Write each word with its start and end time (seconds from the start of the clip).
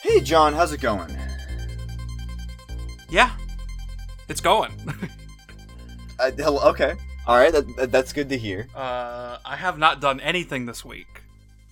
Hey, 0.00 0.20
John, 0.20 0.52
how's 0.54 0.72
it 0.72 0.80
going? 0.80 1.16
Yeah, 3.10 3.30
it's 4.28 4.40
going. 4.40 4.72
Uh, 6.20 6.32
hello, 6.32 6.58
okay. 6.70 6.94
All 7.28 7.36
right, 7.36 7.52
that, 7.52 7.76
that- 7.76 7.92
that's 7.92 8.12
good 8.12 8.28
to 8.30 8.36
hear. 8.36 8.66
uh, 8.74 9.38
I 9.44 9.54
have 9.54 9.78
not 9.78 10.00
done 10.00 10.18
anything 10.18 10.66
this 10.66 10.84
week 10.84 11.22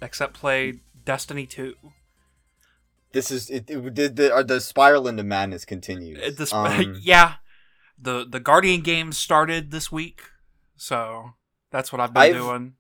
except 0.01 0.35
play 0.35 0.75
Destiny 1.05 1.47
2. 1.47 1.75
This 3.11 3.33
is 3.33 3.51
it. 3.51 3.69
it 3.69 3.93
the, 3.97 4.07
the, 4.09 4.33
uh, 4.33 4.45
the 4.45 4.61
spiral 4.61 5.09
into 5.09 5.25
madness 5.25 5.65
continues. 5.65 6.23
Uh, 6.23 6.31
This, 6.39 6.53
Um, 6.55 6.95
yeah, 7.03 7.35
the 8.01 8.25
the 8.25 8.39
Guardian 8.39 8.83
games 8.83 9.19
started 9.19 9.73
this 9.73 9.91
week, 9.91 10.23
so 10.77 11.31
that's 11.73 11.91
what 11.91 12.01
I've 12.01 12.15
been 12.15 12.23
I've- 12.23 12.39
doing. 12.39 12.75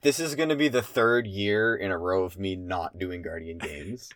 this 0.00 0.18
is 0.18 0.34
going 0.34 0.48
to 0.48 0.56
be 0.56 0.68
the 0.68 0.80
third 0.80 1.26
year 1.26 1.76
in 1.76 1.90
a 1.90 1.98
row 1.98 2.24
of 2.24 2.38
me 2.38 2.56
not 2.56 2.98
doing 2.98 3.20
Guardian 3.20 3.58
games. 3.68 4.08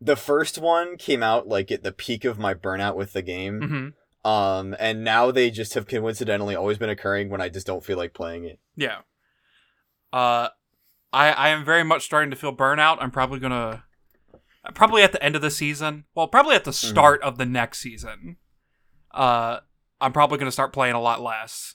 The 0.00 0.16
first 0.16 0.58
one 0.58 0.96
came 0.96 1.22
out 1.22 1.46
like 1.48 1.70
at 1.70 1.82
the 1.82 1.92
peak 1.92 2.24
of 2.24 2.38
my 2.38 2.54
burnout 2.54 2.96
with 2.96 3.12
the 3.12 3.22
game. 3.22 3.92
hmm 4.22 4.28
Um, 4.28 4.74
and 4.78 5.02
now 5.04 5.30
they 5.30 5.50
just 5.50 5.74
have 5.74 5.86
coincidentally 5.86 6.54
always 6.54 6.78
been 6.78 6.90
occurring 6.90 7.30
when 7.30 7.40
I 7.40 7.48
just 7.48 7.66
don't 7.66 7.84
feel 7.84 7.96
like 7.98 8.14
playing 8.14 8.44
it. 8.44 8.58
Yeah. 8.76 8.98
Uh, 10.12 10.48
I 11.12 11.30
I 11.32 11.48
am 11.50 11.64
very 11.64 11.84
much 11.84 12.04
starting 12.04 12.30
to 12.30 12.36
feel 12.36 12.54
burnout. 12.54 12.98
I'm 13.00 13.10
probably 13.10 13.38
gonna, 13.38 13.84
probably 14.74 15.02
at 15.02 15.12
the 15.12 15.22
end 15.22 15.36
of 15.36 15.42
the 15.42 15.50
season. 15.50 16.04
Well, 16.14 16.28
probably 16.28 16.54
at 16.56 16.64
the 16.64 16.70
Mm-hmm. 16.70 16.90
start 16.90 17.22
of 17.22 17.38
the 17.38 17.46
next 17.46 17.78
season. 17.80 18.36
Uh, 19.12 19.60
I'm 20.00 20.12
probably 20.12 20.38
gonna 20.38 20.52
start 20.52 20.72
playing 20.72 20.94
a 20.94 21.00
lot 21.00 21.20
less. 21.22 21.74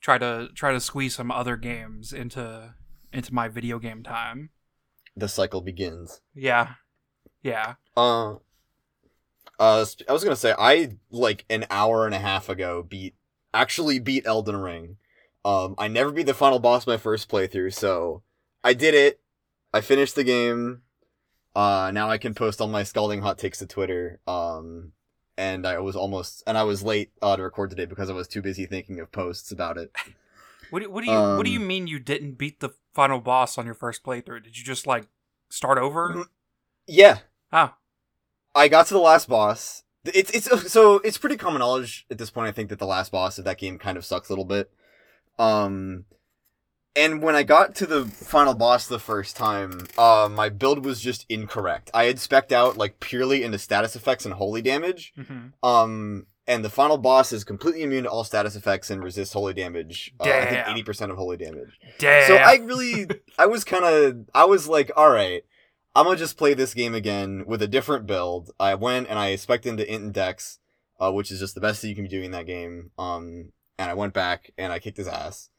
Try 0.00 0.18
to 0.18 0.48
try 0.54 0.72
to 0.72 0.80
squeeze 0.80 1.14
some 1.14 1.30
other 1.30 1.56
games 1.56 2.12
into 2.12 2.74
into 3.12 3.34
my 3.34 3.48
video 3.48 3.78
game 3.78 4.02
time. 4.02 4.50
The 5.16 5.28
cycle 5.28 5.60
begins. 5.60 6.20
Yeah, 6.34 6.74
yeah. 7.42 7.74
Uh, 7.96 8.34
uh, 9.58 9.84
I 10.08 10.12
was 10.12 10.24
gonna 10.24 10.36
say 10.36 10.54
I 10.58 10.96
like 11.10 11.44
an 11.50 11.66
hour 11.70 12.06
and 12.06 12.14
a 12.14 12.18
half 12.18 12.48
ago 12.48 12.82
beat 12.82 13.14
actually 13.52 13.98
beat 13.98 14.26
Elden 14.26 14.56
Ring. 14.56 14.96
Um, 15.44 15.74
I 15.78 15.88
never 15.88 16.12
beat 16.12 16.26
the 16.26 16.34
final 16.34 16.58
boss 16.58 16.86
my 16.86 16.96
first 16.96 17.28
playthrough, 17.30 17.74
so 17.74 18.22
I 18.62 18.74
did 18.74 18.94
it. 18.94 19.20
I 19.72 19.80
finished 19.80 20.14
the 20.14 20.24
game. 20.24 20.82
Uh, 21.54 21.90
now 21.92 22.08
I 22.08 22.18
can 22.18 22.34
post 22.34 22.60
all 22.60 22.68
my 22.68 22.84
scalding 22.84 23.22
hot 23.22 23.38
takes 23.38 23.58
to 23.58 23.66
Twitter. 23.66 24.20
Um, 24.26 24.92
and 25.36 25.66
I 25.66 25.78
was 25.78 25.96
almost 25.96 26.42
and 26.46 26.56
I 26.58 26.62
was 26.64 26.82
late 26.82 27.10
uh, 27.22 27.36
to 27.36 27.42
record 27.42 27.70
today 27.70 27.86
because 27.86 28.10
I 28.10 28.14
was 28.14 28.28
too 28.28 28.42
busy 28.42 28.66
thinking 28.66 29.00
of 29.00 29.10
posts 29.12 29.50
about 29.52 29.78
it. 29.78 29.90
What 30.70 30.82
do, 30.84 30.90
what 30.90 31.02
do 31.04 31.10
you 31.10 31.18
what 31.18 31.44
do 31.44 31.50
you 31.50 31.58
Um, 31.58 31.66
mean 31.66 31.88
you 31.88 31.98
didn't 31.98 32.38
beat 32.38 32.60
the 32.60 32.70
final 32.94 33.18
boss 33.20 33.58
on 33.58 33.66
your 33.66 33.74
first 33.74 34.04
playthrough? 34.04 34.44
Did 34.44 34.56
you 34.56 34.62
just 34.64 34.86
like 34.86 35.08
start 35.48 35.78
over? 35.78 36.10
Mm. 36.10 36.24
Yeah, 36.86 37.18
Oh, 37.52 37.74
I 38.54 38.68
got 38.68 38.86
to 38.88 38.94
the 38.94 39.00
last 39.00 39.28
boss. 39.28 39.82
It's 40.04 40.30
it's 40.30 40.72
so 40.72 40.96
it's 41.00 41.18
pretty 41.18 41.36
common 41.36 41.60
knowledge 41.60 42.06
at 42.10 42.18
this 42.18 42.30
point. 42.30 42.48
I 42.48 42.52
think 42.52 42.70
that 42.70 42.78
the 42.78 42.86
last 42.86 43.12
boss 43.12 43.38
of 43.38 43.44
that 43.44 43.58
game 43.58 43.78
kind 43.78 43.98
of 43.98 44.04
sucks 44.04 44.28
a 44.28 44.32
little 44.32 44.44
bit. 44.46 44.70
Um, 45.38 46.04
and 46.96 47.22
when 47.22 47.36
I 47.36 47.42
got 47.44 47.74
to 47.76 47.86
the 47.86 48.04
final 48.06 48.54
boss 48.54 48.86
the 48.86 48.98
first 48.98 49.36
time, 49.36 49.86
uh, 49.98 50.28
my 50.30 50.48
build 50.48 50.84
was 50.84 51.00
just 51.00 51.24
incorrect. 51.28 51.90
I 51.94 52.04
had 52.04 52.18
specked 52.18 52.50
out 52.52 52.76
like 52.76 52.98
purely 53.00 53.42
into 53.44 53.58
status 53.58 53.94
effects 53.94 54.24
and 54.24 54.34
holy 54.34 54.62
damage. 54.62 55.12
hmm 55.16 55.48
Um, 55.62 56.26
and 56.46 56.64
the 56.64 56.70
final 56.70 56.98
boss 56.98 57.32
is 57.32 57.44
completely 57.44 57.82
immune 57.82 58.04
to 58.04 58.10
all 58.10 58.24
status 58.24 58.56
effects 58.56 58.90
and 58.90 59.04
resists 59.04 59.34
holy 59.34 59.54
damage. 59.54 60.12
Uh, 60.18 60.24
I 60.24 60.46
think 60.46 60.68
eighty 60.68 60.82
percent 60.82 61.12
of 61.12 61.18
holy 61.18 61.36
damage. 61.36 61.78
damn. 61.98 62.26
So 62.26 62.36
I 62.36 62.54
really, 62.56 63.06
I 63.38 63.46
was 63.46 63.64
kind 63.64 63.84
of, 63.84 64.28
I 64.34 64.46
was 64.46 64.66
like, 64.66 64.90
all 64.96 65.10
right, 65.10 65.44
I'm 65.94 66.04
gonna 66.04 66.16
just 66.16 66.36
play 66.36 66.54
this 66.54 66.74
game 66.74 66.94
again 66.94 67.44
with 67.46 67.62
a 67.62 67.68
different 67.68 68.06
build. 68.06 68.50
I 68.60 68.74
went 68.74 69.08
and 69.08 69.18
I 69.18 69.34
spec 69.36 69.66
into 69.66 69.90
Int 69.92 70.04
and 70.04 70.14
Dex, 70.14 70.58
uh, 71.00 71.12
which 71.12 71.30
is 71.30 71.40
just 71.40 71.54
the 71.54 71.60
best 71.60 71.82
that 71.82 71.88
you 71.88 71.94
can 71.94 72.04
be 72.04 72.10
doing 72.10 72.26
in 72.26 72.30
that 72.30 72.46
game. 72.46 72.90
Um, 72.98 73.52
and 73.78 73.90
I 73.90 73.94
went 73.94 74.14
back 74.14 74.52
and 74.56 74.72
I 74.72 74.78
kicked 74.78 74.98
his 74.98 75.08
ass. 75.08 75.50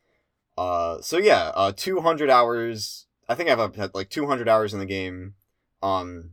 Uh, 0.58 1.02
so 1.02 1.18
yeah, 1.18 1.52
uh, 1.56 1.74
200 1.76 2.30
hours. 2.30 3.08
I 3.28 3.36
think 3.36 3.50
I've 3.50 3.76
had 3.76 3.94
like 3.94 4.10
200 4.10 4.48
hours 4.48 4.74
in 4.74 4.80
the 4.80 4.86
game. 4.86 5.34
Um, 5.82 6.32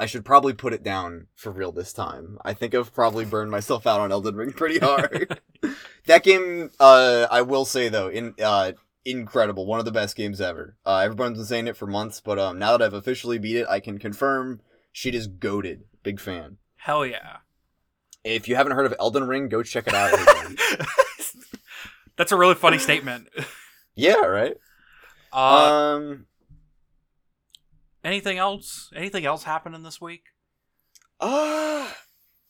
I 0.00 0.06
should 0.06 0.24
probably 0.24 0.52
put 0.52 0.72
it 0.72 0.82
down 0.82 1.26
for 1.34 1.50
real 1.50 1.72
this 1.72 1.92
time. 1.92 2.38
I 2.44 2.52
think 2.52 2.74
I've 2.74 2.94
probably 2.94 3.24
burned 3.24 3.50
myself 3.50 3.86
out 3.86 4.00
on 4.00 4.12
Elden 4.12 4.36
Ring 4.36 4.52
pretty 4.52 4.78
hard. 4.78 5.40
that 6.06 6.22
game, 6.22 6.70
uh, 6.78 7.26
I 7.30 7.42
will 7.42 7.64
say 7.64 7.88
though, 7.88 8.08
in 8.08 8.34
uh, 8.42 8.72
incredible, 9.08 9.66
one 9.66 9.78
of 9.78 9.84
the 9.84 9.92
best 9.92 10.16
games 10.16 10.40
ever. 10.40 10.76
Uh, 10.84 10.98
everyone's 10.98 11.38
been 11.38 11.46
saying 11.46 11.66
it 11.66 11.76
for 11.76 11.86
months, 11.86 12.20
but 12.20 12.38
um, 12.38 12.58
now 12.58 12.76
that 12.76 12.84
I've 12.84 12.94
officially 12.94 13.38
beat 13.38 13.56
it, 13.56 13.68
I 13.68 13.80
can 13.80 13.98
confirm 13.98 14.60
she 14.92 15.10
is 15.10 15.26
goaded. 15.26 15.84
Big 16.02 16.20
fan. 16.20 16.58
Hell 16.76 17.06
yeah. 17.06 17.38
If 18.24 18.48
you 18.48 18.56
haven't 18.56 18.72
heard 18.72 18.86
of 18.86 18.94
Elden 18.98 19.26
Ring, 19.26 19.48
go 19.48 19.62
check 19.62 19.86
it 19.86 19.94
out. 19.94 20.12
That's 22.16 22.32
a 22.32 22.36
really 22.36 22.54
funny 22.54 22.78
statement. 22.78 23.28
yeah, 23.94 24.16
right. 24.16 24.56
Uh, 25.32 25.36
um, 25.36 26.26
anything 28.04 28.38
else? 28.38 28.90
Anything 28.94 29.24
else 29.24 29.44
happening 29.44 29.82
this 29.82 30.00
week? 30.00 30.24
uh, 31.20 31.88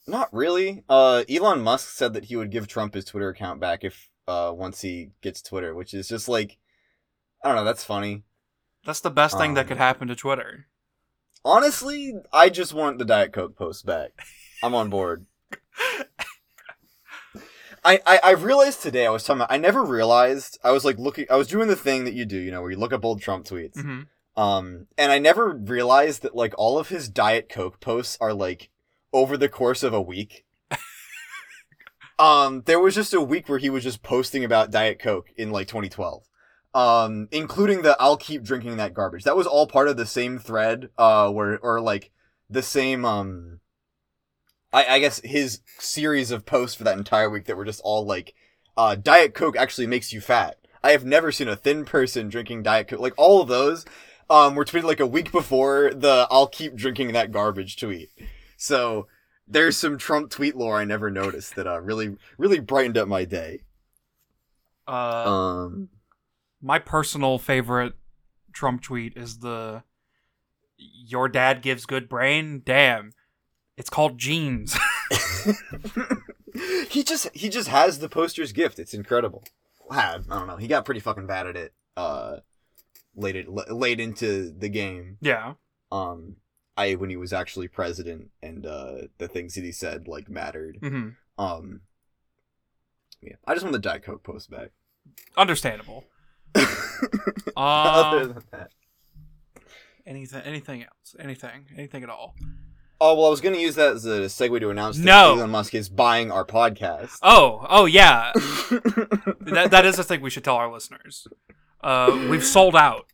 not 0.07 0.29
really. 0.33 0.85
Uh, 0.89 1.25
Elon 1.29 1.63
Musk 1.63 1.91
said 1.91 2.15
that 2.15 2.25
he 2.25 2.37
would 2.37 2.51
give 2.51 2.67
Trump 2.67 2.95
his 2.95 3.05
Twitter 3.05 3.29
account 3.29 3.61
back 3.61 3.85
if 3.85 4.09
uh 4.29 4.53
once 4.55 4.83
he 4.83 5.11
gets 5.23 5.43
Twitter, 5.43 5.75
which 5.75 5.93
is 5.95 6.07
just 6.09 6.29
like, 6.29 6.59
I 7.43 7.49
don't 7.49 7.57
know. 7.57 7.65
That's 7.65 7.85
funny. 7.85 8.23
That's 8.85 9.01
the 9.01 9.11
best 9.11 9.37
thing 9.39 9.55
that 9.55 9.63
Um, 9.63 9.69
could 9.69 9.77
happen 9.79 10.07
to 10.09 10.15
Twitter. 10.15 10.67
Honestly, 11.45 12.15
I 12.33 12.49
just 12.49 12.73
want 12.75 12.99
the 12.99 13.05
Diet 13.05 13.33
Coke 13.33 13.57
post 13.57 13.85
back. 13.87 14.11
I'm 14.63 14.75
on 14.75 14.91
board. 14.91 15.27
I, 17.85 18.01
I, 18.05 18.21
I 18.25 18.31
realized 18.33 18.83
today 18.83 19.07
I 19.07 19.11
was 19.11 19.23
talking 19.25 19.41
about 19.41 19.53
I 19.53 19.57
never 19.57 19.85
realized 19.85 20.59
I 20.65 20.73
was 20.73 20.85
like 20.85 20.99
looking 20.99 21.27
I 21.31 21.37
was 21.37 21.47
doing 21.47 21.69
the 21.69 21.77
thing 21.77 22.05
that 22.05 22.15
you 22.15 22.25
do, 22.25 22.37
you 22.37 22.51
know, 22.51 22.61
where 22.61 22.71
you 22.71 22.77
look 22.77 22.93
up 22.93 23.05
old 23.05 23.21
Trump 23.23 23.47
tweets. 23.47 23.81
hmm 23.81 24.03
Um 24.41 24.87
and 24.99 25.13
I 25.13 25.19
never 25.19 25.51
realized 25.55 26.23
that 26.23 26.35
like 26.35 26.55
all 26.59 26.79
of 26.79 26.89
his 26.89 27.09
Diet 27.09 27.49
Coke 27.49 27.81
posts 27.81 28.19
are 28.21 28.35
like 28.35 28.71
over 29.13 29.37
the 29.37 29.49
course 29.49 29.83
of 29.83 29.95
a 29.95 30.03
week. 30.03 30.45
Um 32.19 32.63
there 32.67 32.81
was 32.81 32.95
just 32.95 33.15
a 33.15 33.21
week 33.21 33.49
where 33.49 33.59
he 33.59 33.71
was 33.71 33.85
just 33.85 34.03
posting 34.03 34.45
about 34.45 34.71
Diet 34.71 34.99
Coke 34.99 35.29
in 35.37 35.51
like 35.51 35.69
2012. 35.69 36.25
Um 36.75 37.29
including 37.31 37.83
the 37.83 37.97
I'll 37.99 38.17
keep 38.17 38.43
drinking 38.43 38.77
that 38.77 38.95
garbage. 38.95 39.25
That 39.25 39.37
was 39.37 39.47
all 39.47 39.67
part 39.67 39.89
of 39.89 39.97
the 39.97 40.07
same 40.07 40.39
thread 40.39 40.91
uh 40.99 41.31
where 41.31 41.59
or 41.59 41.81
like 41.81 42.11
the 42.51 42.63
same 42.63 43.05
um 43.05 43.61
I, 44.73 44.87
I 44.87 44.99
guess 44.99 45.21
his 45.25 45.61
series 45.79 46.31
of 46.31 46.47
posts 46.47 46.77
for 46.77 46.85
that 46.85 46.99
entire 46.99 47.31
week 47.31 47.47
that 47.47 47.57
were 47.57 47.65
just 47.65 47.81
all 47.83 48.05
like, 48.05 48.35
uh, 48.77 48.95
Diet 48.95 49.35
Coke 49.35 49.57
actually 49.57 49.87
makes 49.87 50.13
you 50.13 50.21
fat. 50.21 50.59
I 50.83 50.91
have 50.93 51.05
never 51.05 51.33
seen 51.33 51.49
a 51.49 51.57
thin 51.57 51.85
person 51.85 52.29
drinking 52.29 52.63
Diet 52.63 52.89
Coke. 52.89 53.01
Like 53.01 53.15
all 53.17 53.41
of 53.41 53.49
those, 53.49 53.85
um, 54.31 54.55
were 54.55 54.65
tweeted 54.65 54.85
like 54.85 55.01
a 55.01 55.07
week 55.07 55.33
before 55.33 55.93
the 55.95 56.29
"I'll 56.31 56.47
keep 56.47 56.75
drinking 56.75 57.13
that 57.13 57.33
garbage" 57.33 57.77
tweet. 57.77 58.11
So 58.57 59.09
there's 59.49 59.77
some 59.77 59.99
Trump 59.99 60.31
tweet 60.31 60.57
lore 60.57 60.77
I 60.77 60.85
never 60.85 61.11
noticed 61.11 61.57
that 61.57 61.67
uh 61.67 61.81
really 61.81 62.17
really 62.37 62.61
brightened 62.61 62.99
up 62.99 63.09
my 63.09 63.25
day. 63.25 63.63
Uh, 64.87 65.25
Um, 65.31 65.89
my 66.61 66.79
personal 66.79 67.39
favorite 67.39 67.95
Trump 68.53 68.83
tweet 68.83 69.17
is 69.17 69.39
the 69.39 69.83
"Your 70.77 71.29
dad 71.29 71.63
gives 71.63 71.87
good 71.87 72.09
brain." 72.09 72.63
Damn, 72.65 73.13
it's 73.77 73.91
called 73.91 74.19
genes. 74.19 74.77
he 76.89 77.03
just 77.03 77.29
he 77.35 77.49
just 77.49 77.69
has 77.69 77.99
the 77.99 78.09
poster's 78.09 78.53
gift. 78.53 78.79
It's 78.79 78.95
incredible. 78.95 79.45
I 79.91 80.19
don't 80.29 80.47
know. 80.47 80.57
He 80.57 80.67
got 80.67 80.85
pretty 80.85 81.01
fucking 81.01 81.27
bad 81.27 81.47
at 81.47 81.57
it. 81.57 81.73
Uh, 81.97 82.39
late 83.17 83.37
it, 83.37 83.49
late 83.49 84.01
into 84.01 84.51
the 84.51 84.69
game. 84.69 85.17
yeah. 85.21 85.55
um 85.91 86.37
I 86.79 86.95
when 86.95 87.11
he 87.11 87.17
was 87.17 87.33
actually 87.33 87.69
president 87.69 88.31
and 88.43 88.65
uh 88.65 88.95
the 89.19 89.29
things 89.29 89.55
that 89.55 89.65
he 89.65 89.73
said 89.73 90.09
like 90.09 90.29
mattered. 90.29 90.79
hmm 90.81 91.09
Um 91.39 91.81
yeah, 93.21 93.35
I 93.47 93.55
just 93.55 93.65
want 93.65 93.73
the 93.73 93.79
Diet 93.81 94.03
Coke 94.05 94.23
post 94.23 94.49
back. 94.51 94.71
Understandable. 95.37 96.05
Other 96.55 96.67
Uh, 97.57 98.27
than 98.27 98.43
that. 98.53 98.71
anything? 100.07 100.43
Anything 100.43 100.83
else? 100.85 101.17
Anything? 101.19 101.67
Anything 101.77 102.03
at 102.05 102.11
all? 102.11 102.35
Oh 103.01 103.15
well, 103.15 103.27
I 103.27 103.31
was 103.31 103.41
gonna 103.41 103.59
use 103.59 103.75
that 103.77 103.95
as 103.95 104.05
a 104.07 104.21
segue 104.27 104.59
to 104.61 104.71
announce 104.71 104.97
that 104.99 105.05
No. 105.05 105.35
Elon 105.37 105.51
Musk 105.51 105.75
is 105.75 105.89
buying 105.89 106.31
our 106.33 106.45
podcast. 106.45 107.19
Oh, 107.23 107.65
oh 107.69 107.87
yeah. 107.87 108.33
that 108.37 109.69
that 109.71 109.85
is 109.85 109.97
the 109.97 110.05
thing 110.05 110.21
we 110.21 110.31
should 110.31 110.45
tell 110.45 110.57
our 110.57 110.71
listeners. 110.73 111.27
Uh, 111.81 112.27
we've 112.29 112.45
sold 112.45 112.75
out. 112.75 113.07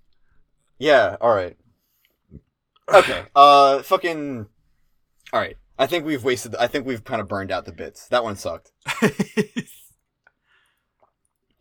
yeah. 0.79 1.17
All 1.21 1.35
right. 1.35 1.57
Okay. 2.93 3.25
Uh, 3.37 3.83
fucking. 3.83 4.47
All 5.33 5.41
right. 5.41 5.57
I 5.79 5.87
think 5.87 6.05
we've 6.05 6.23
wasted. 6.23 6.55
I 6.57 6.67
think 6.69 6.87
we've 6.87 7.03
kind 7.05 7.21
of 7.21 7.27
burned 7.29 7.51
out 7.51 7.65
the 7.65 7.73
bits. 7.73 8.07
That 8.09 8.23
one 8.25 8.37
sucked. 8.37 8.73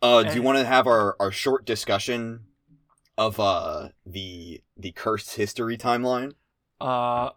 Uh, 0.02 0.22
do 0.22 0.34
you 0.34 0.42
want 0.42 0.58
to 0.58 0.66
have 0.66 0.86
our, 0.86 1.16
our 1.18 1.32
short 1.32 1.64
discussion 1.64 2.40
of 3.16 3.40
uh 3.40 3.88
the 4.04 4.60
the 4.76 4.92
cursed 4.92 5.36
history 5.36 5.78
timeline? 5.78 6.32
uh, 6.78 7.30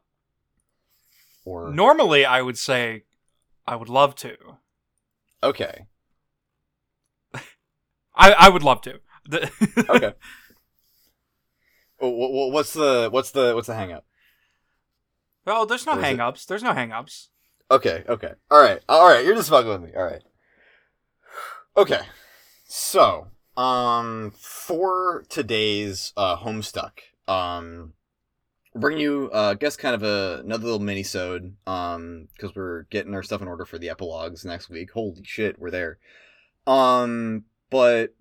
Or 1.46 1.70
Normally, 1.72 2.26
I 2.26 2.42
would 2.42 2.58
say 2.58 3.04
I 3.66 3.78
would 3.78 3.88
love 3.88 4.16
to. 4.16 4.36
okay, 5.42 5.86
I, 8.14 8.34
I 8.34 8.50
would 8.50 8.64
love 8.64 8.82
to. 8.82 9.00
Okay. 9.90 10.14
Wh- 12.00 12.52
what's 12.54 12.74
the 12.74 13.10
what's 13.12 13.32
the 13.32 13.54
what's 13.56 13.68
the 13.68 13.76
hang 13.76 13.92
up? 13.92 14.06
well, 15.46 15.66
there's 15.66 15.86
no 15.86 15.94
Or 15.94 16.02
hang-ups. 16.02 16.46
There's 16.46 16.64
no 16.64 16.74
hang-ups. 16.74 17.30
Okay, 17.72 18.04
okay. 18.08 18.34
All 18.52 18.62
right. 18.62 18.82
All 18.90 19.08
right, 19.08 19.26
you're 19.26 19.36
just 19.36 19.50
fucking 19.50 19.70
with 19.70 19.82
me. 19.82 19.92
All 19.96 20.04
right. 20.04 20.22
Okay. 21.76 22.02
So, 22.66 23.28
um 23.56 24.34
for 24.38 25.24
today's 25.30 26.14
uh 26.18 26.38
Homestuck, 26.38 27.00
um 27.28 27.94
bring 28.76 28.98
you 29.00 29.30
uh 29.34 29.52
I 29.52 29.54
guess 29.56 29.76
kind 29.76 29.96
of 29.96 30.04
a 30.04 30.42
another 30.44 30.66
little 30.66 30.80
mini 30.80 31.04
sode 31.04 31.56
um 31.66 32.28
cuz 32.40 32.56
we're 32.56 32.84
getting 32.84 33.14
our 33.14 33.24
stuff 33.24 33.42
in 33.42 33.48
order 33.48 33.66
for 33.66 33.78
the 33.78 33.90
epilogues 33.90 34.46
next 34.46 34.70
week. 34.70 34.92
Holy 34.92 35.24
shit, 35.24 35.60
we're 35.60 35.72
there. 35.72 35.98
Um 36.68 37.46
but 37.70 38.14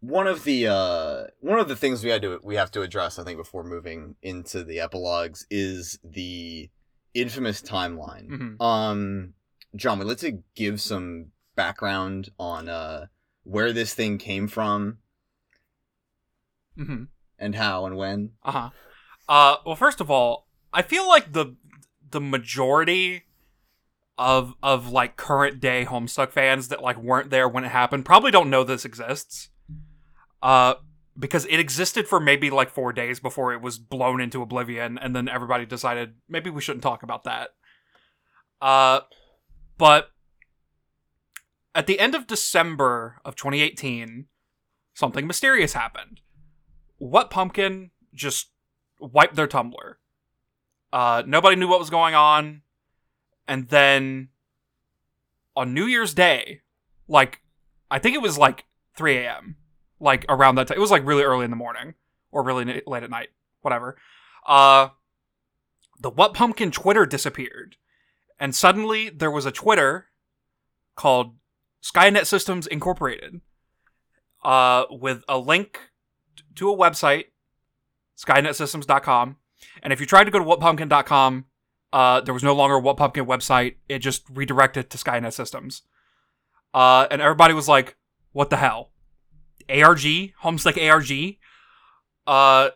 one 0.00 0.26
of 0.26 0.44
the 0.44 0.66
uh 0.66 1.24
one 1.40 1.58
of 1.58 1.68
the 1.68 1.76
things 1.76 2.02
we 2.02 2.10
had 2.10 2.22
to 2.22 2.40
we 2.42 2.56
have 2.56 2.70
to 2.72 2.82
address 2.82 3.18
I 3.18 3.24
think 3.24 3.38
before 3.38 3.62
moving 3.62 4.16
into 4.22 4.64
the 4.64 4.80
epilogues 4.80 5.46
is 5.50 5.98
the 6.02 6.70
infamous 7.14 7.60
timeline. 7.60 8.28
Mhm. 8.28 8.60
Um, 8.62 9.34
John, 9.76 9.98
we'd 9.98 10.06
like 10.06 10.18
to 10.18 10.42
give 10.54 10.80
some 10.80 11.26
background 11.54 12.30
on 12.38 12.68
uh 12.68 13.06
where 13.44 13.72
this 13.72 13.94
thing 13.94 14.16
came 14.18 14.48
from 14.48 14.98
hmm 16.76 17.04
and 17.38 17.54
how 17.54 17.84
and 17.86 17.96
when. 17.96 18.30
Uh-huh. 18.42 18.70
Uh 19.28 19.56
well 19.66 19.76
first 19.76 20.00
of 20.00 20.10
all, 20.10 20.46
I 20.72 20.82
feel 20.82 21.06
like 21.08 21.32
the 21.32 21.56
the 22.10 22.20
majority 22.20 23.24
of 24.16 24.54
of 24.62 24.88
like 24.90 25.16
current 25.16 25.60
day 25.60 25.84
Homestuck 25.84 26.30
fans 26.30 26.68
that 26.68 26.82
like 26.82 26.98
weren't 26.98 27.30
there 27.30 27.48
when 27.48 27.64
it 27.64 27.68
happened 27.68 28.04
probably 28.04 28.30
don't 28.30 28.50
know 28.50 28.64
this 28.64 28.84
exists. 28.84 29.50
Uh 30.42 30.74
because 31.18 31.44
it 31.46 31.60
existed 31.60 32.06
for 32.06 32.18
maybe 32.18 32.50
like 32.50 32.70
4 32.70 32.92
days 32.92 33.20
before 33.20 33.52
it 33.52 33.60
was 33.60 33.78
blown 33.78 34.20
into 34.20 34.40
oblivion 34.40 34.96
and 34.96 35.14
then 35.14 35.28
everybody 35.28 35.66
decided 35.66 36.14
maybe 36.28 36.48
we 36.48 36.62
shouldn't 36.62 36.82
talk 36.82 37.02
about 37.02 37.24
that. 37.24 37.50
Uh 38.60 39.00
but 39.76 40.10
at 41.74 41.86
the 41.86 42.00
end 42.00 42.14
of 42.14 42.26
December 42.26 43.20
of 43.24 43.36
2018, 43.36 44.26
something 44.94 45.26
mysterious 45.26 45.72
happened. 45.72 46.20
What 46.98 47.30
Pumpkin 47.30 47.90
just 48.14 48.50
wiped 49.00 49.36
their 49.36 49.46
Tumblr. 49.46 49.94
Uh, 50.92 51.22
nobody 51.26 51.56
knew 51.56 51.68
what 51.68 51.78
was 51.78 51.90
going 51.90 52.14
on. 52.14 52.62
And 53.46 53.68
then 53.68 54.28
on 55.56 55.74
New 55.74 55.86
Year's 55.86 56.14
Day, 56.14 56.60
like, 57.08 57.40
I 57.90 57.98
think 57.98 58.14
it 58.14 58.22
was 58.22 58.38
like 58.38 58.64
3 58.96 59.16
a.m., 59.18 59.56
like 60.00 60.24
around 60.28 60.56
that 60.56 60.68
time. 60.68 60.76
It 60.76 60.80
was 60.80 60.90
like 60.90 61.06
really 61.06 61.22
early 61.22 61.44
in 61.44 61.50
the 61.50 61.56
morning 61.56 61.94
or 62.32 62.42
really 62.42 62.82
late 62.86 63.02
at 63.02 63.10
night, 63.10 63.28
whatever. 63.60 63.96
Uh, 64.46 64.88
the 66.00 66.10
What 66.10 66.34
Pumpkin 66.34 66.70
Twitter 66.70 67.06
disappeared. 67.06 67.76
And 68.38 68.54
suddenly 68.54 69.10
there 69.10 69.30
was 69.30 69.44
a 69.44 69.52
Twitter 69.52 70.06
called 70.96 71.36
Skaianet 71.82 72.26
Systems 72.26 72.66
Incorporated 72.66 73.40
uh, 74.42 74.84
with 74.90 75.22
a 75.28 75.38
link 75.38 75.90
to 76.54 76.70
a 76.70 76.76
website, 76.76 77.26
skaianetsystems.com. 78.18 79.36
And 79.82 79.92
if 79.92 80.00
you 80.00 80.06
tried 80.06 80.24
to 80.24 80.30
go 80.30 80.38
to 80.38 80.44
whatpumpkin.com, 80.44 81.44
uh, 81.92 82.20
there 82.20 82.34
was 82.34 82.42
no 82.42 82.54
longer 82.54 82.76
a 82.76 82.80
What 82.80 82.96
Pumpkin 82.96 83.26
website. 83.26 83.76
It 83.88 83.98
just 83.98 84.24
redirected 84.30 84.90
to 84.90 84.98
Skaianet 84.98 85.34
Systems. 85.34 85.82
Uh, 86.72 87.06
and 87.10 87.20
everybody 87.20 87.52
was 87.52 87.68
like, 87.68 87.96
what 88.32 88.48
the 88.48 88.56
hell? 88.56 88.89
ARG? 89.70 90.32
Homestuck 90.42 90.76
ARG? 90.76 91.36
Uh, 92.26 92.70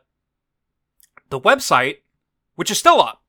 the 1.30 1.40
website, 1.40 1.96
which 2.54 2.70
is 2.70 2.78
still 2.78 3.00
up, 3.00 3.22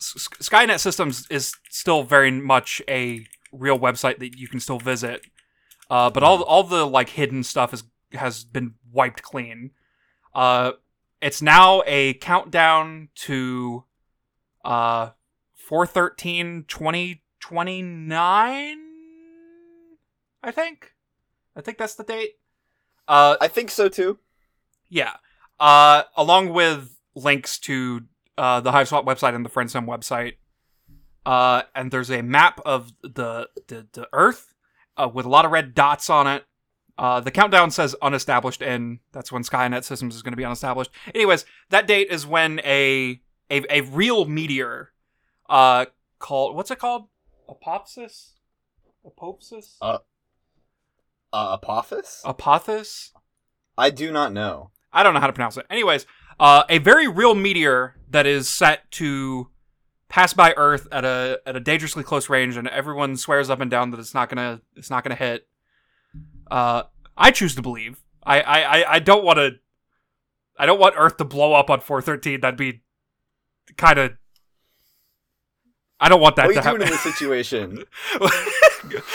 S- 0.00 0.28
Skaianet 0.40 0.80
Systems 0.80 1.26
is 1.30 1.54
still 1.70 2.02
very 2.02 2.30
much 2.30 2.82
a 2.88 3.26
real 3.52 3.78
website 3.78 4.18
that 4.18 4.38
you 4.38 4.48
can 4.48 4.60
still 4.60 4.78
visit. 4.78 5.22
Uh, 5.90 6.08
but 6.10 6.22
all 6.22 6.42
all 6.42 6.62
the 6.62 6.86
like 6.86 7.10
hidden 7.10 7.42
stuff 7.42 7.74
is 7.74 7.84
has 8.12 8.44
been 8.44 8.74
wiped 8.92 9.22
clean. 9.22 9.70
Uh, 10.34 10.72
it's 11.20 11.42
now 11.42 11.82
a 11.86 12.14
countdown 12.14 13.08
to 13.14 13.84
uh 14.64 15.10
413 15.54 16.64
2029 16.68 18.78
I 20.42 20.50
think. 20.50 20.92
I 21.56 21.62
think 21.62 21.78
that's 21.78 21.94
the 21.94 22.04
date. 22.04 22.36
Uh 23.08 23.36
I 23.40 23.48
think 23.48 23.70
so 23.70 23.88
too. 23.88 24.18
yeah. 24.88 25.14
Uh 25.60 26.02
along 26.16 26.52
with 26.52 26.98
links 27.14 27.58
to 27.60 28.02
uh 28.38 28.60
the 28.60 28.72
HiveSwap 28.72 29.04
website 29.04 29.34
and 29.34 29.44
the 29.44 29.50
FriendSim 29.50 29.86
website. 29.86 30.34
Uh 31.26 31.62
and 31.74 31.90
there's 31.90 32.10
a 32.10 32.22
map 32.22 32.60
of 32.64 32.92
the 33.02 33.48
the, 33.68 33.86
the 33.92 34.08
Earth 34.12 34.54
uh, 34.96 35.08
with 35.12 35.26
a 35.26 35.28
lot 35.28 35.44
of 35.44 35.50
red 35.50 35.74
dots 35.74 36.08
on 36.10 36.26
it. 36.26 36.44
Uh, 36.96 37.18
the 37.18 37.30
countdown 37.32 37.72
says 37.72 37.96
unestablished 38.00 38.62
and 38.62 39.00
That's 39.12 39.32
when 39.32 39.42
Skaianet 39.42 39.82
Systems 39.82 40.14
is 40.14 40.22
going 40.22 40.32
to 40.32 40.36
be 40.36 40.44
unestablished. 40.44 40.90
Anyways, 41.12 41.44
that 41.70 41.88
date 41.88 42.08
is 42.10 42.24
when 42.26 42.60
a 42.60 43.20
a, 43.50 43.62
a 43.68 43.80
real 43.82 44.24
meteor, 44.26 44.92
uh, 45.50 45.86
called 46.20 46.54
what's 46.54 46.70
it 46.70 46.78
called? 46.78 47.08
Apopsis, 47.48 48.34
Apopsis, 49.04 49.76
Uh, 49.82 49.98
Uh, 51.34 51.58
Apophis? 51.60 52.22
Apophis. 52.24 53.12
I 53.76 53.90
do 53.90 54.12
not 54.12 54.32
know. 54.32 54.70
I 54.92 55.02
don't 55.02 55.14
know 55.14 55.20
how 55.20 55.26
to 55.26 55.32
pronounce 55.32 55.56
it. 55.56 55.66
Anyways, 55.68 56.06
uh, 56.38 56.62
a 56.70 56.78
very 56.78 57.08
real 57.08 57.34
meteor 57.34 57.96
that 58.10 58.24
is 58.26 58.48
set 58.48 58.88
to 58.92 59.50
pass 60.08 60.32
by 60.32 60.52
Earth 60.56 60.86
at 60.92 61.04
a 61.04 61.40
at 61.44 61.56
a 61.56 61.60
dangerously 61.60 62.04
close 62.04 62.28
range, 62.28 62.56
and 62.56 62.68
everyone 62.68 63.16
swears 63.16 63.50
up 63.50 63.60
and 63.60 63.68
down 63.70 63.90
that 63.90 63.98
it's 63.98 64.14
not 64.14 64.28
gonna 64.28 64.60
it's 64.76 64.90
not 64.90 65.02
gonna 65.02 65.16
hit. 65.16 65.48
Uh, 66.48 66.84
I 67.16 67.32
choose 67.32 67.56
to 67.56 67.62
believe. 67.62 68.00
I 68.22 68.40
I 68.40 68.60
I- 68.78 68.92
I 68.94 68.98
don't 69.00 69.24
want 69.24 69.38
to. 69.38 69.50
I 70.56 70.66
don't 70.66 70.78
want 70.78 70.94
Earth 70.96 71.16
to 71.16 71.24
blow 71.24 71.52
up 71.52 71.68
on 71.68 71.80
413. 71.80 72.40
That'd 72.40 72.56
be 72.56 72.82
kind 73.76 73.98
of. 73.98 74.12
I 76.04 76.08
don't 76.10 76.20
want 76.20 76.36
that 76.36 76.46
What 76.48 76.56
are 76.58 76.62
to 76.62 76.70
you 76.70 76.78
doing 76.78 76.82
happen. 76.82 76.94
in 76.94 77.02
this 77.04 77.16
situation? 77.16 77.84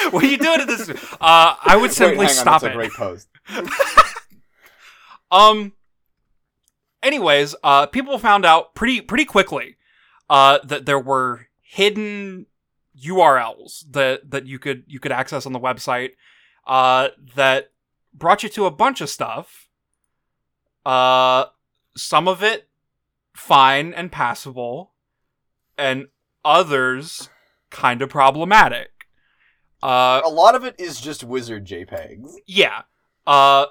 what 0.10 0.24
are 0.24 0.27
you 0.27 0.38
doing 0.39 0.62
in 0.62 0.67
this? 0.67 0.89
Uh, 0.89 1.55
I 1.63 1.77
would 1.79 1.91
simply 1.91 2.17
Wait, 2.17 2.29
on, 2.29 2.34
stop 2.34 2.62
that's 2.62 2.63
it. 2.63 2.72
a 2.72 2.74
great 2.75 2.91
post. 2.93 3.27
Um. 5.31 5.74
Anyways, 7.03 7.55
uh, 7.63 7.86
people 7.86 8.17
found 8.17 8.43
out 8.46 8.74
pretty 8.74 9.00
pretty 9.01 9.25
quickly, 9.25 9.77
uh, 10.27 10.58
that 10.63 10.88
there 10.88 10.98
were 11.00 11.46
hidden 11.62 12.48
URLs 13.00 13.84
that 13.91 14.31
that 14.31 14.48
you 14.48 14.58
could 14.58 14.86
you 14.88 15.00
could 15.00 15.12
access 15.12 15.46
on 15.46 15.53
the 15.53 15.60
website, 15.60 16.13
uh, 16.65 17.10
that 17.36 17.72
brought 18.12 18.41
you 18.41 18.50
to 18.50 18.65
a 18.65 18.72
bunch 18.72 19.01
of 19.01 19.10
stuff. 19.12 19.67
Uh, 20.84 21.46
some 21.96 22.27
of 22.27 22.41
it 22.41 22.67
fine 23.36 23.93
and 23.93 24.12
passable, 24.12 24.93
and 25.77 26.08
others 26.50 27.29
kind 27.70 28.01
of 28.01 28.10
problematic. 28.10 28.89
Uh, 29.82 30.22
A 30.25 30.29
lot 30.29 30.56
of 30.56 30.63
it 30.65 30.75
is 30.79 31.00
just 31.00 31.24
wizard 31.24 31.65
JPEGs. 31.65 32.34
yeah. 32.48 32.82
Uh 33.27 33.68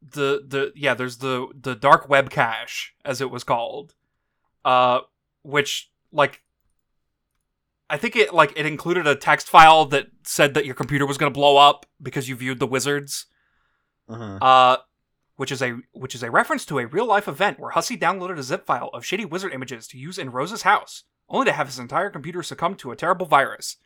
the 0.00 0.44
the 0.46 0.72
yeah, 0.76 0.94
there's 0.94 1.18
the 1.18 1.48
the 1.60 1.74
dark 1.74 2.08
web 2.08 2.30
cache 2.30 2.94
as 3.04 3.20
it 3.20 3.30
was 3.30 3.42
called. 3.44 3.94
Uh 4.64 5.00
which 5.42 5.90
like 6.12 6.42
I 7.90 7.96
think 7.96 8.16
it 8.16 8.32
like 8.32 8.52
it 8.56 8.66
included 8.66 9.06
a 9.06 9.14
text 9.16 9.48
file 9.48 9.84
that 9.86 10.06
said 10.24 10.54
that 10.54 10.64
your 10.66 10.74
computer 10.74 11.06
was 11.06 11.18
going 11.18 11.32
to 11.32 11.36
blow 11.38 11.56
up 11.56 11.86
because 12.00 12.28
you 12.28 12.36
viewed 12.36 12.60
the 12.60 12.66
wizards. 12.66 13.26
Uh-huh. 14.08 14.38
Uh 14.40 14.76
which 15.36 15.50
is 15.52 15.60
a 15.60 15.76
which 15.92 16.14
is 16.14 16.22
a 16.22 16.30
reference 16.30 16.64
to 16.66 16.78
a 16.78 16.86
real 16.86 17.06
life 17.06 17.28
event 17.28 17.58
where 17.58 17.72
Hussie 17.72 17.98
downloaded 18.00 18.38
a 18.38 18.42
zip 18.42 18.64
file 18.66 18.90
of 18.94 19.02
shitty 19.02 19.28
wizard 19.28 19.52
images 19.52 19.86
to 19.88 19.98
use 19.98 20.18
in 20.18 20.30
Rose's 20.30 20.62
house, 20.62 21.04
only 21.28 21.46
to 21.46 21.52
have 21.52 21.66
his 21.66 21.78
entire 21.78 22.10
computer 22.10 22.42
succumb 22.42 22.74
to 22.76 22.90
a 22.90 22.96
terrible 22.96 23.26
virus. 23.26 23.76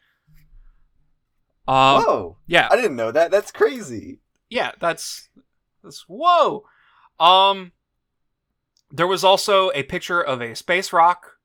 Um, 1.68 2.02
Whoa! 2.02 2.36
yeah, 2.46 2.68
I 2.70 2.76
didn't 2.76 2.96
know 2.96 3.12
that. 3.12 3.30
That's 3.30 3.52
crazy. 3.52 4.18
yeah, 4.48 4.72
that's 4.80 5.28
that's 5.82 6.04
whoa. 6.08 6.64
Um 7.18 7.72
there 8.90 9.06
was 9.06 9.22
also 9.22 9.70
a 9.72 9.84
picture 9.84 10.20
of 10.20 10.40
a 10.42 10.56
space 10.56 10.92
rock 10.92 11.36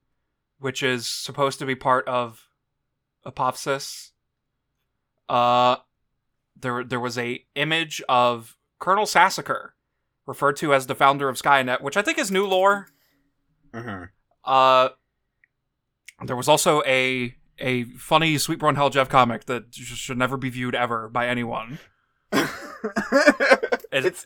which 0.58 0.82
is 0.82 1.08
supposed 1.08 1.60
to 1.60 1.66
be 1.66 1.76
part 1.76 2.08
of 2.08 2.48
Apophysis. 3.26 4.12
Uh 5.30 5.78
there 6.60 6.84
there 6.84 7.00
was 7.00 7.18
a 7.18 7.46
image 7.56 8.02
of 8.10 8.58
Colonel 8.80 9.06
Sassacre 9.06 9.76
referred 10.26 10.56
to 10.58 10.74
as 10.74 10.88
the 10.88 10.96
founder 10.96 11.30
of 11.30 11.38
Skaianet, 11.38 11.82
which 11.82 11.98
I 11.98 12.02
think 12.02 12.18
is 12.18 12.32
new 12.32 12.48
lore. 12.48 12.88
Uh-huh. 13.74 14.06
Uh 14.44 14.90
There 16.24 16.36
was 16.36 16.48
also 16.48 16.82
a 16.86 17.36
a 17.60 17.86
funny 17.86 18.38
Sweet 18.38 18.60
Bro 18.60 18.70
and 18.70 18.78
Hell 18.78 18.90
Jeff 18.90 19.10
comic 19.10 19.46
that 19.46 19.74
should 19.74 20.18
never 20.18 20.38
be 20.38 20.50
viewed 20.50 20.76
ever 20.76 21.10
by 21.10 21.28
anyone. 21.28 21.80
it's 23.92 24.26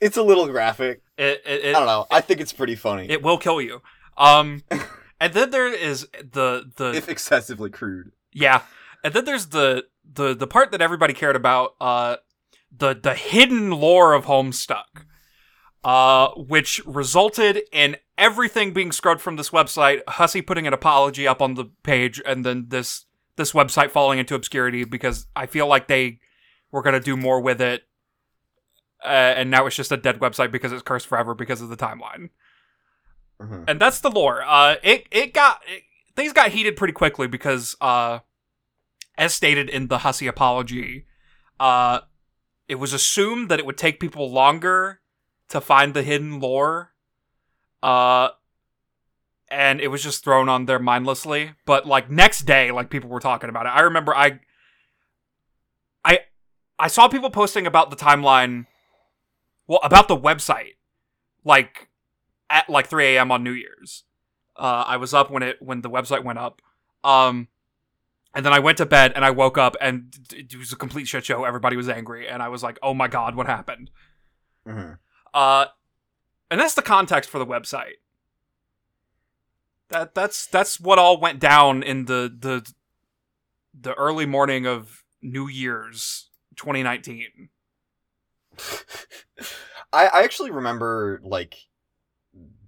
it's 0.00 0.16
a 0.16 0.22
little 0.22 0.46
graphic. 0.48 1.02
It, 1.16 1.42
it, 1.44 1.64
it 1.64 1.76
I 1.76 1.78
don't 1.78 1.86
know. 1.86 2.06
I 2.10 2.20
think 2.20 2.40
it's 2.40 2.52
pretty 2.52 2.76
funny. 2.76 3.08
It 3.08 3.22
will 3.22 3.38
kill 3.38 3.60
you. 3.60 3.82
Um, 4.16 4.62
and 5.20 5.32
then 5.32 5.50
there 5.50 5.72
is 5.72 6.08
the 6.12 6.70
the 6.76 6.92
if 6.92 7.08
excessively 7.08 7.70
crude. 7.70 8.12
yeah, 8.32 8.62
and 9.04 9.14
then 9.14 9.24
there's 9.24 9.46
the 9.46 9.84
the 10.12 10.34
the 10.34 10.46
part 10.46 10.70
that 10.72 10.80
everybody 10.80 11.14
cared 11.14 11.36
about. 11.36 11.74
Uh, 11.80 12.16
the 12.76 12.94
the 12.94 13.14
hidden 13.14 13.70
lore 13.70 14.14
of 14.14 14.26
Homestuck, 14.26 15.04
uh, 15.84 16.28
which 16.36 16.80
resulted 16.86 17.62
in 17.72 17.96
everything 18.18 18.72
being 18.72 18.92
scrubbed 18.92 19.20
from 19.20 19.36
this 19.36 19.50
website. 19.50 20.02
Hussie 20.04 20.46
putting 20.46 20.66
an 20.66 20.72
apology 20.74 21.26
up 21.26 21.40
on 21.40 21.54
the 21.54 21.66
page, 21.82 22.20
and 22.26 22.44
then 22.44 22.66
this 22.68 23.06
this 23.36 23.52
website 23.52 23.90
falling 23.90 24.18
into 24.18 24.34
obscurity 24.34 24.84
because 24.84 25.26
I 25.34 25.46
feel 25.46 25.66
like 25.66 25.88
they 25.88 26.20
were 26.70 26.82
gonna 26.82 27.00
do 27.00 27.16
more 27.16 27.40
with 27.40 27.60
it. 27.60 27.84
Uh, 29.02 29.08
and 29.08 29.50
now 29.50 29.64
it's 29.64 29.76
just 29.76 29.92
a 29.92 29.96
dead 29.96 30.18
website 30.20 30.50
because 30.52 30.72
it's 30.72 30.82
cursed 30.82 31.06
forever 31.06 31.34
because 31.34 31.62
of 31.62 31.70
the 31.70 31.76
timeline 31.76 32.28
Mhm. 33.40 33.64
and 33.66 33.80
that's 33.80 34.00
the 34.00 34.10
lore. 34.10 34.42
Uh, 34.42 34.76
it 34.82 35.06
it 35.10 35.32
got 35.32 35.62
it, 35.66 35.84
things 36.14 36.34
got 36.34 36.50
heated 36.50 36.76
pretty 36.76 36.92
quickly 36.92 37.26
because, 37.26 37.74
uh, 37.80 38.18
as 39.16 39.32
stated 39.32 39.70
in 39.70 39.86
the 39.88 39.98
Hussie 39.98 40.28
apology, 40.28 41.06
uh, 41.58 42.00
it 42.68 42.74
was 42.74 42.92
assumed 42.92 43.48
that 43.50 43.58
it 43.58 43.64
would 43.64 43.78
take 43.78 43.98
people 44.00 44.30
longer 44.30 44.99
to 45.50 45.60
find 45.60 45.94
the 45.94 46.02
hidden 46.02 46.40
lore, 46.40 46.92
uh, 47.82 48.30
and 49.48 49.80
it 49.80 49.88
was 49.88 50.02
just 50.02 50.24
thrown 50.24 50.48
on 50.48 50.66
there 50.66 50.78
mindlessly. 50.78 51.52
But 51.66 51.86
like 51.86 52.10
next 52.10 52.42
day, 52.42 52.70
like 52.70 52.88
people 52.90 53.10
were 53.10 53.20
talking 53.20 53.50
about 53.50 53.66
it. 53.66 53.70
I 53.70 53.80
remember 53.80 54.14
I, 54.14 54.40
I, 56.04 56.20
I 56.78 56.88
saw 56.88 57.08
people 57.08 57.30
posting 57.30 57.66
about 57.66 57.90
the 57.90 57.96
timeline, 57.96 58.66
well, 59.66 59.80
about 59.82 60.08
the 60.08 60.16
website, 60.16 60.76
like 61.44 61.88
at 62.48 62.68
like 62.70 62.86
3 62.86 63.16
a.m. 63.16 63.30
on 63.30 63.44
New 63.44 63.52
Year's. 63.52 64.04
Uh, 64.56 64.84
I 64.86 64.96
was 64.98 65.14
up 65.14 65.30
when 65.30 65.42
it 65.42 65.56
when 65.60 65.80
the 65.80 65.90
website 65.90 66.22
went 66.22 66.38
up, 66.38 66.60
um, 67.02 67.48
and 68.34 68.44
then 68.44 68.52
I 68.52 68.58
went 68.58 68.78
to 68.78 68.86
bed 68.86 69.12
and 69.16 69.24
I 69.24 69.30
woke 69.30 69.56
up 69.56 69.74
and 69.80 70.14
it 70.32 70.54
was 70.56 70.72
a 70.72 70.76
complete 70.76 71.08
shit 71.08 71.24
show. 71.24 71.44
Everybody 71.44 71.76
was 71.76 71.88
angry, 71.88 72.28
and 72.28 72.42
I 72.42 72.48
was 72.48 72.62
like, 72.62 72.78
"Oh 72.82 72.92
my 72.92 73.08
god, 73.08 73.34
what 73.36 73.46
happened?" 73.46 73.90
Mhm. 74.66 74.98
Uh, 75.32 75.66
and 76.50 76.60
that's 76.60 76.74
the 76.74 76.82
context 76.82 77.30
for 77.30 77.38
the 77.38 77.46
website. 77.46 77.94
That 79.88 80.14
that's 80.14 80.46
that's 80.46 80.78
what 80.80 80.98
all 80.98 81.18
went 81.20 81.40
down 81.40 81.82
in 81.82 82.04
the 82.04 82.32
the 82.38 82.72
the 83.78 83.94
early 83.94 84.26
morning 84.26 84.66
of 84.66 85.04
New 85.22 85.48
Year's 85.48 86.30
2019. 86.56 87.48
I 89.92 90.06
I 90.06 90.22
actually 90.22 90.50
remember 90.50 91.20
like 91.24 91.56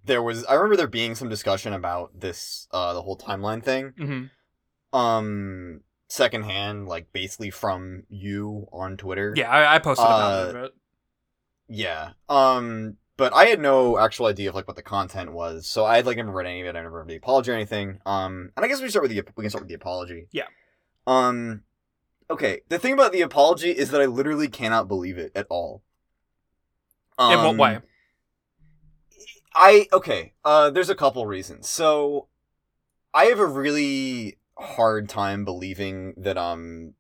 there 0.05 0.23
was 0.23 0.45
I 0.47 0.55
remember 0.55 0.77
there 0.77 0.87
being 0.89 1.15
some 1.15 1.29
discussion 1.29 1.73
about 1.73 2.19
this 2.19 2.67
uh 2.73 2.93
the 2.95 3.03
whole 3.03 3.17
timeline 3.17 3.63
thing. 3.63 3.93
hmm 4.93 4.97
Um 4.99 5.81
secondhand, 6.09 6.89
like 6.89 7.13
basically 7.13 7.51
from 7.51 8.03
you 8.09 8.67
on 8.73 8.97
Twitter. 8.97 9.33
Yeah, 9.37 9.49
I, 9.49 9.77
I 9.77 9.79
posted 9.79 10.05
about 10.07 10.55
Uh, 10.55 10.59
it. 10.65 10.75
Yeah. 11.75 12.11
Um 12.29 12.97
but 13.17 13.35
I 13.35 13.47
had 13.47 13.61
no 13.61 13.99
actual 13.99 14.27
idea 14.27 14.49
of 14.49 14.55
like 14.55 14.67
what 14.67 14.77
the 14.77 14.83
content 14.83 15.33
was, 15.33 15.67
so 15.67 15.85
I 15.85 15.97
had 15.97 16.07
like 16.07 16.17
never 16.17 16.33
read 16.33 16.47
any 16.47 16.61
of 16.63 16.67
it. 16.67 16.77
I 16.77 16.83
never 16.83 16.99
read 17.01 17.09
the 17.09 17.17
apology 17.17 17.51
or 17.51 17.55
anything. 17.55 18.01
Um, 18.07 18.51
and 18.57 18.65
I 18.65 18.69
guess 18.69 18.81
we 18.81 18.89
start 18.89 19.03
with 19.05 19.11
the 19.13 19.23
we 19.37 19.43
can 19.43 19.51
start 19.51 19.63
with 19.65 19.69
the 19.69 19.75
apology. 19.75 20.29
Yeah. 20.33 20.47
Um, 21.07 21.63
okay. 22.31 22.63
The 22.69 22.79
thing 22.79 22.95
about 22.95 23.13
the 23.13 23.21
apology 23.21 23.71
is 23.71 23.91
that 23.91 24.01
I 24.01 24.07
literally 24.07 24.49
cannot 24.49 24.89
believe 24.89 25.19
it 25.19 25.31
at 25.35 25.47
all. 25.51 25.83
in 27.19 27.27
what 27.39 27.47
Um, 27.47 27.57
way? 27.59 27.79
I 29.55 29.87
okay. 29.93 30.33
Uh, 30.45 30.71
there's 30.71 30.91
a 30.91 30.95
couple 30.95 31.25
reasons. 31.27 31.69
So, 31.69 32.29
I 33.13 33.27
have 33.27 33.39
a 33.39 33.47
really 33.47 34.39
hard 34.59 35.09
time 35.09 35.45
believing 35.45 36.15
that 36.17 36.39
um, 36.39 36.95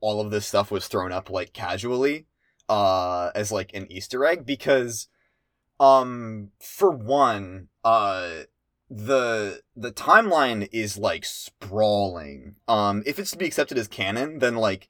all 0.00 0.20
of 0.20 0.30
this 0.30 0.46
stuff 0.46 0.70
was 0.70 0.88
thrown 0.88 1.12
up 1.12 1.28
like 1.30 1.52
casually, 1.52 2.26
uh, 2.68 3.30
as 3.34 3.52
like 3.52 3.74
an 3.74 3.90
Easter 3.90 4.24
egg 4.24 4.46
because, 4.46 5.08
um, 5.80 6.50
for 6.60 6.90
one, 6.90 7.68
uh, 7.84 8.30
the 8.90 9.62
the 9.74 9.92
timeline 9.92 10.68
is 10.72 10.98
like 10.98 11.24
sprawling. 11.24 12.56
Um, 12.68 13.02
if 13.06 13.18
it's 13.18 13.30
to 13.32 13.38
be 13.38 13.46
accepted 13.46 13.78
as 13.78 13.88
canon, 13.88 14.38
then 14.38 14.56
like, 14.56 14.88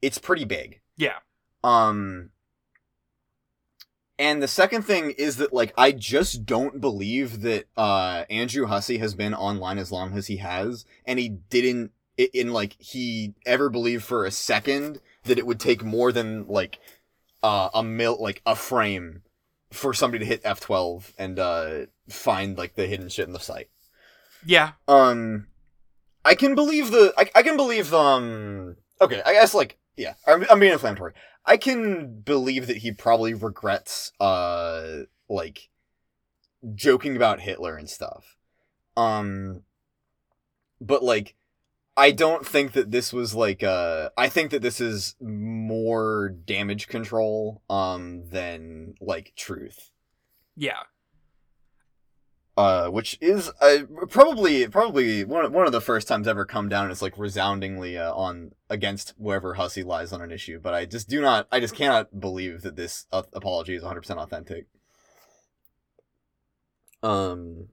it's 0.00 0.18
pretty 0.18 0.44
big. 0.44 0.80
Yeah. 0.96 1.18
Um, 1.64 2.30
and 4.18 4.42
the 4.42 4.48
second 4.48 4.82
thing 4.82 5.12
is 5.18 5.36
that 5.36 5.52
like 5.52 5.72
I 5.76 5.92
just 5.92 6.46
don't 6.46 6.80
believe 6.80 7.42
that 7.42 7.64
uh 7.76 8.24
Andrew 8.30 8.66
Hussie 8.66 9.00
has 9.00 9.14
been 9.14 9.34
online 9.34 9.78
as 9.78 9.90
long 9.90 10.16
as 10.16 10.28
he 10.28 10.36
has, 10.36 10.84
and 11.04 11.18
he 11.18 11.28
didn't 11.28 11.92
in 12.16 12.52
like 12.52 12.76
he 12.78 13.34
ever 13.46 13.68
believed 13.68 14.04
for 14.04 14.24
a 14.24 14.30
second 14.30 15.00
that 15.24 15.38
it 15.38 15.46
would 15.46 15.60
take 15.60 15.82
more 15.82 16.12
than 16.12 16.46
like 16.46 16.78
uh 17.42 17.70
a 17.74 17.82
mil 17.82 18.16
like 18.20 18.42
a 18.46 18.54
frame 18.56 19.22
for 19.72 19.94
somebody 19.94 20.20
to 20.20 20.28
hit 20.28 20.40
F 20.44 20.60
twelve 20.60 21.12
and 21.18 21.38
uh 21.38 21.86
find 22.08 22.58
like 22.58 22.74
the 22.74 22.86
hidden 22.86 23.08
shit 23.08 23.26
in 23.26 23.32
the 23.32 23.40
site. 23.40 23.68
Yeah, 24.44 24.72
Um, 24.88 25.46
I 26.24 26.34
can 26.34 26.54
believe 26.54 26.90
the. 26.90 27.14
I, 27.16 27.30
I 27.34 27.42
can 27.42 27.56
believe 27.56 27.94
um. 27.94 28.76
Okay, 29.00 29.22
I 29.24 29.32
guess 29.32 29.54
like 29.54 29.78
yeah. 29.96 30.14
I'm 30.26 30.44
I'm 30.50 30.60
being 30.60 30.72
inflammatory. 30.72 31.12
I 31.46 31.56
can 31.56 32.20
believe 32.20 32.66
that 32.66 32.78
he 32.78 32.92
probably 32.92 33.34
regrets 33.34 34.12
uh 34.20 35.02
like 35.28 35.68
joking 36.74 37.16
about 37.16 37.40
Hitler 37.40 37.76
and 37.76 37.88
stuff. 37.88 38.36
Um, 38.96 39.62
but 40.80 41.02
like. 41.02 41.34
I 41.96 42.10
don't 42.10 42.46
think 42.46 42.72
that 42.72 42.90
this 42.90 43.12
was 43.12 43.34
like 43.34 43.62
uh 43.62 44.10
I 44.16 44.28
think 44.28 44.50
that 44.50 44.62
this 44.62 44.80
is 44.80 45.16
more 45.20 46.30
damage 46.30 46.88
control 46.88 47.62
um 47.68 48.24
than 48.30 48.94
like 49.00 49.32
truth 49.36 49.90
yeah. 50.56 50.82
uh, 52.56 52.88
which 52.88 53.16
is 53.20 53.50
uh, 53.60 53.78
probably 54.10 54.68
probably 54.68 55.24
one 55.24 55.44
of, 55.44 55.52
one 55.52 55.66
of 55.66 55.72
the 55.72 55.80
first 55.80 56.06
times 56.08 56.28
ever 56.28 56.44
come 56.44 56.68
down 56.68 56.90
is 56.90 57.00
like 57.00 57.16
resoundingly 57.16 57.96
uh, 57.96 58.12
on 58.14 58.52
against 58.68 59.14
wherever 59.16 59.54
Hussie 59.54 59.84
lies 59.84 60.12
on 60.12 60.20
an 60.20 60.30
issue. 60.30 60.60
But 60.60 60.74
I 60.74 60.84
just 60.84 61.08
do 61.08 61.20
not, 61.20 61.48
I 61.50 61.60
just 61.60 61.74
cannot 61.74 62.20
believe 62.20 62.62
that 62.62 62.76
this 62.76 63.06
uh, 63.12 63.22
apology 63.32 63.74
is 63.74 63.82
100 63.82 64.00
percent 64.02 64.20
authentic. 64.20 64.66
Um, 67.02 67.68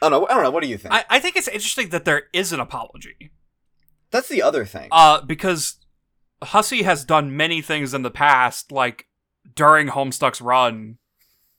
I 0.00 0.08
don't 0.08 0.22
know. 0.22 0.26
I 0.26 0.34
don't 0.34 0.42
know. 0.42 0.50
What 0.50 0.62
do 0.62 0.68
you 0.68 0.78
think? 0.78 0.94
I, 0.94 1.04
I 1.08 1.20
think 1.20 1.36
it's 1.36 1.48
interesting 1.48 1.90
that 1.90 2.04
there 2.04 2.24
is 2.32 2.52
an 2.52 2.60
apology. 2.60 3.30
That's 4.16 4.28
the 4.28 4.42
other 4.42 4.64
thing. 4.64 4.88
Uh, 4.90 5.20
because 5.20 5.76
Hussie 6.42 6.82
has 6.84 7.04
done 7.04 7.36
many 7.36 7.60
things 7.60 7.92
in 7.92 8.00
the 8.02 8.10
past, 8.10 8.72
like 8.72 9.06
during 9.54 9.88
Homestuck's 9.88 10.40
run, 10.40 10.96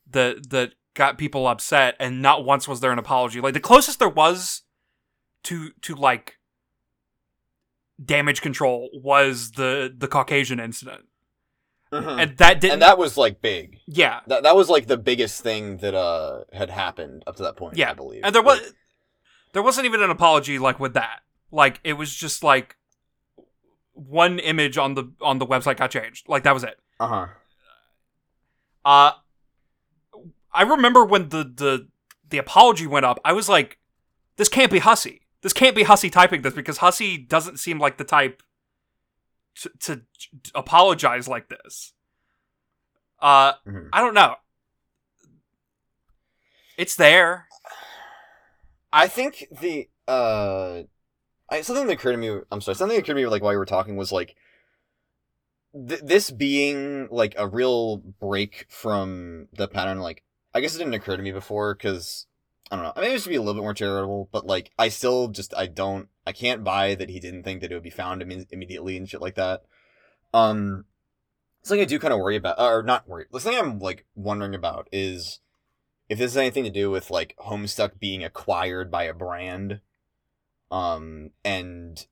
that 0.10 0.50
that 0.50 0.72
got 0.96 1.20
people 1.20 1.46
upset, 1.48 1.96
and 2.00 2.22
not 2.22 2.44
once 2.46 2.68
was 2.68 2.80
there 2.80 2.92
an 2.92 2.98
apology. 2.98 3.40
Like 3.42 3.54
the 3.54 3.60
closest 3.60 4.00
there 4.00 4.10
was 4.10 4.64
to 5.44 5.70
to 5.84 5.94
like 5.94 6.38
damage 8.04 8.42
control 8.42 8.90
was 8.94 9.52
the 9.52 9.94
the 9.96 10.08
Caucasian 10.08 10.60
incident, 10.60 11.06
Mhm. 11.92 12.22
and 12.22 12.38
that 12.38 12.60
didn't. 12.62 12.74
and 12.74 12.82
that 12.82 12.98
was 12.98 13.18
like 13.18 13.42
big. 13.42 13.80
yeah, 13.88 14.22
That 14.28 14.44
that 14.44 14.56
was 14.56 14.70
like 14.70 14.88
the 14.88 14.98
biggest 14.98 15.42
thing 15.42 15.78
that 15.78 15.94
uh 15.94 16.44
had 16.54 16.70
happened 16.70 17.24
up 17.28 17.36
to 17.38 17.44
that 17.44 17.56
point. 17.56 17.78
Yeah, 17.78 17.92
I 17.92 17.94
believe. 17.94 18.22
and 18.24 18.34
there 18.34 18.42
was 18.42 18.60
Like, 18.62 18.72
there 19.54 19.64
wasn't 19.64 19.86
even 19.86 20.02
an 20.02 20.10
apology 20.10 20.60
like 20.60 20.80
with 20.80 20.94
that. 20.96 21.20
Like 21.52 21.80
it 21.84 21.94
was 21.94 22.14
just 22.14 22.44
like 22.44 22.76
one 23.94 24.40
image 24.40 24.78
on 24.78 24.94
the 24.94 25.12
on 25.22 25.40
the 25.40 25.46
website 25.46 25.78
got 25.78 25.92
changed. 25.92 26.28
Like 26.30 26.44
that 26.44 26.54
was 26.54 26.64
it. 26.64 26.80
uh-huh. 27.00 27.28
Uh 28.86 29.12
I 30.54 30.62
remember 30.64 31.04
when 31.06 31.30
the 31.30 31.44
the 31.44 31.88
the 32.30 32.38
apology 32.38 32.88
went 32.88 33.06
up, 33.06 33.20
I 33.24 33.34
was 33.34 33.48
like, 33.48 33.78
this 34.38 34.50
can't 34.50 34.72
be 34.72 34.80
Hussie. 34.80 35.22
This 35.42 35.54
can't 35.54 35.76
be 35.76 35.84
Hussie 35.84 36.12
typing 36.12 36.42
this 36.42 36.54
because 36.54 36.80
Hussie 36.80 37.28
doesn't 37.28 37.58
seem 37.60 37.80
like 37.80 37.98
the 37.98 38.04
type 38.04 38.44
to, 39.62 39.72
to 39.82 40.02
apologize 40.54 41.28
like 41.28 41.48
this. 41.50 41.94
Uh 43.20 43.54
Mhm. 43.66 43.90
I 43.94 44.02
don't 44.02 44.14
know. 44.14 44.36
It's 46.78 46.96
there. 46.96 47.48
I 48.94 49.08
think 49.08 49.46
the 49.60 49.90
uh, 50.08 50.84
I, 51.50 51.62
something 51.62 51.88
that 51.88 51.94
occurred 51.94 52.14
to 52.14 52.18
me. 52.18 52.42
I'm 52.52 52.62
sorry. 52.62 52.76
Something 52.76 52.96
that 52.96 53.04
occurred 53.04 53.14
to 53.14 53.22
me 53.22 53.28
like 53.28 53.42
while 53.42 53.54
you 53.54 53.58
were 53.58 53.66
talking 53.66 53.96
was 53.96 54.12
like 54.12 54.36
th- 55.74 56.02
this 56.02 56.32
being 56.32 57.08
like 57.10 57.36
a 57.38 57.48
real 57.48 57.98
break 57.98 58.66
from 58.70 59.48
the 59.54 59.68
pattern. 59.68 60.00
Like 60.00 60.24
I 60.54 60.60
guess 60.60 60.76
it 60.76 60.80
didn't 60.80 60.94
occur 60.94 61.18
to 61.18 61.24
me 61.24 61.32
before 61.32 61.76
because 61.76 62.26
I 62.72 62.76
don't 62.76 62.86
know. 62.86 62.94
I 62.96 63.02
mean, 63.02 63.12
it 63.12 63.22
should 63.22 63.30
be 63.30 63.36
a 63.36 63.42
little 63.42 63.54
bit 63.54 63.64
more 63.64 63.74
charitable, 63.74 64.30
but 64.32 64.46
like, 64.46 64.72
I 64.78 64.90
still 64.90 65.30
just 65.30 65.54
I 65.56 65.68
don't 65.68 66.10
I 66.26 66.34
can't 66.34 66.64
buy 66.64 66.96
that 66.96 67.10
he 67.10 67.20
didn't 67.20 67.44
think 67.44 67.62
that 67.62 67.72
it 67.72 67.76
would 67.76 67.84
be 67.84 67.90
found 67.90 68.22
Im- 68.22 68.48
immediately 68.52 68.98
and 68.98 69.08
shit 69.08 69.22
like 69.22 69.36
that. 69.36 69.64
Um, 70.34 70.86
something 71.64 71.82
I 71.82 71.86
do 71.86 72.00
kind 72.00 72.14
of 72.14 72.20
worry 72.20 72.36
about, 72.36 72.60
or 72.60 72.84
not 72.84 73.08
worry. 73.08 73.26
The 73.32 73.40
thing 73.40 73.58
I'm 73.58 73.80
like 73.80 74.06
wondering 74.16 74.54
about 74.54 74.90
is 74.92 75.40
if 76.10 76.18
this 76.18 76.32
has 76.32 76.38
anything 76.38 76.64
to 76.66 76.70
do 76.70 76.92
with 76.92 77.10
like 77.10 77.36
Homestuck 77.40 78.00
being 78.00 78.24
acquired 78.24 78.92
by 78.92 79.04
a 79.04 79.14
brand, 79.14 79.80
um, 80.72 81.32
and 81.44 82.06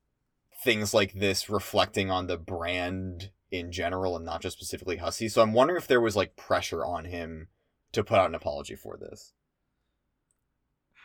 things 0.63 0.93
like 0.93 1.13
this 1.13 1.50
reflecting 1.50 2.09
on 2.09 2.27
the 2.27 2.38
brand 2.38 3.31
in 3.51 3.71
general 3.71 4.15
and 4.15 4.25
not 4.25 4.41
just 4.41 4.57
specifically 4.57 4.97
Hussey. 4.97 5.29
So 5.29 5.41
I'm 5.41 5.53
wondering 5.53 5.77
if 5.77 5.88
there 5.88 6.01
was 6.01 6.15
like 6.15 6.35
pressure 6.35 6.83
on 6.83 7.05
him 7.05 7.47
to 7.91 8.03
put 8.03 8.17
out 8.17 8.29
an 8.29 8.35
apology 8.35 8.75
for 8.75 8.97
this 8.97 9.33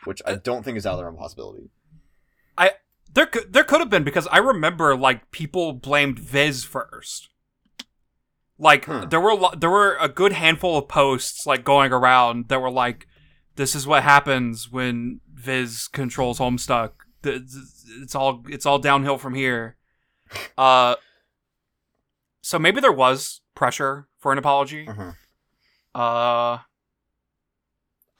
which 0.03 0.21
I 0.25 0.35
don't 0.35 0.63
think 0.63 0.77
is 0.77 0.85
out 0.85 0.93
of 0.93 0.97
the 0.97 1.03
realm 1.03 1.15
of 1.15 1.21
possibility. 1.21 1.69
I 2.57 2.71
there 3.13 3.25
could 3.25 3.53
there 3.53 3.63
could 3.63 3.79
have 3.79 3.89
been 3.89 4.03
because 4.03 4.27
I 4.31 4.37
remember 4.37 4.95
like 4.95 5.31
people 5.31 5.73
blamed 5.73 6.19
Viz 6.19 6.63
first. 6.63 7.29
Like 8.57 8.85
Hmm. 8.85 9.09
there 9.09 9.21
were 9.21 9.35
lo- 9.35 9.53
there 9.55 9.69
were 9.69 9.97
a 9.99 10.09
good 10.09 10.33
handful 10.33 10.77
of 10.77 10.87
posts 10.87 11.45
like 11.45 11.63
going 11.63 11.91
around 11.91 12.49
that 12.49 12.61
were 12.61 12.71
like, 12.71 13.07
"This 13.55 13.75
is 13.75 13.87
what 13.87 14.03
happens 14.03 14.71
when 14.71 15.21
Viz 15.31 15.87
controls 15.87 16.39
Homestuck. 16.39 16.91
Th- 17.23 17.37
th- 17.39 18.01
It's 18.03 18.15
all 18.15 18.43
it's 18.47 18.65
all 18.65 18.79
downhill 18.79 19.17
from 19.17 19.33
here." 19.35 19.77
Uh, 20.57 20.95
so 22.41 22.57
maybe 22.57 22.79
there 22.81 22.91
was 22.91 23.41
pressure 23.55 24.07
for 24.17 24.31
an 24.31 24.37
apology. 24.37 24.85
Mhm. 24.87 25.15
Uh, 25.93 26.59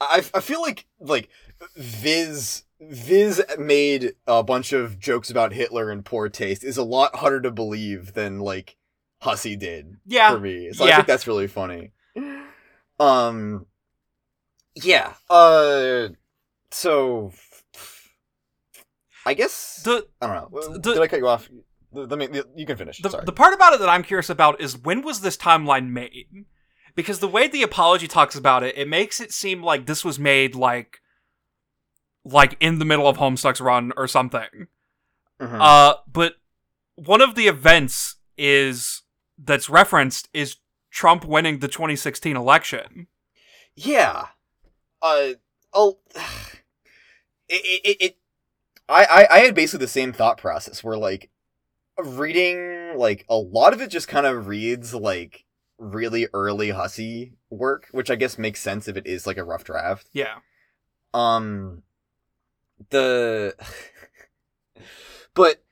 I 0.00 0.24
I 0.34 0.40
feel 0.40 0.60
like 0.62 0.86
like 1.00 1.28
Viz 1.76 2.64
Viz 2.80 3.40
made 3.58 4.14
a 4.26 4.42
bunch 4.42 4.72
of 4.72 4.98
jokes 4.98 5.30
about 5.30 5.52
Hitler 5.52 5.90
and 5.90 6.04
poor 6.04 6.28
taste 6.28 6.64
is 6.64 6.76
a 6.76 6.82
lot 6.82 7.16
harder 7.16 7.40
to 7.40 7.50
believe 7.50 8.12
than 8.14 8.40
like 8.40 8.76
Hussie 9.22 9.58
did 9.58 9.96
yeah, 10.04 10.32
for 10.32 10.40
me. 10.40 10.72
So 10.72 10.84
I 10.84 10.96
think 10.96 11.06
that's 11.06 11.26
really 11.26 11.46
funny. 11.46 11.92
Um 12.98 13.66
yeah. 14.74 15.14
Uh 15.30 16.08
so 16.70 17.32
I 19.24 19.34
guess 19.34 19.82
the 19.84 20.06
I 20.20 20.26
don't 20.26 20.52
know. 20.52 20.78
the- 20.78 20.92
Did 20.94 21.02
I 21.02 21.06
cut 21.06 21.18
you 21.18 21.28
off? 21.28 21.48
The, 21.92 22.06
the, 22.06 22.46
you 22.56 22.64
can 22.64 22.76
finish. 22.78 22.98
the, 23.02 23.10
Sorry. 23.10 23.24
the 23.26 23.32
part 23.32 23.52
about 23.52 23.74
it 23.74 23.80
that 23.80 23.88
I'm 23.90 24.02
curious 24.02 24.30
about 24.30 24.60
is 24.62 24.78
when 24.78 25.02
was 25.02 25.20
this 25.20 25.36
timeline 25.36 25.90
made? 25.90 26.26
Because 26.94 27.18
the 27.18 27.28
way 27.28 27.48
the 27.48 27.62
apology 27.62 28.08
talks 28.08 28.34
about 28.34 28.62
it, 28.62 28.76
it 28.78 28.88
makes 28.88 29.20
it 29.20 29.30
seem 29.32 29.62
like 29.62 29.84
this 29.86 30.04
was 30.04 30.18
made 30.18 30.54
like 30.54 31.00
like 32.24 32.56
in 32.60 32.78
the 32.78 32.84
middle 32.84 33.06
of 33.06 33.18
Homestuck's 33.18 33.60
run 33.60 33.92
or 33.96 34.06
something. 34.08 34.68
Mhm. 35.40 35.58
Uh 35.60 35.96
but 36.10 36.34
one 36.94 37.20
of 37.20 37.34
the 37.34 37.46
events 37.46 38.16
is 38.38 39.02
that's 39.38 39.68
referenced 39.68 40.28
is 40.32 40.56
Trump 40.90 41.24
winning 41.24 41.58
the 41.58 41.68
2016 41.68 42.36
election. 42.36 43.06
Yeah. 43.76 44.26
Uh. 45.02 45.32
Oh. 45.74 45.98
It. 47.48 47.80
It. 47.84 47.96
it 48.00 48.16
I, 48.92 49.04
I. 49.04 49.26
I 49.30 49.38
had 49.40 49.54
basically 49.54 49.84
the 49.84 49.88
same 49.88 50.12
thought 50.12 50.38
process 50.38 50.84
where 50.84 50.96
like 50.96 51.30
reading 51.98 52.96
like 52.96 53.24
a 53.28 53.36
lot 53.36 53.72
of 53.72 53.80
it 53.80 53.90
just 53.90 54.08
kind 54.08 54.26
of 54.26 54.46
reads 54.46 54.94
like 54.94 55.44
really 55.78 56.28
early 56.32 56.68
Hussie 56.68 57.32
work, 57.50 57.88
which 57.92 58.10
I 58.10 58.16
guess 58.16 58.38
makes 58.38 58.60
sense 58.60 58.88
if 58.88 58.96
it 58.96 59.06
is 59.06 59.26
like 59.26 59.36
a 59.36 59.44
rough 59.44 59.64
draft. 59.64 60.08
Yeah. 60.12 60.36
Um. 61.14 61.82
The. 62.90 63.54
but 65.34 65.62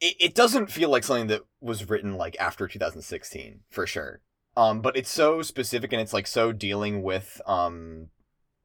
it, 0.00 0.16
it 0.20 0.34
doesn't 0.34 0.70
feel 0.70 0.90
like 0.90 1.04
something 1.04 1.28
that 1.28 1.42
was 1.60 1.88
written 1.88 2.16
like 2.16 2.36
after 2.38 2.68
2016 2.68 3.60
for 3.70 3.86
sure. 3.86 4.20
Um, 4.56 4.80
but 4.80 4.96
it's 4.96 5.10
so 5.10 5.42
specific 5.42 5.92
and 5.92 6.02
it's 6.02 6.12
like 6.12 6.26
so 6.26 6.50
dealing 6.52 7.02
with 7.02 7.40
um, 7.46 8.08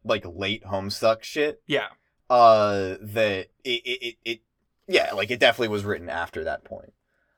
like 0.04 0.25
late 0.25 0.63
Homestuck 0.63 1.21
shit. 1.23 1.62
Yeah. 1.67 1.89
Uh, 2.29 2.95
that 3.01 3.47
it 3.63 3.81
it 3.86 4.15
it, 4.25 4.41
yeah, 4.88 5.12
like 5.13 5.29
it 5.31 5.39
definitely 5.39 5.67
was 5.67 5.86
written 5.86 6.09
after 6.09 6.43
that 6.43 6.63
point. 6.63 6.93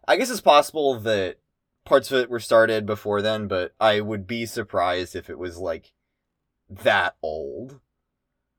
I 0.08 0.16
guess 0.18 0.30
it's 0.30 0.42
possible 0.42 1.00
that 1.02 1.38
parts 1.84 2.12
of 2.12 2.20
it 2.20 2.30
were 2.30 2.40
started 2.40 2.86
before 2.86 3.22
then, 3.22 3.48
but 3.48 3.74
I 3.80 4.00
would 4.02 4.26
be 4.28 4.46
surprised 4.46 5.16
if 5.16 5.30
it 5.30 5.38
was 5.40 5.58
like 5.58 5.92
that 6.70 7.16
old. 7.22 7.80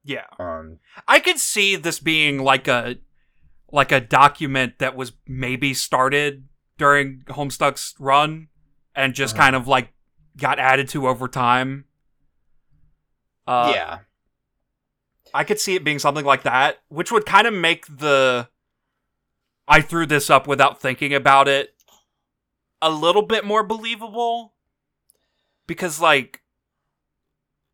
Yeah. 0.04 0.26
Um, 0.38 0.78
I 1.08 1.18
could 1.20 1.38
see 1.38 1.74
this 1.76 1.98
being 1.98 2.38
like 2.38 2.68
a 2.68 2.96
like 3.72 3.90
a 3.92 4.00
document 4.00 4.78
that 4.78 4.94
was 4.94 5.12
maybe 5.26 5.74
started 5.74 6.46
during 6.78 7.22
Homestuck's 7.28 7.94
run 7.98 8.48
and 8.94 9.14
just 9.14 9.34
Uh-huh. 9.34 9.44
kind 9.44 9.56
of 9.56 9.66
like 9.66 9.92
got 10.36 10.58
added 10.58 10.88
to 10.90 11.08
over 11.08 11.26
time. 11.28 11.86
Uh, 13.46 13.72
yeah. 13.74 13.98
I 15.36 15.44
could 15.44 15.60
see 15.60 15.74
it 15.74 15.84
being 15.84 15.98
something 15.98 16.24
like 16.24 16.42
that, 16.44 16.78
which 16.88 17.12
would 17.12 17.26
kind 17.26 17.46
of 17.46 17.54
make 17.54 17.86
the 17.86 18.48
I 19.68 19.80
threw 19.80 20.06
this 20.06 20.30
up 20.30 20.46
without 20.46 20.80
thinking 20.80 21.12
about 21.14 21.48
it 21.48 21.74
a 22.80 22.90
little 22.90 23.22
bit 23.22 23.44
more 23.44 23.62
believable. 23.62 24.54
Because 25.66 26.00
like 26.00 26.42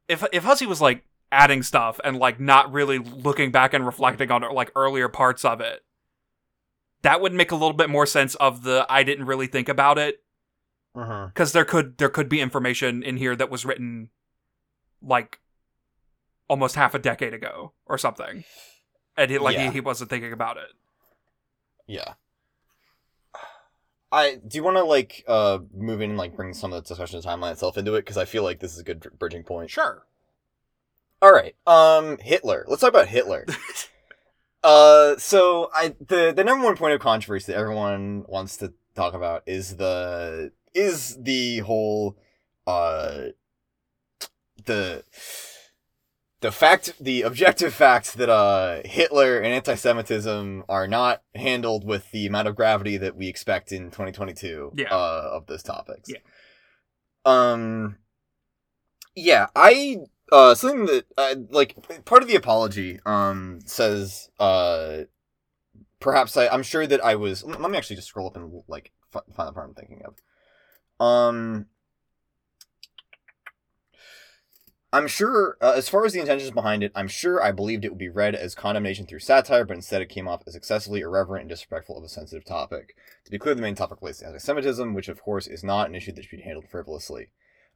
if 0.09 0.25
if 0.33 0.45
Hussie 0.45 0.67
was 0.67 0.81
like 0.81 1.05
adding 1.31 1.63
stuff 1.63 2.01
and 2.05 2.19
like 2.19 2.41
not 2.41 2.73
really 2.73 2.99
looking 2.99 3.51
back 3.51 3.73
and 3.75 3.87
reflecting 3.87 4.31
on 4.31 4.43
like 4.55 4.71
earlier 4.75 5.09
parts 5.09 5.45
of 5.45 5.61
it, 5.61 5.85
that 7.03 7.21
would 7.21 7.33
make 7.33 7.51
a 7.53 7.57
little 7.57 7.73
bit 7.75 7.91
more 7.91 8.07
sense 8.07 8.35
of 8.37 8.63
the 8.65 8.87
I 8.89 9.03
didn't 9.03 9.27
really 9.27 9.47
think 9.47 9.69
about 9.69 9.99
it 9.99 10.23
Uh-huh. 10.95 11.27
because 11.27 11.53
there 11.53 11.65
could 11.65 11.99
there 11.99 12.09
could 12.11 12.29
be 12.29 12.41
information 12.41 13.03
in 13.03 13.17
here 13.19 13.37
that 13.37 13.51
was 13.51 13.65
written 13.65 14.09
like 15.03 15.39
almost 16.53 16.75
half 16.75 16.95
a 16.95 16.99
decade 16.99 17.35
ago 17.35 17.73
or 17.87 17.97
something 17.97 18.45
and 19.17 19.31
he 19.31 19.39
like 19.39 19.57
Yeah. 19.57 19.67
he, 19.69 19.73
he 19.75 19.81
wasn't 19.81 20.11
thinking 20.11 20.33
about 20.33 20.57
it 20.59 20.71
Yeah. 21.87 22.15
I 24.11 24.37
do 24.47 24.59
you 24.59 24.63
want 24.63 24.77
to 24.77 24.85
like 24.85 25.25
uh 25.27 25.61
move 25.75 26.01
in 26.03 26.11
and 26.11 26.19
like 26.19 26.37
bring 26.37 26.53
some 26.53 26.73
of 26.73 26.83
the 26.85 26.87
discussion 26.89 27.19
of 27.19 27.25
timeline 27.25 27.53
itself 27.53 27.79
into 27.79 27.95
it 27.95 28.03
because 28.03 28.19
I 28.19 28.27
feel 28.27 28.43
like 28.43 28.61
this 28.61 28.75
is 28.75 28.81
a 28.81 28.85
good 28.85 29.01
bridging 29.19 29.43
point. 29.45 29.71
sure 29.71 30.07
All 31.23 31.33
right. 31.33 31.55
Um, 31.67 32.19
Hitler. 32.19 32.67
Let's 32.69 32.83
talk 32.83 32.91
about 32.91 33.09
Hitler. 33.09 33.47
uh, 34.63 35.17
so 35.17 35.71
I 35.75 35.95
the 36.07 36.33
the 36.37 36.45
number 36.45 36.67
one 36.67 36.77
point 36.77 36.93
of 36.95 37.01
controversy 37.01 37.53
that 37.53 37.59
everyone 37.59 38.25
wants 38.29 38.59
to 38.59 38.75
talk 38.95 39.15
about 39.15 39.43
is 39.47 39.77
the 39.77 40.53
is 40.75 41.17
the 41.23 41.61
whole 41.61 42.19
uh 42.67 43.29
the 44.67 45.05
the 46.43 46.53
fact 46.53 46.93
the 47.01 47.23
objective 47.23 47.73
fact 47.73 48.19
that 48.19 48.29
uh 48.29 48.83
Hitler 48.85 49.39
and 49.39 49.47
anti-Semitism 49.55 50.65
are 50.69 50.87
not 50.87 51.23
handled 51.35 51.87
with 51.87 52.11
the 52.11 52.27
amount 52.27 52.49
of 52.49 52.55
gravity 52.57 52.97
that 52.99 53.17
we 53.17 53.29
expect 53.29 53.73
in 53.73 53.85
2022 53.87 54.73
Yeah. 54.77 54.95
uh 54.95 55.31
of 55.33 55.47
those 55.47 55.63
topics. 55.63 56.11
Yeah. 56.11 56.19
Um 57.25 57.97
yeah, 59.15 59.47
I 59.57 59.99
uh 60.31 60.55
something 60.55 60.87
that 60.87 61.05
uh, 61.17 61.35
like 61.51 61.77
part 62.05 62.23
of 62.23 62.29
the 62.29 62.37
apology 62.37 62.99
um 63.07 63.61
says 63.65 64.29
uh 64.39 65.03
perhaps 66.01 66.37
I 66.37 66.49
I'm 66.49 66.63
sure 66.63 66.87
that 66.87 67.05
I 67.05 67.15
was 67.15 67.45
let 67.45 67.71
me 67.71 67.79
actually 67.79 67.97
just 67.97 68.09
scroll 68.09 68.27
up 68.27 68.37
and 68.37 68.63
like 68.69 68.93
find 69.11 69.49
the 69.49 69.53
part 69.53 69.69
I'm 69.69 69.75
thinking 69.75 70.03
of. 70.05 70.17
Um 71.05 71.67
I'm 74.95 75.07
sure, 75.07 75.57
uh, 75.63 75.73
as 75.75 75.89
far 75.89 76.05
as 76.05 76.13
the 76.13 76.21
intentions 76.21 76.51
behind 76.51 76.83
it, 76.83 76.93
I'm 76.95 77.09
sure 77.09 77.43
I 77.43 77.51
believed 77.51 77.85
it 77.85 77.89
would 77.89 77.99
be 77.99 78.11
read 78.11 78.35
as 78.35 78.55
condemnation 78.55 79.07
through 79.07 79.21
satire, 79.21 79.65
but 79.65 79.77
instead 79.77 80.03
it 80.03 80.11
came 80.11 80.29
off 80.29 80.43
as 80.47 80.55
excessively 80.55 81.01
irreverent 81.01 81.43
and 81.43 81.49
disrespectful 81.49 81.97
of 81.97 82.05
a 82.05 82.11
sensitive 82.11 82.45
topic. 82.45 82.95
To 83.25 83.31
be 83.31 83.39
clear, 83.39 83.55
the 83.55 83.63
main 83.63 83.75
topic 83.75 84.03
relates 84.03 84.19
to 84.19 84.27
anti-Semitism, 84.27 84.93
which 84.93 85.09
of 85.09 85.23
course 85.23 85.47
is 85.47 85.65
not 85.65 85.89
an 85.89 85.95
issue 85.95 86.13
that 86.13 86.25
should 86.25 86.37
be 86.37 86.43
handled 86.43 86.69
frivolously. 86.69 87.31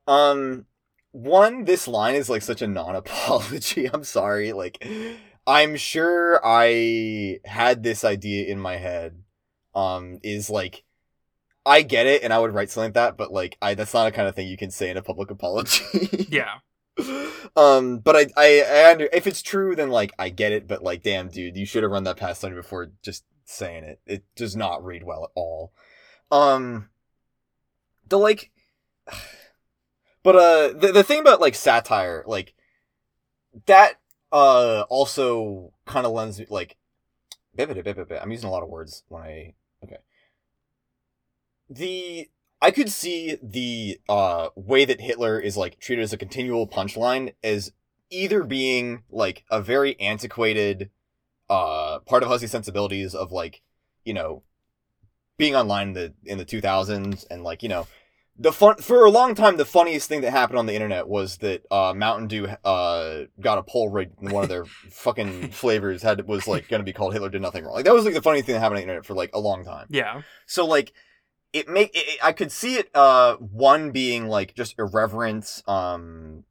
Um, 0.06 0.66
one, 1.12 1.64
this 1.64 1.88
line 1.88 2.16
is 2.16 2.28
like 2.28 2.42
such 2.42 2.60
a 2.60 2.66
non-apology. 2.66 3.90
I'm 3.94 4.04
sorry. 4.04 4.52
Like, 4.52 4.86
I'm 5.46 5.76
sure 5.76 6.38
I 6.44 7.40
had 7.46 7.82
this 7.82 8.04
idea 8.04 8.46
in 8.46 8.60
my 8.60 8.76
head. 8.76 9.22
Um, 9.74 10.20
is 10.22 10.48
like, 10.48 10.84
I 11.66 11.82
get 11.82 12.06
it, 12.06 12.22
and 12.22 12.32
I 12.32 12.38
would 12.38 12.54
write 12.54 12.70
something 12.70 12.88
like 12.88 12.94
that, 12.94 13.18
but 13.18 13.30
like, 13.30 13.58
I 13.60 13.74
that's 13.74 13.92
not 13.92 14.06
a 14.06 14.10
kind 14.10 14.26
of 14.26 14.34
thing 14.34 14.48
you 14.48 14.56
can 14.56 14.70
say 14.70 14.88
in 14.88 14.96
a 14.96 15.02
public 15.02 15.30
apology. 15.30 15.84
yeah 16.30 16.60
um, 17.56 17.98
but 17.98 18.16
I, 18.16 18.26
I, 18.36 18.62
I 18.62 18.90
under, 18.90 19.08
if 19.12 19.26
it's 19.26 19.42
true, 19.42 19.76
then 19.76 19.90
like 19.90 20.12
I 20.18 20.28
get 20.28 20.52
it. 20.52 20.66
But 20.66 20.82
like, 20.82 21.02
damn, 21.02 21.28
dude, 21.28 21.56
you 21.56 21.66
should 21.66 21.82
have 21.82 21.92
run 21.92 22.04
that 22.04 22.16
past 22.16 22.44
on 22.44 22.50
me 22.50 22.56
before 22.56 22.90
just 23.02 23.24
saying 23.44 23.84
it. 23.84 24.00
It 24.06 24.24
does 24.34 24.56
not 24.56 24.84
read 24.84 25.02
well 25.02 25.24
at 25.24 25.30
all. 25.34 25.72
Um, 26.30 26.88
the 28.08 28.18
like, 28.18 28.50
but 30.22 30.36
uh, 30.36 30.78
the 30.78 30.92
the 30.92 31.04
thing 31.04 31.20
about 31.20 31.40
like 31.40 31.54
satire, 31.54 32.24
like 32.26 32.54
that, 33.66 33.94
uh 34.32 34.84
also 34.88 35.72
kind 35.86 36.04
of 36.04 36.10
lends 36.12 36.40
me 36.40 36.46
like 36.50 36.76
I'm 37.58 38.30
using 38.30 38.48
a 38.48 38.52
lot 38.52 38.62
of 38.62 38.68
words 38.68 39.04
when 39.08 39.22
I 39.22 39.54
okay. 39.84 39.98
The 41.70 42.28
I 42.60 42.70
could 42.70 42.90
see 42.90 43.38
the 43.42 44.00
uh 44.08 44.48
way 44.54 44.84
that 44.84 45.00
Hitler 45.00 45.38
is 45.38 45.56
like 45.56 45.78
treated 45.78 46.02
as 46.02 46.12
a 46.12 46.18
continual 46.18 46.66
punchline 46.66 47.34
as 47.42 47.72
either 48.10 48.44
being 48.44 49.02
like 49.10 49.44
a 49.50 49.60
very 49.60 49.98
antiquated 50.00 50.90
uh 51.50 52.00
part 52.00 52.22
of 52.22 52.28
Hussie's 52.28 52.50
sensibilities 52.50 53.14
of 53.14 53.32
like, 53.32 53.62
you 54.04 54.14
know, 54.14 54.42
being 55.36 55.54
online 55.54 55.88
in 55.88 55.94
the 55.94 56.14
in 56.24 56.38
the 56.38 56.46
2000s 56.46 57.26
and 57.30 57.42
like, 57.44 57.62
you 57.62 57.68
know, 57.68 57.86
the 58.38 58.52
fun 58.52 58.76
for 58.76 59.04
a 59.04 59.10
long 59.10 59.34
time 59.34 59.56
the 59.56 59.64
funniest 59.64 60.08
thing 60.08 60.20
that 60.20 60.30
happened 60.30 60.58
on 60.58 60.66
the 60.66 60.74
internet 60.74 61.08
was 61.08 61.38
that 61.38 61.64
uh, 61.70 61.94
Mountain 61.94 62.28
Dew 62.28 62.46
uh, 62.64 63.22
got 63.40 63.58
a 63.58 63.62
poll 63.62 63.88
rigged 63.88 64.22
in 64.22 64.30
one 64.30 64.42
of 64.42 64.48
their 64.48 64.64
fucking 64.90 65.50
flavors 65.50 66.02
had 66.02 66.26
was 66.26 66.46
like 66.46 66.68
going 66.68 66.80
to 66.80 66.84
be 66.84 66.92
called 66.92 67.12
Hitler 67.12 67.30
did 67.30 67.42
nothing 67.42 67.64
wrong. 67.64 67.74
Like 67.74 67.84
that 67.84 67.94
was 67.94 68.04
like 68.04 68.14
the 68.14 68.22
funniest 68.22 68.46
thing 68.46 68.54
that 68.54 68.60
happened 68.60 68.78
on 68.78 68.80
the 68.80 68.88
internet 68.88 69.06
for 69.06 69.14
like 69.14 69.30
a 69.34 69.40
long 69.40 69.64
time. 69.64 69.86
Yeah. 69.90 70.22
So 70.46 70.66
like 70.66 70.92
it 71.52 71.68
make 71.68 71.90
it, 71.94 72.18
I 72.22 72.32
could 72.32 72.52
see 72.52 72.76
it 72.76 72.90
uh 72.94 73.36
one 73.36 73.90
being 73.90 74.28
like 74.28 74.54
just 74.54 74.74
irreverence 74.78 75.62
um 75.66 76.44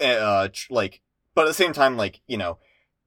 eh, 0.00 0.14
uh 0.14 0.48
like 0.70 1.00
but 1.34 1.42
at 1.42 1.48
the 1.48 1.54
same 1.54 1.72
time 1.72 1.96
like 1.96 2.20
you 2.26 2.36
know 2.36 2.58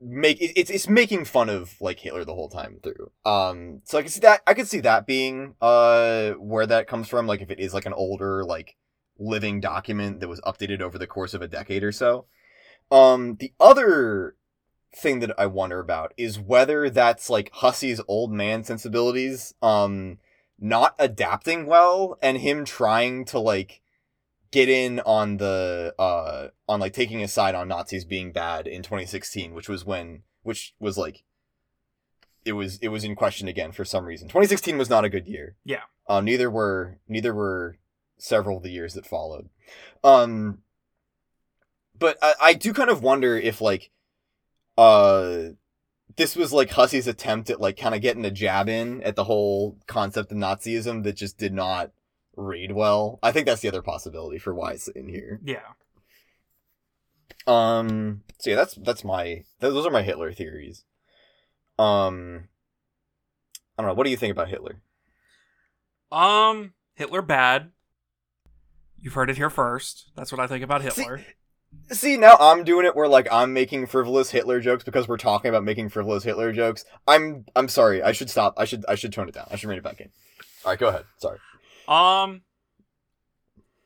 make 0.01 0.41
it, 0.41 0.51
it's 0.55 0.69
it's 0.69 0.87
making 0.89 1.25
fun 1.25 1.49
of 1.49 1.75
like 1.79 1.99
Hitler 1.99 2.25
the 2.25 2.33
whole 2.33 2.49
time 2.49 2.79
through. 2.83 3.11
Um, 3.25 3.81
so 3.85 3.97
I 3.97 4.01
can 4.01 4.11
see 4.11 4.19
that 4.21 4.41
I 4.45 4.53
could 4.53 4.67
see 4.67 4.79
that 4.81 5.07
being 5.07 5.55
uh 5.61 6.31
where 6.31 6.67
that 6.67 6.87
comes 6.87 7.07
from. 7.07 7.27
Like 7.27 7.41
if 7.41 7.51
it 7.51 7.59
is 7.59 7.73
like 7.73 7.85
an 7.85 7.93
older 7.93 8.43
like 8.43 8.75
living 9.17 9.61
document 9.61 10.19
that 10.19 10.27
was 10.27 10.41
updated 10.41 10.81
over 10.81 10.97
the 10.97 11.07
course 11.07 11.33
of 11.33 11.41
a 11.41 11.47
decade 11.47 11.83
or 11.83 11.91
so. 11.91 12.25
Um, 12.91 13.37
the 13.37 13.53
other 13.59 14.35
thing 14.95 15.19
that 15.19 15.31
I 15.37 15.45
wonder 15.47 15.79
about 15.79 16.13
is 16.17 16.39
whether 16.39 16.89
that's 16.89 17.29
like 17.29 17.51
Hussie's 17.53 18.01
old 18.07 18.31
man 18.31 18.63
sensibilities 18.63 19.53
um 19.61 20.19
not 20.59 20.95
adapting 20.97 21.65
well 21.65 22.17
and 22.21 22.37
him 22.37 22.65
trying 22.65 23.25
to 23.25 23.39
like 23.39 23.81
get 24.51 24.69
in 24.69 25.01
on 25.01 25.37
the 25.37 25.93
uh 25.99 26.47
on 26.69 26.79
like 26.79 26.93
taking 26.93 27.21
a 27.21 27.27
side 27.27 27.55
on 27.55 27.67
Nazis 27.67 28.05
being 28.05 28.31
bad 28.31 28.67
in 28.67 28.81
2016, 28.83 29.53
which 29.53 29.67
was 29.67 29.85
when 29.85 30.23
which 30.43 30.73
was 30.79 30.97
like 30.97 31.23
it 32.45 32.53
was 32.53 32.77
it 32.77 32.89
was 32.89 33.03
in 33.03 33.15
question 33.15 33.47
again 33.47 33.71
for 33.71 33.83
some 33.83 34.05
reason. 34.05 34.27
2016 34.27 34.77
was 34.77 34.89
not 34.89 35.03
a 35.03 35.09
good 35.09 35.27
year. 35.27 35.55
Yeah. 35.65 35.81
Uh, 36.07 36.21
neither 36.21 36.49
were 36.49 36.99
neither 37.07 37.33
were 37.33 37.77
several 38.17 38.57
of 38.57 38.63
the 38.63 38.71
years 38.71 38.93
that 38.93 39.05
followed. 39.05 39.49
Um 40.03 40.59
but 41.97 42.17
I, 42.21 42.33
I 42.41 42.53
do 42.53 42.73
kind 42.73 42.89
of 42.89 43.03
wonder 43.03 43.37
if 43.37 43.59
like 43.59 43.91
uh 44.77 45.49
this 46.15 46.35
was 46.35 46.53
like 46.53 46.71
Hussie's 46.71 47.07
attempt 47.07 47.49
at 47.49 47.61
like 47.61 47.77
kind 47.77 47.95
of 47.95 48.01
getting 48.01 48.25
a 48.25 48.31
jab 48.31 48.69
in 48.69 49.01
at 49.03 49.15
the 49.15 49.25
whole 49.25 49.77
concept 49.87 50.31
of 50.31 50.37
Nazism 50.37 51.03
that 51.03 51.15
just 51.15 51.37
did 51.37 51.53
not 51.53 51.91
read 52.35 52.71
well. 52.71 53.19
I 53.21 53.31
think 53.31 53.45
that's 53.45 53.61
the 53.61 53.67
other 53.67 53.81
possibility 53.81 54.37
for 54.37 54.53
why 54.53 54.71
it's 54.71 54.87
in 54.87 55.09
here. 55.09 55.39
Yeah. 55.43 55.73
Um. 57.47 58.23
So 58.39 58.49
yeah, 58.49 58.55
that's 58.55 58.75
that's 58.75 59.03
my 59.03 59.43
those 59.59 59.85
are 59.85 59.91
my 59.91 60.03
Hitler 60.03 60.31
theories. 60.31 60.85
Um. 61.77 62.49
I 63.77 63.81
don't 63.81 63.91
know. 63.91 63.95
What 63.95 64.05
do 64.05 64.09
you 64.09 64.17
think 64.17 64.31
about 64.31 64.47
Hitler? 64.47 64.81
Um, 66.11 66.73
Hitler 66.93 67.21
bad. 67.21 67.71
You've 68.97 69.13
heard 69.13 69.29
it 69.29 69.37
here 69.37 69.49
first. 69.49 70.11
That's 70.15 70.31
what 70.31 70.39
I 70.39 70.47
think 70.47 70.63
about 70.63 70.81
Hitler. 70.81 71.17
See, 71.17 71.25
see, 71.91 72.17
now 72.17 72.35
I'm 72.39 72.63
doing 72.63 72.85
it 72.85 72.95
where 72.95 73.07
like 73.07 73.27
I'm 73.31 73.53
making 73.53 73.87
frivolous 73.87 74.31
Hitler 74.31 74.59
jokes 74.59 74.83
because 74.83 75.07
we're 75.07 75.17
talking 75.17 75.49
about 75.49 75.63
making 75.63 75.89
frivolous 75.89 76.23
Hitler 76.23 76.51
jokes. 76.51 76.85
I'm 77.07 77.45
I'm 77.55 77.67
sorry. 77.67 78.01
I 78.01 78.11
should 78.11 78.29
stop. 78.29 78.53
I 78.57 78.65
should 78.65 78.85
I 78.87 78.95
should 78.95 79.13
tone 79.13 79.27
it 79.29 79.33
down. 79.35 79.47
I 79.51 79.55
should 79.55 79.69
rein 79.69 79.77
it 79.77 79.83
back 79.83 80.01
in. 80.01 80.09
All 80.63 80.71
right, 80.71 80.79
go 80.79 80.87
ahead. 80.87 81.05
Sorry. 81.17 81.39
Um 81.87 82.41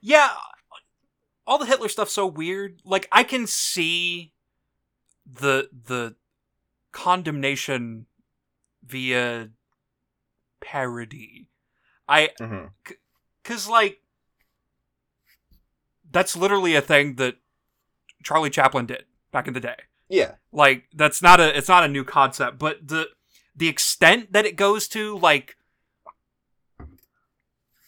Yeah, 0.02 0.30
all 1.46 1.58
the 1.58 1.66
Hitler 1.66 1.90
stuff's 1.90 2.14
so 2.14 2.26
weird. 2.26 2.82
Like 2.86 3.08
I 3.12 3.24
can 3.24 3.48
see 3.48 4.34
the 5.32 5.70
the 5.72 6.16
condemnation 6.92 8.06
via 8.86 9.50
parody. 10.62 11.48
I 12.08 12.30
Mm-hmm. 12.40 12.68
cuz 13.44 13.68
like 13.68 14.02
that's 16.12 16.36
literally 16.36 16.76
a 16.76 16.82
thing 16.82 17.16
that 17.16 17.36
Charlie 18.24 18.50
Chaplin 18.50 18.86
did 18.86 19.06
back 19.32 19.48
in 19.48 19.54
the 19.54 19.60
day. 19.60 19.76
Yeah. 20.10 20.34
Like 20.52 20.86
that's 20.94 21.22
not 21.22 21.40
a 21.40 21.56
it's 21.56 21.70
not 21.70 21.84
a 21.84 21.88
new 21.88 22.04
concept, 22.04 22.58
but 22.60 22.88
the 22.88 23.08
the 23.56 23.68
extent 23.68 24.34
that 24.34 24.46
it 24.46 24.56
goes 24.56 24.88
to 24.90 25.18
like 25.18 25.56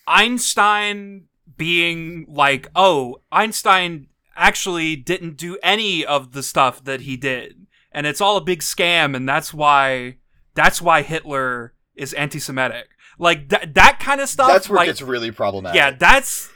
Einstein 0.08 1.28
being 1.58 2.26
like, 2.28 2.70
"Oh, 2.76 3.22
Einstein 3.32 4.08
actually 4.36 4.96
didn't 4.96 5.38
do 5.38 5.58
any 5.64 6.06
of 6.06 6.34
the 6.34 6.44
stuff 6.44 6.84
that 6.84 7.02
he 7.02 7.18
did, 7.18 7.68
and 7.92 8.06
it's 8.06 8.22
all 8.22 8.38
a 8.38 8.42
big 8.42 8.60
scam, 8.60 9.16
and 9.16 9.28
that's 9.28 9.54
why 9.54 10.18
that's 10.54 10.82
why 10.82 11.02
Hitler 11.02 11.74
is 11.96 12.14
anti-Semitic." 12.14 12.90
Like 13.18 13.50
that 13.50 13.74
that 13.76 14.00
kind 14.00 14.22
of 14.22 14.30
stuff. 14.30 14.50
That's 14.50 14.70
where 14.70 14.78
like, 14.78 14.88
it 14.88 14.92
gets 14.92 15.02
really 15.02 15.32
problematic. 15.32 15.76
yeah, 15.76 15.92
that's 15.92 16.50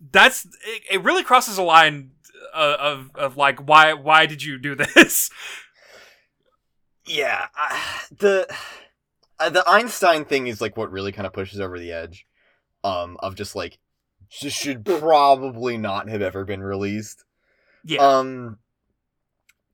that's 0.00 0.44
it, 0.44 0.82
it 0.90 1.02
really 1.04 1.22
crosses 1.22 1.58
a 1.58 1.62
line 1.62 2.10
uh, 2.54 2.76
of 2.78 3.10
of 3.14 3.36
like 3.36 3.66
why 3.68 3.92
why 3.92 4.26
did 4.26 4.42
you 4.42 4.58
do 4.58 4.74
this? 4.94 5.30
yeah. 7.06 7.46
Uh, 7.58 7.80
the 8.18 8.56
uh, 9.38 9.50
the 9.50 9.68
Einstein 9.68 10.24
thing 10.24 10.46
is 10.46 10.60
like 10.60 10.76
what 10.76 10.90
really 10.90 11.12
kind 11.12 11.26
of 11.26 11.32
pushes 11.32 11.60
over 11.60 11.78
the 11.78 11.92
edge. 11.92 12.26
Um, 12.84 13.16
of 13.20 13.34
just 13.34 13.56
like 13.56 13.78
just 14.28 14.56
should 14.56 14.84
probably 14.84 15.76
not 15.76 16.08
have 16.08 16.22
ever 16.22 16.44
been 16.44 16.62
released. 16.62 17.24
yeah. 17.84 18.00
Um, 18.00 18.58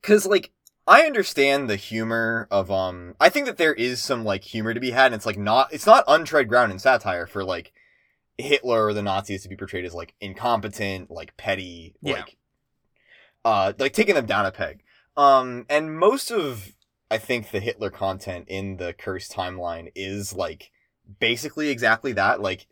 cause 0.02 0.24
like 0.26 0.52
I 0.86 1.02
understand 1.02 1.68
the 1.70 1.76
humor 1.76 2.48
of 2.50 2.70
um. 2.70 3.14
I 3.20 3.28
think 3.28 3.46
that 3.46 3.56
there 3.56 3.74
is 3.74 4.02
some 4.02 4.24
like 4.24 4.42
humor 4.42 4.74
to 4.74 4.80
be 4.80 4.90
had, 4.90 5.06
and 5.06 5.14
it's 5.14 5.26
like 5.26 5.38
not 5.38 5.72
it's 5.72 5.86
not 5.86 6.04
untread 6.08 6.48
ground 6.48 6.72
in 6.72 6.78
satire 6.78 7.26
for 7.26 7.44
like 7.44 7.72
Hitler 8.38 8.86
or 8.86 8.94
the 8.94 9.02
Nazis 9.02 9.42
to 9.42 9.48
be 9.48 9.56
portrayed 9.56 9.84
as 9.84 9.94
like 9.94 10.14
incompetent, 10.20 11.10
like 11.10 11.36
petty, 11.36 11.94
Yeah. 12.02 12.14
like 12.14 12.36
uh, 13.44 13.72
like 13.78 13.92
taking 13.92 14.14
them 14.14 14.26
down 14.26 14.46
a 14.46 14.52
peg. 14.52 14.82
Um, 15.16 15.66
and 15.68 15.96
most 15.98 16.30
of 16.30 16.72
I 17.10 17.18
think 17.18 17.50
the 17.50 17.60
Hitler 17.60 17.90
content 17.90 18.46
in 18.48 18.76
the 18.78 18.92
Curse 18.94 19.28
timeline 19.28 19.90
is 19.94 20.32
like 20.32 20.70
basically 21.20 21.68
exactly 21.68 22.12
that. 22.12 22.40
Like, 22.40 22.66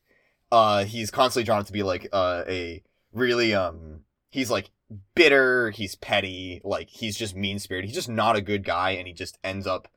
uh, 0.52 0.84
he's 0.84 1.10
constantly 1.10 1.44
drawn 1.44 1.64
to 1.64 1.72
be 1.72 1.82
like 1.82 2.08
uh, 2.12 2.44
a 2.48 2.82
really 3.12 3.52
um, 3.54 4.00
he's 4.30 4.50
like 4.50 4.70
bitter, 5.14 5.70
he's 5.70 5.94
petty, 5.96 6.60
like 6.64 6.88
he's 6.88 7.16
just 7.16 7.36
mean 7.36 7.58
spirited. 7.58 7.88
He's 7.90 7.96
just 7.96 8.08
not 8.08 8.36
a 8.36 8.40
good 8.40 8.64
guy, 8.64 8.92
and 8.92 9.06
he 9.06 9.12
just 9.12 9.38
ends 9.44 9.66
up 9.66 9.88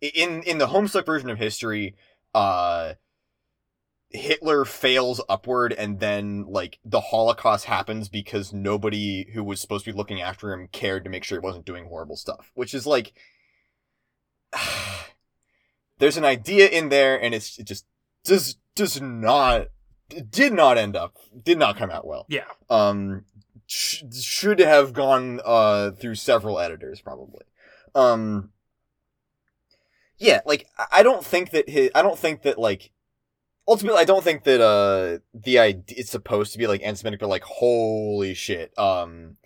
in 0.00 0.42
in 0.42 0.58
the 0.58 0.66
Homestuck 0.68 1.06
version 1.06 1.30
of 1.30 1.38
history. 1.38 1.94
Uh, 2.34 2.94
Hitler 4.14 4.64
fails 4.64 5.20
upward, 5.28 5.72
and 5.72 6.00
then 6.00 6.46
like 6.48 6.78
the 6.84 7.00
Holocaust 7.00 7.66
happens 7.66 8.08
because 8.08 8.52
nobody 8.52 9.30
who 9.34 9.44
was 9.44 9.60
supposed 9.60 9.84
to 9.84 9.92
be 9.92 9.96
looking 9.96 10.22
after 10.22 10.52
him 10.52 10.68
cared 10.68 11.04
to 11.04 11.10
make 11.10 11.24
sure 11.24 11.38
he 11.38 11.44
wasn't 11.44 11.66
doing 11.66 11.86
horrible 11.86 12.16
stuff, 12.16 12.50
which 12.54 12.72
is 12.74 12.86
like. 12.86 13.12
There's 15.98 16.16
an 16.16 16.24
idea 16.24 16.68
in 16.68 16.88
there, 16.88 17.20
and 17.20 17.34
it's 17.34 17.58
it 17.58 17.66
just 17.66 17.86
does 18.24 18.56
does 18.74 19.00
not 19.00 19.68
did 20.30 20.52
not 20.52 20.78
end 20.78 20.96
up 20.96 21.16
did 21.44 21.58
not 21.58 21.76
come 21.76 21.90
out 21.90 22.06
well 22.06 22.26
yeah. 22.28 22.44
um 22.68 23.24
sh- 23.66 24.02
should 24.12 24.58
have 24.58 24.92
gone 24.92 25.40
uh 25.44 25.90
through 25.92 26.14
several 26.14 26.58
editors 26.58 27.00
probably 27.00 27.44
um 27.94 28.50
yeah 30.18 30.40
like 30.44 30.66
I- 30.78 30.86
i 30.92 31.02
don't 31.02 31.24
think 31.24 31.50
that 31.50 31.68
his 31.68 31.90
i 31.94 32.02
don't 32.02 32.18
think 32.18 32.42
that 32.42 32.58
like 32.58 32.90
ultimately 33.66 34.00
i 34.00 34.04
don't 34.04 34.24
think 34.24 34.44
that 34.44 34.60
uh 34.60 35.18
the 35.34 35.58
idea 35.58 35.96
it's 35.98 36.10
supposed 36.10 36.52
to 36.52 36.58
be 36.58 36.66
like 36.66 36.82
anti-semitic 36.82 37.20
but 37.20 37.28
like 37.28 37.44
holy 37.44 38.34
shit 38.34 38.76
um 38.78 39.36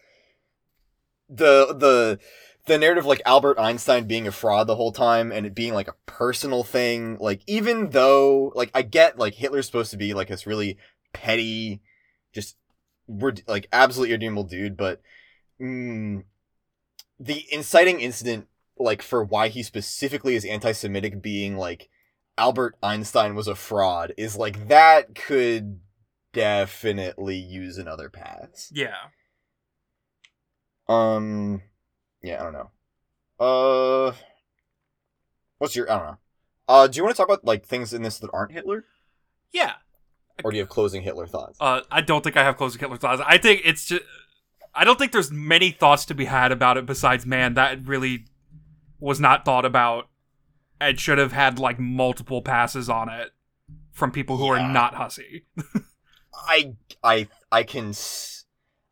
the 1.28 1.74
the 1.78 2.18
the 2.66 2.78
narrative 2.78 3.06
like 3.06 3.22
albert 3.24 3.58
einstein 3.58 4.06
being 4.06 4.26
a 4.26 4.32
fraud 4.32 4.66
the 4.66 4.76
whole 4.76 4.92
time 4.92 5.30
and 5.32 5.46
it 5.46 5.54
being 5.54 5.74
like 5.74 5.88
a 5.88 5.94
personal 6.06 6.62
thing 6.62 7.16
like 7.18 7.42
even 7.46 7.90
though 7.90 8.52
like 8.54 8.70
i 8.74 8.82
get 8.82 9.18
like 9.18 9.34
hitler's 9.34 9.66
supposed 9.66 9.90
to 9.90 9.96
be 9.96 10.14
like 10.14 10.28
this 10.28 10.46
really 10.46 10.76
petty 11.12 11.80
just 12.32 12.56
we're 13.06 13.34
like 13.46 13.68
absolutely 13.72 14.12
irredeemable 14.12 14.44
dude 14.44 14.76
but 14.76 15.00
mm, 15.60 16.22
the 17.18 17.44
inciting 17.50 18.00
incident 18.00 18.46
like 18.78 19.02
for 19.02 19.24
why 19.24 19.48
he 19.48 19.62
specifically 19.62 20.34
is 20.34 20.44
anti-semitic 20.44 21.20
being 21.20 21.56
like 21.56 21.88
albert 22.38 22.76
einstein 22.82 23.34
was 23.34 23.48
a 23.48 23.54
fraud 23.54 24.12
is 24.16 24.36
like 24.36 24.68
that 24.68 25.14
could 25.14 25.80
definitely 26.32 27.36
use 27.36 27.76
another 27.78 28.08
pass 28.08 28.70
Yeah. 28.72 28.94
Um, 30.88 31.60
yeah, 32.22 32.40
I 32.40 32.44
don't 32.44 32.52
know. 32.54 32.70
Uh, 33.38 34.12
what's 35.58 35.76
your? 35.76 35.90
I 35.90 35.98
don't 35.98 36.06
know. 36.06 36.18
Uh, 36.66 36.86
do 36.86 36.96
you 36.96 37.02
want 37.04 37.14
to 37.14 37.16
talk 37.20 37.28
about 37.28 37.44
like 37.44 37.64
things 37.66 37.92
in 37.92 38.02
this 38.02 38.18
that 38.20 38.30
aren't 38.32 38.52
Hitler, 38.52 38.84
Yeah. 39.52 39.74
or 40.44 40.50
do 40.50 40.56
you 40.56 40.62
have 40.62 40.68
closing 40.70 41.02
Hitler 41.02 41.26
thoughts? 41.26 41.58
Uh, 41.60 41.82
I 41.90 42.00
don't 42.00 42.24
think 42.24 42.36
I 42.36 42.42
have 42.44 42.56
closing 42.56 42.80
Hitler 42.80 42.96
thoughts. 42.96 43.22
I 43.24 43.38
think 43.38 43.62
it's 43.64 43.84
just. 43.86 44.02
I 44.74 44.84
don't 44.84 44.98
think 44.98 45.12
there's 45.12 45.30
many 45.30 45.70
thoughts 45.72 46.04
to 46.06 46.14
be 46.14 46.26
had 46.26 46.52
about 46.52 46.76
it 46.76 46.86
besides, 46.86 47.26
man, 47.26 47.54
that 47.54 47.86
really 47.86 48.26
was 49.00 49.18
not 49.20 49.44
thought 49.44 49.64
about 49.64 50.08
and 50.80 50.98
should 51.00 51.18
have 51.18 51.32
had 51.32 51.58
like 51.58 51.78
multiple 51.78 52.42
passes 52.42 52.88
on 52.88 53.08
it 53.08 53.32
from 53.92 54.10
people 54.12 54.36
who 54.36 54.46
Yeah. 54.46 54.68
are 54.68 54.72
not 54.72 54.94
Hussie. 54.94 55.44
I 56.34 56.74
I 57.02 57.28
I 57.50 57.62
can 57.64 57.92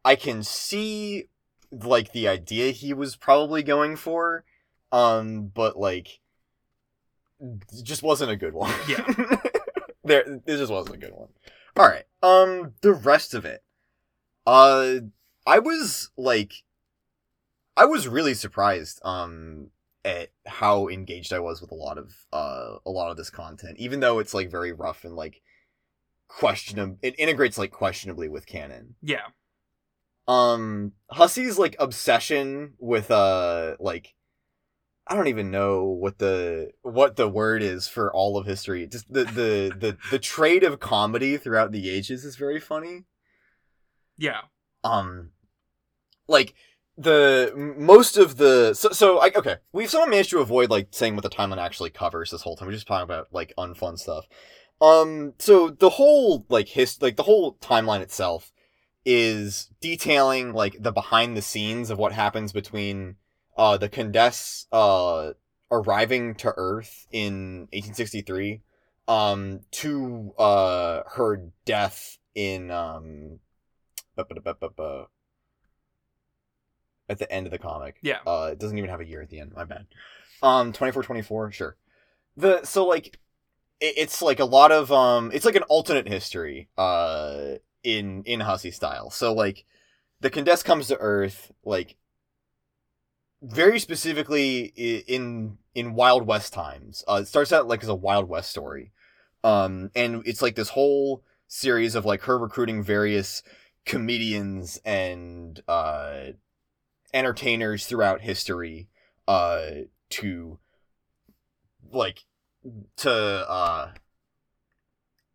I 0.04 0.16
can 0.16 0.42
see 0.42 1.28
like 1.70 2.12
the 2.12 2.28
idea 2.28 2.70
he 2.72 2.92
was 2.92 3.16
probably 3.16 3.62
going 3.62 3.96
for, 3.96 4.44
um, 4.92 5.50
but 5.54 5.76
like, 5.76 6.20
just 7.82 8.02
wasn't 8.02 8.30
a 8.30 8.36
good 8.36 8.54
one. 8.54 8.72
Yeah. 8.88 9.04
there, 10.04 10.40
this 10.44 10.58
just 10.60 10.72
wasn't 10.72 10.96
a 10.96 10.98
good 10.98 11.12
one. 11.12 11.28
All 11.76 11.86
right. 11.88 12.04
Um, 12.22 12.72
the 12.80 12.92
rest 12.92 13.34
of 13.34 13.44
it, 13.44 13.62
uh, 14.46 14.94
I 15.46 15.58
was 15.58 16.10
like, 16.16 16.52
I 17.76 17.84
was 17.84 18.08
really 18.08 18.34
surprised. 18.34 19.00
Um. 19.04 19.70
At 20.06 20.28
how 20.46 20.86
engaged 20.88 21.32
I 21.32 21.40
was 21.40 21.60
with 21.60 21.72
a 21.72 21.74
lot 21.74 21.98
of 21.98 22.12
uh 22.32 22.76
a 22.86 22.90
lot 22.90 23.10
of 23.10 23.16
this 23.16 23.28
content, 23.30 23.76
even 23.78 23.98
though 24.00 24.20
it's 24.20 24.32
like 24.34 24.50
very 24.50 24.72
rough 24.72 25.04
and 25.04 25.14
like 25.16 25.42
questionable 26.28 26.98
it 27.02 27.14
integrates 27.18 27.56
like 27.56 27.70
questionably 27.70 28.28
with 28.28 28.46
canon 28.46 28.96
Yeah. 29.00 29.26
um 30.26 30.92
Hussie's 31.10 31.56
like 31.56 31.76
obsession 31.78 32.74
with 32.80 33.12
uh 33.12 33.76
like 33.78 34.14
i 35.06 35.14
don't 35.14 35.28
even 35.28 35.52
know 35.52 35.84
what 35.84 36.18
the 36.18 36.72
what 36.82 37.14
the 37.14 37.28
word 37.28 37.62
is 37.62 37.86
for 37.86 38.12
all 38.12 38.36
of 38.36 38.44
history 38.46 38.88
just 38.88 39.12
the 39.12 39.22
the 39.24 39.72
the, 39.78 39.96
the 40.10 40.18
trade 40.18 40.64
of 40.64 40.80
comedy 40.80 41.36
throughout 41.36 41.70
the 41.70 41.88
ages 41.88 42.24
is 42.24 42.34
very 42.34 42.58
funny 42.58 43.04
Yeah. 44.18 44.40
um 44.82 45.30
like 46.26 46.54
the 46.98 47.52
most 47.76 48.16
of 48.16 48.38
the 48.38 48.72
so, 48.72 48.90
so 48.90 49.18
I, 49.18 49.30
okay 49.36 49.56
we've 49.72 49.90
somehow 49.90 50.06
managed 50.08 50.30
to 50.30 50.38
avoid 50.38 50.70
like 50.70 50.88
saying 50.92 51.14
what 51.14 51.22
the 51.22 51.30
timeline 51.30 51.58
actually 51.58 51.90
covers 51.90 52.30
this 52.30 52.42
whole 52.42 52.56
time 52.56 52.66
we're 52.66 52.72
just 52.72 52.86
talking 52.86 53.04
about 53.04 53.28
like 53.32 53.52
unfun 53.58 53.98
stuff 53.98 54.26
um 54.80 55.34
so 55.38 55.68
the 55.68 55.90
whole 55.90 56.46
like 56.48 56.68
his 56.68 57.00
like 57.02 57.16
the 57.16 57.22
whole 57.22 57.56
timeline 57.56 58.00
itself 58.00 58.50
is 59.04 59.70
detailing 59.80 60.52
like 60.52 60.76
the 60.80 60.92
behind 60.92 61.36
the 61.36 61.42
scenes 61.42 61.90
of 61.90 61.98
what 61.98 62.12
happens 62.12 62.52
between 62.52 63.16
uh 63.58 63.76
the 63.76 63.88
Condesce 63.88 64.66
uh 64.72 65.32
arriving 65.70 66.34
to 66.36 66.52
earth 66.56 67.06
in 67.12 67.68
1863 67.72 68.62
um 69.06 69.60
to 69.70 70.32
uh 70.38 71.02
her 71.12 71.50
death 71.64 72.18
in 72.34 72.70
um. 72.70 73.38
At 77.08 77.18
the 77.18 77.30
end 77.32 77.46
of 77.46 77.52
the 77.52 77.58
comic. 77.58 77.96
Yeah. 78.02 78.18
Uh, 78.26 78.50
it 78.52 78.58
doesn't 78.58 78.76
even 78.78 78.90
have 78.90 79.00
a 79.00 79.06
year 79.06 79.22
at 79.22 79.30
the 79.30 79.40
end. 79.40 79.52
My 79.54 79.64
bad. 79.64 79.86
Um, 80.42 80.72
twenty 80.72 80.92
four, 80.92 81.02
twenty 81.02 81.22
four. 81.22 81.50
Sure. 81.52 81.76
The 82.36 82.64
so 82.64 82.86
like, 82.86 83.18
it, 83.80 83.94
it's 83.96 84.22
like 84.22 84.40
a 84.40 84.44
lot 84.44 84.72
of 84.72 84.90
um, 84.90 85.30
it's 85.32 85.44
like 85.44 85.56
an 85.56 85.62
alternate 85.64 86.08
history. 86.08 86.68
Uh, 86.76 87.56
in 87.82 88.24
in 88.24 88.40
Hussie 88.40 88.74
style. 88.74 89.10
So 89.10 89.32
like, 89.32 89.64
the 90.20 90.30
Condesce 90.30 90.62
comes 90.62 90.88
to 90.88 90.98
Earth 90.98 91.52
like. 91.64 91.96
Very 93.42 93.78
specifically 93.78 94.64
in 94.64 95.58
in 95.74 95.94
Wild 95.94 96.26
West 96.26 96.54
times. 96.54 97.04
Uh, 97.06 97.20
it 97.22 97.28
starts 97.28 97.52
out 97.52 97.68
like 97.68 97.82
as 97.82 97.88
a 97.88 97.94
Wild 97.94 98.30
West 98.30 98.50
story, 98.50 98.92
um, 99.44 99.90
and 99.94 100.22
it's 100.24 100.40
like 100.40 100.56
this 100.56 100.70
whole 100.70 101.22
series 101.46 101.94
of 101.94 102.06
like 102.06 102.22
her 102.22 102.38
recruiting 102.38 102.82
various 102.82 103.42
comedians 103.84 104.80
and 104.84 105.60
uh 105.68 106.28
entertainers 107.16 107.86
throughout 107.86 108.20
history 108.20 108.88
uh 109.26 109.62
to 110.10 110.58
like 111.90 112.20
to 112.96 113.10
uh 113.10 113.90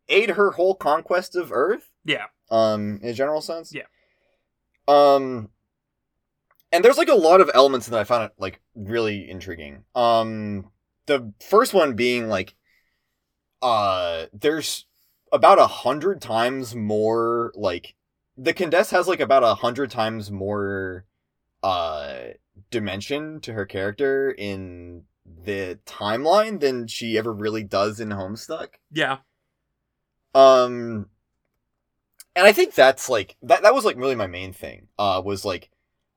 aid 0.08 0.30
her 0.30 0.52
whole 0.52 0.74
conquest 0.74 1.34
of 1.34 1.50
earth 1.52 1.90
Yeah. 2.04 2.26
um 2.50 3.00
in 3.02 3.08
a 3.08 3.12
general 3.12 3.40
sense 3.40 3.74
Yeah. 3.74 3.82
um 4.86 5.48
and 6.70 6.84
there's 6.84 6.98
like 6.98 7.08
a 7.08 7.14
lot 7.14 7.40
of 7.40 7.50
elements 7.54 7.88
that 7.88 7.98
i 7.98 8.04
found 8.04 8.24
it 8.24 8.32
like 8.38 8.60
really 8.74 9.28
intriguing 9.28 9.84
um 9.94 10.70
the 11.06 11.32
first 11.40 11.74
one 11.74 11.94
being 11.94 12.28
like 12.28 12.54
uh 13.60 14.26
there's 14.32 14.86
about 15.32 15.58
a 15.58 15.66
hundred 15.66 16.20
times 16.20 16.74
more 16.76 17.52
like 17.54 17.94
the 18.36 18.52
Condesce 18.52 18.90
has 18.90 19.08
like 19.08 19.20
about 19.20 19.42
a 19.42 19.54
hundred 19.56 19.90
times 19.90 20.30
more 20.30 21.04
uh 21.62 22.18
dimension 22.70 23.40
to 23.40 23.52
her 23.52 23.66
character 23.66 24.30
in 24.30 25.04
the 25.44 25.78
timeline 25.86 26.60
than 26.60 26.86
she 26.86 27.16
ever 27.16 27.32
really 27.32 27.62
does 27.62 28.00
in 28.00 28.10
Homestuck. 28.10 28.74
Yeah. 28.90 29.18
Um 30.34 31.06
and 32.34 32.46
I 32.46 32.52
think 32.52 32.74
that's 32.74 33.08
like 33.08 33.36
that 33.42 33.62
that 33.62 33.74
was 33.74 33.84
like 33.84 33.96
really 33.96 34.14
my 34.14 34.26
main 34.26 34.52
thing. 34.52 34.88
Uh 34.98 35.22
was 35.24 35.44
like 35.44 35.70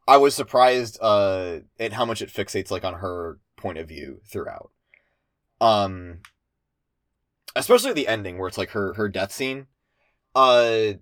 I 0.08 0.18
was 0.18 0.36
surprised 0.36 0.98
uh 1.02 1.60
at 1.80 1.94
how 1.94 2.06
much 2.06 2.22
it 2.22 2.30
fixates 2.30 2.72
like 2.72 2.84
on 2.84 2.96
her 2.96 3.40
point 3.58 3.78
of 3.78 3.88
view 3.88 4.22
throughout. 4.26 4.72
Um 5.62 6.20
especially 7.56 7.94
the 7.94 8.08
ending 8.08 8.38
where 8.38 8.48
it's 8.48 8.58
like 8.58 8.72
her 8.72 8.94
her 8.94 9.10
death 9.10 9.32
scene. 9.32 9.68
Uh 10.34 10.94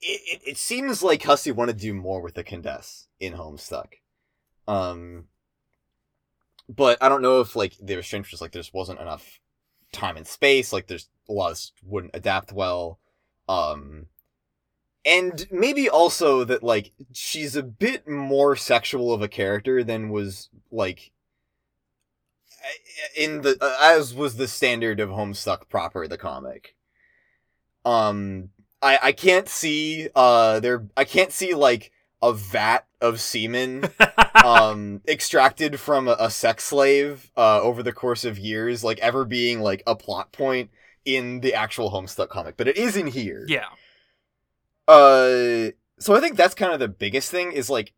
it, 0.00 0.20
it, 0.42 0.50
it 0.50 0.56
seems 0.56 1.02
like 1.02 1.22
Hussie 1.22 1.52
wanted 1.52 1.78
to 1.78 1.82
do 1.82 1.94
more 1.94 2.20
with 2.20 2.34
the 2.34 2.44
Condesce 2.44 3.08
in 3.20 3.34
Homestuck. 3.34 3.94
Um 4.66 5.24
but 6.68 6.98
I 7.00 7.08
don't 7.08 7.22
know 7.22 7.40
if 7.40 7.56
like 7.56 7.74
the 7.80 7.96
restraint 7.96 8.26
was 8.26 8.30
just 8.30 8.42
like 8.42 8.52
there 8.52 8.60
just 8.60 8.74
wasn't 8.74 9.00
enough 9.00 9.40
time 9.92 10.16
and 10.16 10.26
space, 10.26 10.72
like 10.72 10.86
there's 10.86 11.08
a 11.28 11.32
lot 11.32 11.52
of 11.52 11.60
wouldn't 11.82 12.14
adapt 12.14 12.52
well. 12.52 12.98
Um 13.48 14.06
and 15.04 15.46
maybe 15.50 15.88
also 15.88 16.44
that 16.44 16.62
like 16.62 16.92
she's 17.12 17.56
a 17.56 17.62
bit 17.62 18.06
more 18.06 18.56
sexual 18.56 19.12
of 19.12 19.22
a 19.22 19.28
character 19.28 19.82
than 19.82 20.10
was 20.10 20.50
like 20.70 21.12
in 23.16 23.40
the 23.42 23.56
as 23.80 24.14
was 24.14 24.36
the 24.36 24.48
standard 24.48 25.00
of 25.00 25.08
Homestuck 25.08 25.68
proper 25.68 26.06
the 26.06 26.18
comic. 26.18 26.74
Um 27.84 28.50
I 28.82 28.98
I 29.02 29.12
can't 29.12 29.48
see 29.48 30.08
uh 30.14 30.60
there 30.60 30.86
I 30.96 31.04
can't 31.04 31.32
see 31.32 31.54
like 31.54 31.92
a 32.20 32.32
vat 32.32 32.86
of 33.00 33.20
semen 33.20 33.88
um 34.44 35.00
extracted 35.08 35.78
from 35.78 36.08
a, 36.08 36.16
a 36.18 36.30
sex 36.30 36.64
slave 36.64 37.30
uh 37.36 37.60
over 37.60 37.82
the 37.82 37.92
course 37.92 38.24
of 38.24 38.38
years 38.38 38.82
like 38.82 38.98
ever 38.98 39.24
being 39.24 39.60
like 39.60 39.82
a 39.86 39.94
plot 39.94 40.32
point 40.32 40.70
in 41.08 41.40
the 41.40 41.54
actual 41.54 41.90
Homestuck 41.90 42.28
comic, 42.28 42.56
but 42.58 42.68
it 42.68 42.76
is 42.76 42.94
in 42.94 43.06
here. 43.06 43.44
yeah. 43.48 43.68
Uh, 44.86 45.72
so 45.98 46.14
I 46.14 46.20
think 46.20 46.36
that's 46.36 46.54
kind 46.54 46.72
of 46.72 46.80
the 46.80 46.88
biggest 46.88 47.30
thing 47.30 47.52
is 47.52 47.70
like, 47.70 47.94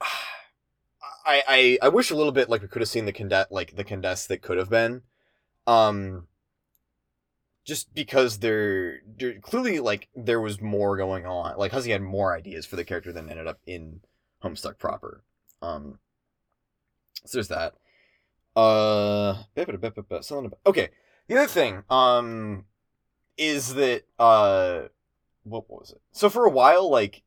I 0.00 1.42
I 1.48 1.78
I 1.82 1.88
wish 1.88 2.10
a 2.10 2.16
little 2.16 2.32
bit 2.32 2.48
like 2.48 2.62
we 2.62 2.68
could 2.68 2.82
have 2.82 2.88
seen 2.88 3.04
the 3.04 3.12
condet 3.12 3.50
like 3.50 3.74
the 3.74 3.84
Condesce 3.84 4.26
that 4.28 4.42
could 4.42 4.58
have 4.58 4.70
been, 4.70 5.02
um, 5.66 6.27
just 7.68 7.92
because 7.92 8.38
there 8.38 9.00
clearly 9.42 9.78
like 9.78 10.08
there 10.16 10.40
was 10.40 10.58
more 10.58 10.96
going 10.96 11.26
on. 11.26 11.58
Like 11.58 11.70
Hussie 11.70 11.92
had 11.92 12.00
more 12.00 12.34
ideas 12.34 12.64
for 12.64 12.76
the 12.76 12.84
character 12.84 13.12
than 13.12 13.28
ended 13.28 13.46
up 13.46 13.60
in 13.66 14.00
Homestuck 14.42 14.78
proper. 14.78 15.22
Um, 15.60 15.98
so 17.26 17.36
there's 17.36 17.48
that. 17.48 17.74
Uh, 18.56 19.42
okay. 20.66 20.88
The 21.28 21.36
other 21.36 21.46
thing, 21.46 21.82
um, 21.90 22.64
is 23.36 23.74
that 23.74 24.04
uh 24.18 24.84
what 25.42 25.68
was 25.68 25.90
it? 25.90 26.00
So 26.12 26.30
for 26.30 26.46
a 26.46 26.50
while, 26.50 26.90
like 26.90 27.22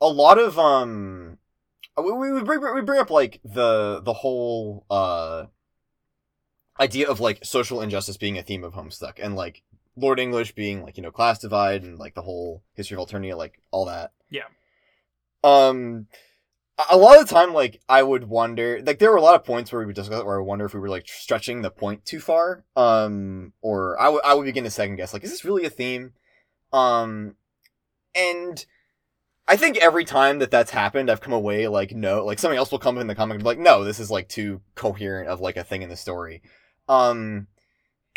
a 0.00 0.08
lot 0.08 0.40
of 0.40 0.58
um, 0.58 1.38
we 1.96 2.10
we 2.10 2.32
we 2.32 2.42
bring 2.42 2.74
we 2.74 2.80
bring 2.80 3.00
up 3.00 3.10
like 3.10 3.40
the 3.44 4.00
the 4.02 4.12
whole 4.12 4.86
uh 4.90 5.44
idea 6.80 7.08
of 7.08 7.20
like 7.20 7.44
social 7.44 7.80
injustice 7.80 8.16
being 8.16 8.38
a 8.38 8.42
theme 8.42 8.64
of 8.64 8.74
Homestuck 8.74 9.18
and 9.22 9.36
like 9.36 9.62
Lord 9.96 10.18
English 10.18 10.54
being 10.54 10.82
like 10.82 10.96
you 10.96 11.02
know 11.02 11.10
class 11.10 11.38
divide 11.38 11.82
and 11.82 11.98
like 11.98 12.14
the 12.14 12.22
whole 12.22 12.62
history 12.74 12.96
of 12.96 13.06
Alternia, 13.06 13.36
like 13.36 13.60
all 13.70 13.84
that. 13.86 14.12
Yeah. 14.30 14.48
Um. 15.44 16.06
A 16.90 16.96
lot 16.96 17.20
of 17.20 17.28
the 17.28 17.34
time, 17.34 17.52
like 17.52 17.82
I 17.90 18.02
would 18.02 18.24
wonder, 18.24 18.80
like 18.82 18.98
there 18.98 19.10
were 19.10 19.18
a 19.18 19.22
lot 19.22 19.34
of 19.34 19.44
points 19.44 19.70
where 19.70 19.80
we 19.80 19.86
would 19.86 19.94
discuss 19.94 20.24
where 20.24 20.40
I 20.40 20.42
wonder 20.42 20.64
if 20.64 20.72
we 20.72 20.80
were 20.80 20.88
like 20.88 21.06
stretching 21.06 21.60
the 21.60 21.70
point 21.70 22.06
too 22.06 22.20
far, 22.20 22.64
um, 22.74 23.52
or 23.60 24.00
I 24.00 24.08
would 24.08 24.24
I 24.24 24.32
would 24.32 24.46
begin 24.46 24.64
to 24.64 24.70
second 24.70 24.96
guess, 24.96 25.12
like, 25.12 25.22
is 25.22 25.30
this 25.30 25.44
really 25.44 25.66
a 25.66 25.70
theme? 25.70 26.14
Um, 26.72 27.34
and 28.14 28.64
I 29.46 29.56
think 29.56 29.76
every 29.76 30.06
time 30.06 30.38
that 30.38 30.50
that's 30.50 30.70
happened, 30.70 31.10
I've 31.10 31.20
come 31.20 31.34
away 31.34 31.68
like 31.68 31.92
no, 31.92 32.24
like 32.24 32.38
something 32.38 32.56
else 32.56 32.70
will 32.70 32.78
come 32.78 32.96
in 32.96 33.08
the 33.08 33.14
comic 33.14 33.34
and 33.34 33.42
be 33.42 33.48
like, 33.48 33.58
no, 33.58 33.84
this 33.84 34.00
is 34.00 34.10
like 34.10 34.30
too 34.30 34.62
coherent 34.74 35.28
of 35.28 35.40
like 35.42 35.58
a 35.58 35.64
thing 35.64 35.82
in 35.82 35.90
the 35.90 35.96
story. 35.96 36.40
Um, 36.90 37.46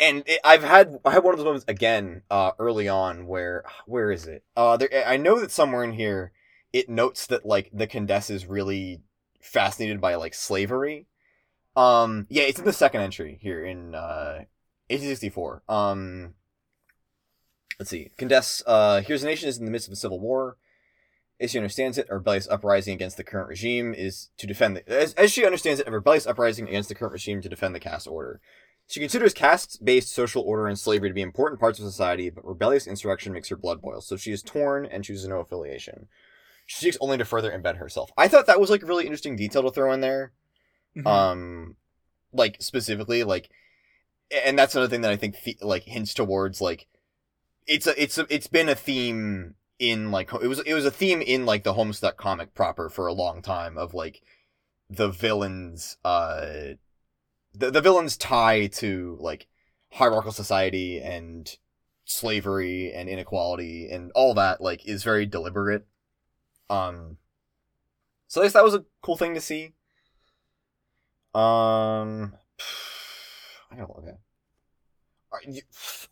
and 0.00 0.24
it, 0.26 0.40
I've 0.44 0.64
had 0.64 0.98
I 1.04 1.12
had 1.12 1.22
one 1.22 1.32
of 1.32 1.38
those 1.38 1.44
moments 1.44 1.64
again 1.68 2.22
uh, 2.30 2.50
early 2.58 2.88
on 2.88 3.26
where 3.26 3.64
where 3.86 4.10
is 4.10 4.26
it? 4.26 4.44
Uh, 4.56 4.76
there, 4.76 4.90
I 5.06 5.16
know 5.16 5.40
that 5.40 5.50
somewhere 5.50 5.84
in 5.84 5.92
here 5.92 6.32
it 6.72 6.88
notes 6.88 7.26
that 7.28 7.46
like 7.46 7.70
the 7.72 7.86
Condesce 7.86 8.30
is 8.30 8.46
really 8.46 9.00
fascinated 9.40 10.00
by 10.00 10.16
like 10.16 10.34
slavery. 10.34 11.06
Um, 11.76 12.26
yeah, 12.28 12.42
it's 12.44 12.58
in 12.58 12.64
the 12.64 12.72
second 12.72 13.00
entry 13.00 13.38
here 13.40 13.64
in 13.64 13.94
uh, 13.94 14.44
1864. 14.88 15.62
Um, 15.68 16.34
let's 17.78 17.90
see. 17.90 18.10
Condesce, 18.16 18.62
uh, 18.66 19.02
here's 19.02 19.22
a 19.22 19.26
nation 19.26 19.48
is 19.48 19.58
in 19.58 19.64
the 19.64 19.70
midst 19.70 19.88
of 19.88 19.92
a 19.92 19.96
civil 19.96 20.20
war. 20.20 20.56
As 21.40 21.50
she 21.50 21.58
understands 21.58 21.98
it, 21.98 22.06
a 22.08 22.14
rebellious 22.14 22.48
uprising 22.48 22.94
against 22.94 23.16
the 23.16 23.24
current 23.24 23.48
regime 23.48 23.92
is 23.92 24.30
to 24.38 24.46
defend 24.46 24.76
the, 24.76 24.88
as, 24.88 25.14
as 25.14 25.32
she 25.32 25.44
understands 25.44 25.80
it, 25.80 25.88
a 25.88 25.90
rebellious 25.90 26.28
uprising 26.28 26.68
against 26.68 26.88
the 26.88 26.94
current 26.94 27.12
regime 27.12 27.42
to 27.42 27.48
defend 27.48 27.74
the 27.74 27.80
caste 27.80 28.06
order. 28.06 28.40
She 28.86 29.00
considers 29.00 29.32
caste-based 29.32 30.12
social 30.12 30.42
order 30.42 30.66
and 30.66 30.78
slavery 30.78 31.08
to 31.08 31.14
be 31.14 31.22
important 31.22 31.60
parts 31.60 31.78
of 31.78 31.86
society, 31.86 32.28
but 32.30 32.46
rebellious 32.46 32.86
insurrection 32.86 33.32
makes 33.32 33.48
her 33.48 33.56
blood 33.56 33.80
boil, 33.80 34.00
so 34.00 34.16
she 34.16 34.30
is 34.30 34.42
torn 34.42 34.84
and 34.84 35.02
chooses 35.02 35.26
no 35.26 35.40
affiliation. 35.40 36.08
She 36.66 36.84
seeks 36.84 36.98
only 37.00 37.18
to 37.18 37.24
further 37.24 37.50
embed 37.50 37.76
herself. 37.76 38.10
I 38.16 38.28
thought 38.28 38.46
that 38.46 38.60
was 38.60 38.70
like 38.70 38.82
a 38.82 38.86
really 38.86 39.04
interesting 39.04 39.36
detail 39.36 39.62
to 39.62 39.70
throw 39.70 39.92
in 39.92 40.00
there. 40.00 40.32
Mhm. 40.96 41.06
Um, 41.06 41.76
like 42.32 42.56
specifically, 42.60 43.24
like, 43.24 43.50
and 44.30 44.58
that's 44.58 44.74
another 44.74 44.90
thing 44.90 45.02
that 45.02 45.10
I 45.12 45.16
think 45.16 45.36
like 45.60 45.84
hints 45.84 46.14
towards 46.14 46.60
like, 46.60 46.86
it's 47.66 47.86
a 47.86 48.02
it's 48.02 48.18
a, 48.18 48.26
it's 48.28 48.46
been 48.46 48.68
a 48.68 48.74
theme 48.74 49.54
in 49.78 50.10
like 50.10 50.32
it 50.32 50.46
was 50.46 50.60
it 50.60 50.74
was 50.74 50.86
a 50.86 50.90
theme 50.90 51.20
in 51.20 51.46
like 51.46 51.64
the 51.64 51.74
Homestuck 51.74 52.16
comic 52.16 52.54
proper 52.54 52.88
for 52.88 53.06
a 53.06 53.12
long 53.12 53.42
time 53.42 53.76
of 53.76 53.94
like 53.94 54.22
the 54.88 55.08
villains 55.08 55.96
uh 56.04 56.74
the 57.54 57.70
the 57.70 57.80
villains 57.80 58.16
tie 58.16 58.66
to 58.66 59.16
like 59.20 59.46
hierarchical 59.92 60.32
society 60.32 61.00
and 61.00 61.56
slavery 62.04 62.92
and 62.92 63.08
inequality 63.08 63.88
and 63.90 64.10
all 64.14 64.34
that 64.34 64.60
like 64.60 64.86
is 64.86 65.02
very 65.04 65.24
deliberate 65.24 65.86
um 66.68 67.16
so 68.26 68.40
I 68.40 68.44
guess 68.44 68.52
that 68.54 68.64
was 68.64 68.74
a 68.74 68.84
cool 69.02 69.16
thing 69.16 69.34
to 69.34 69.40
see 69.40 69.72
um 71.34 72.34
i 73.70 73.76
Are 73.80 75.40
you- 75.46 75.62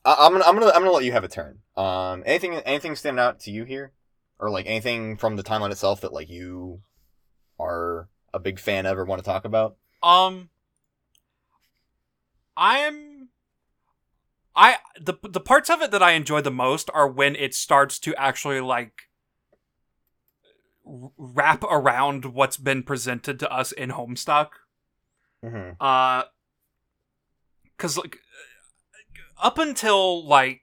I- 0.04 0.16
I'm 0.26 0.32
gonna, 0.32 0.44
I'm 0.44 0.54
gonna, 0.54 0.66
I'm 0.72 0.80
gonna 0.82 0.90
let 0.90 1.04
you 1.04 1.12
have 1.12 1.22
a 1.24 1.28
turn. 1.28 1.60
Um, 1.76 2.22
anything, 2.26 2.54
anything 2.54 2.96
stand 2.96 3.20
out 3.20 3.38
to 3.40 3.52
you 3.52 3.64
here, 3.64 3.92
or 4.38 4.50
like 4.50 4.66
anything 4.66 5.16
from 5.16 5.36
the 5.36 5.44
timeline 5.44 5.70
itself 5.70 6.00
that 6.00 6.12
like 6.12 6.28
you 6.28 6.82
are 7.60 8.08
a 8.34 8.40
big 8.40 8.58
fan 8.58 8.84
of 8.86 8.98
or 8.98 9.04
want 9.04 9.20
to 9.20 9.24
talk 9.24 9.44
about? 9.44 9.76
Um, 10.02 10.48
I'm. 12.56 13.28
I 14.54 14.76
the 15.00 15.14
the 15.22 15.40
parts 15.40 15.70
of 15.70 15.80
it 15.80 15.90
that 15.92 16.02
I 16.02 16.12
enjoy 16.12 16.42
the 16.42 16.50
most 16.50 16.90
are 16.92 17.08
when 17.08 17.34
it 17.36 17.54
starts 17.54 17.98
to 18.00 18.14
actually 18.16 18.60
like 18.60 19.08
wrap 20.84 21.64
around 21.64 22.26
what's 22.26 22.56
been 22.56 22.82
presented 22.82 23.38
to 23.40 23.50
us 23.50 23.72
in 23.72 23.90
Homestuck. 23.90 24.48
Mm-hmm. 25.44 25.72
Uh, 25.80 26.24
cause 27.78 27.96
like 27.96 28.18
up 29.42 29.58
until 29.58 30.24
like 30.26 30.62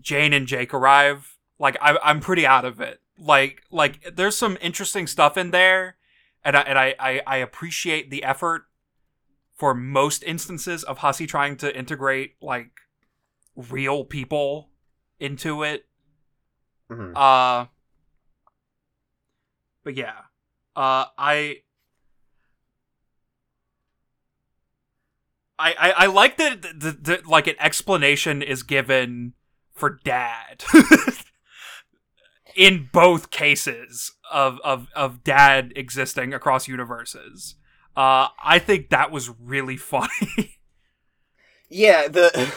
Jane 0.00 0.32
and 0.32 0.46
Jake 0.46 0.72
arrive, 0.72 1.36
like 1.58 1.76
I 1.80 1.98
I'm 2.02 2.20
pretty 2.20 2.46
out 2.46 2.64
of 2.64 2.80
it. 2.80 3.00
Like 3.18 3.62
like 3.70 4.14
there's 4.16 4.36
some 4.36 4.56
interesting 4.60 5.06
stuff 5.06 5.36
in 5.36 5.50
there, 5.50 5.96
and 6.44 6.56
I 6.56 6.60
and 6.62 6.78
I 6.78 6.94
I, 6.98 7.22
I 7.26 7.36
appreciate 7.36 8.10
the 8.10 8.24
effort 8.24 8.64
for 9.62 9.74
most 9.74 10.24
instances 10.24 10.82
of 10.82 10.98
Hussie 10.98 11.28
trying 11.28 11.56
to 11.58 11.72
integrate 11.78 12.34
like 12.42 12.80
real 13.54 14.04
people 14.04 14.70
into 15.20 15.62
it. 15.62 15.86
Mm-hmm. 16.90 17.16
Uh 17.16 17.66
but 19.84 19.94
yeah. 19.94 20.18
Uh 20.74 21.04
I 21.16 21.58
I 25.60 25.74
I, 25.78 25.90
I 25.96 26.06
like 26.06 26.38
that 26.38 26.62
the, 26.62 26.72
the, 26.72 26.90
the, 26.90 27.22
like 27.24 27.46
an 27.46 27.54
explanation 27.60 28.42
is 28.42 28.64
given 28.64 29.34
for 29.72 30.00
dad. 30.02 30.64
In 32.56 32.88
both 32.92 33.30
cases 33.30 34.10
of, 34.28 34.58
of 34.64 34.88
of 34.96 35.22
dad 35.22 35.72
existing 35.76 36.34
across 36.34 36.66
universes. 36.66 37.54
Uh 37.96 38.28
I 38.42 38.58
think 38.58 38.90
that 38.90 39.10
was 39.10 39.28
really 39.28 39.76
funny. 39.92 40.58
Yeah, 41.68 42.08
the 42.08 42.52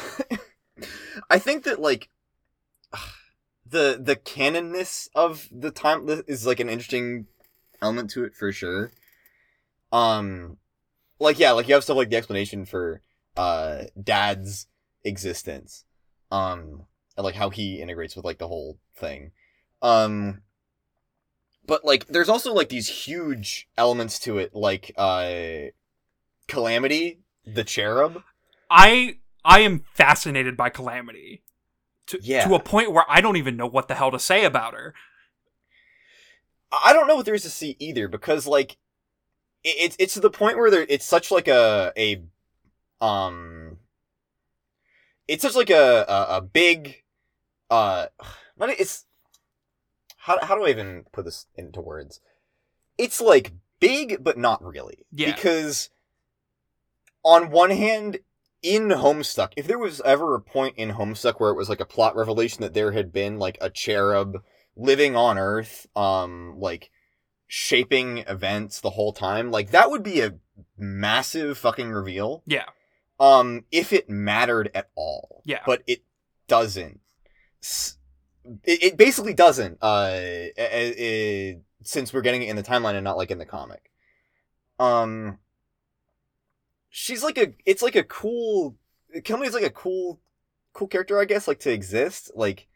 I 1.29 1.39
think 1.39 1.63
that 1.63 1.79
like 1.79 2.09
the 3.65 3.99
the 4.01 4.15
canonness 4.15 5.09
of 5.15 5.47
the 5.51 5.71
time 5.71 6.07
is 6.27 6.45
like 6.45 6.59
an 6.59 6.69
interesting 6.69 7.27
element 7.81 8.09
to 8.11 8.23
it 8.23 8.35
for 8.35 8.51
sure. 8.51 8.91
Um 9.91 10.57
like 11.19 11.39
yeah, 11.39 11.51
like 11.51 11.67
you 11.67 11.73
have 11.73 11.83
stuff 11.83 11.97
like 11.97 12.09
the 12.09 12.17
explanation 12.17 12.65
for 12.65 13.01
uh 13.37 13.83
dad's 14.01 14.67
existence. 15.03 15.85
Um 16.31 16.83
and 17.17 17.23
like 17.23 17.35
how 17.35 17.49
he 17.49 17.81
integrates 17.81 18.15
with 18.15 18.25
like 18.25 18.37
the 18.37 18.47
whole 18.47 18.77
thing. 18.95 19.31
Um 19.81 20.41
but 21.67 21.83
like 21.85 22.07
there's 22.07 22.29
also 22.29 22.53
like 22.53 22.69
these 22.69 22.87
huge 22.87 23.67
elements 23.77 24.19
to 24.19 24.37
it 24.37 24.53
like 24.55 24.91
uh 24.97 25.67
Calamity, 26.47 27.19
the 27.45 27.63
cherub. 27.63 28.21
I 28.69 29.17
I 29.43 29.61
am 29.61 29.83
fascinated 29.93 30.55
by 30.55 30.69
Calamity. 30.69 31.41
To, 32.07 32.19
Yeah. 32.21 32.47
to 32.47 32.53
a 32.53 32.59
point 32.59 32.91
where 32.91 33.05
I 33.09 33.19
don't 33.19 33.37
even 33.37 33.57
know 33.57 33.65
what 33.65 33.87
the 33.87 33.95
hell 33.95 34.11
to 34.11 34.19
say 34.19 34.45
about 34.45 34.75
her. 34.75 34.93
I 36.71 36.93
don't 36.93 37.07
know 37.07 37.15
what 37.15 37.25
there 37.25 37.33
is 37.33 37.41
to 37.43 37.49
see 37.49 37.75
either 37.79 38.07
because 38.07 38.45
like 38.45 38.77
it, 39.63 39.75
it's 39.79 39.95
it's 39.99 40.13
to 40.15 40.19
the 40.19 40.29
point 40.29 40.57
where 40.57 40.69
there 40.69 40.85
it's 40.87 41.05
such 41.05 41.31
like 41.31 41.47
a 41.47 41.91
a 41.97 42.21
um 43.01 43.77
it's 45.27 45.41
such 45.41 45.55
like 45.55 45.69
a 45.71 46.05
a, 46.07 46.37
a 46.37 46.41
big 46.41 47.01
uh 47.71 48.07
not 48.57 48.69
it's 48.69 49.05
how 50.25 50.43
how 50.43 50.55
do 50.55 50.65
I 50.65 50.69
even 50.69 51.05
put 51.11 51.25
this 51.25 51.45
into 51.55 51.81
words? 51.81 52.19
It's 52.97 53.21
like 53.21 53.53
big 53.79 54.23
but 54.23 54.39
not 54.39 54.63
really. 54.63 55.05
Yeah. 55.11 55.35
Because 55.35 55.89
on 57.23 57.51
one 57.51 57.69
hand 57.69 58.19
in 58.63 58.89
Homestuck, 58.89 59.53
if 59.55 59.67
there 59.67 59.77
was 59.77 60.01
ever 60.01 60.33
a 60.33 60.41
point 60.41 60.77
in 60.77 60.93
Homestuck 60.93 61.39
where 61.39 61.51
it 61.51 61.57
was 61.57 61.69
like 61.69 61.79
a 61.79 61.85
plot 61.85 62.15
revelation 62.15 62.61
that 62.61 62.73
there 62.73 62.91
had 62.91 63.13
been 63.13 63.37
like 63.37 63.59
a 63.61 63.69
cherub 63.69 64.41
living 64.75 65.15
on 65.15 65.37
Earth, 65.37 65.85
um, 65.95 66.55
like 66.57 66.89
shaping 67.45 68.19
events 68.19 68.81
the 68.81 68.91
whole 68.91 69.13
time, 69.13 69.51
like 69.51 69.69
that 69.69 69.91
would 69.91 70.01
be 70.01 70.21
a 70.21 70.33
massive 70.75 71.59
fucking 71.59 71.91
reveal. 71.91 72.41
Yeah. 72.47 72.65
Um, 73.19 73.65
if 73.71 73.93
it 73.93 74.09
mattered 74.09 74.71
at 74.73 74.89
all. 74.95 75.43
Yeah. 75.45 75.61
But 75.67 75.83
it 75.85 76.03
doesn't. 76.47 76.99
S- 77.61 77.99
It, 78.63 78.83
it 78.83 78.97
basically 78.97 79.33
doesn't. 79.33 79.77
Uh, 79.81 80.47
uh, 80.57 80.61
uh, 80.61 81.59
since 81.83 82.13
we're 82.13 82.21
getting 82.21 82.43
it 82.43 82.49
in 82.49 82.55
the 82.55 82.63
timeline 82.63 82.95
and 82.95 83.03
not 83.03 83.17
like 83.17 83.31
in 83.31 83.37
the 83.37 83.45
comic. 83.45 83.91
Um, 84.79 85.39
she's 86.89 87.23
like 87.23 87.37
a. 87.37 87.53
It's 87.65 87.81
like 87.81 87.95
a 87.95 88.03
cool. 88.03 88.75
Kilmey's 89.17 89.53
like 89.53 89.63
a 89.63 89.69
cool, 89.69 90.19
cool 90.73 90.87
character, 90.87 91.19
I 91.19 91.25
guess. 91.25 91.47
Like 91.47 91.59
to 91.61 91.71
exist. 91.71 92.31
Like, 92.35 92.67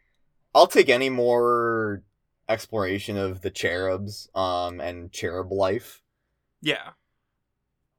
I'll 0.56 0.68
take 0.68 0.90
any 0.90 1.10
more 1.10 2.04
exploration 2.48 3.18
of 3.18 3.42
the 3.42 3.52
cherubs. 3.52 4.30
Um, 4.34 4.80
and 4.80 5.12
cherub 5.12 5.52
life. 5.52 6.02
Yeah. 6.62 6.92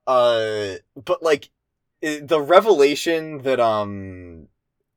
Uh, 0.07 0.77
but 0.97 1.23
like 1.23 1.51
the 2.01 2.41
revelation 2.41 3.43
that 3.43 3.61
um 3.61 4.49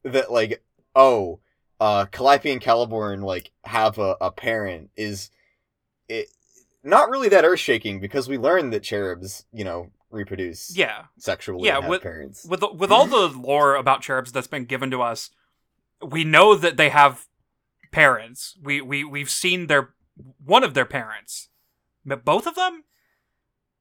that 0.03 0.31
like 0.31 0.63
oh 0.95 1.39
uh 1.83 2.05
Calliope 2.05 2.51
and 2.51 2.61
Caliborn 2.61 3.23
like 3.23 3.51
have 3.65 3.97
a, 3.99 4.15
a 4.21 4.31
parent 4.31 4.89
is 4.95 5.29
it 6.07 6.27
not 6.83 7.09
really 7.09 7.29
that 7.29 7.45
earth 7.45 7.59
shaking 7.59 7.99
because 7.99 8.27
we 8.29 8.37
learned 8.37 8.71
that 8.73 8.83
cherubs 8.83 9.45
you 9.51 9.63
know 9.63 9.89
reproduce 10.09 10.75
Yeah. 10.77 11.05
sexually 11.17 11.65
Yeah, 11.67 11.79
with- 11.89 12.01
parents 12.03 12.45
With 12.45 12.63
with 12.81 12.91
all 12.91 13.07
the 13.07 13.27
lore 13.47 13.75
about 13.75 14.01
cherubs 14.01 14.31
that's 14.31 14.47
been 14.55 14.65
given 14.65 14.91
to 14.91 15.01
us, 15.01 15.31
we 16.15 16.23
know 16.23 16.55
that 16.55 16.77
they 16.77 16.89
have 16.89 17.25
parents. 17.91 18.57
We 18.61 18.79
we 18.81 19.03
we've 19.03 19.29
seen 19.29 19.67
their 19.67 19.93
one 20.45 20.63
of 20.63 20.73
their 20.75 20.85
parents. 20.85 21.49
But 22.05 22.23
both 22.25 22.45
of 22.47 22.55
them? 22.55 22.83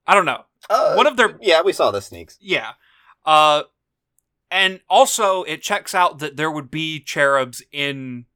I 0.06 0.14
don't 0.14 0.24
know. 0.26 0.44
uh, 0.70 0.94
one 0.94 1.06
of 1.06 1.16
their- 1.18 1.38
yeah 1.42 1.60
we 1.62 1.72
saw 1.72 1.90
the 1.90 2.00
snakes 2.00 2.38
Yeah. 2.40 2.72
Uh 3.26 3.64
and 4.52 4.80
also 4.88 5.42
it 5.44 5.62
checks 5.62 5.94
out 5.94 6.18
that 6.20 6.36
there 6.36 6.50
would 6.50 6.70
be 6.70 7.00
cherubs 7.00 7.62
in 7.72 8.26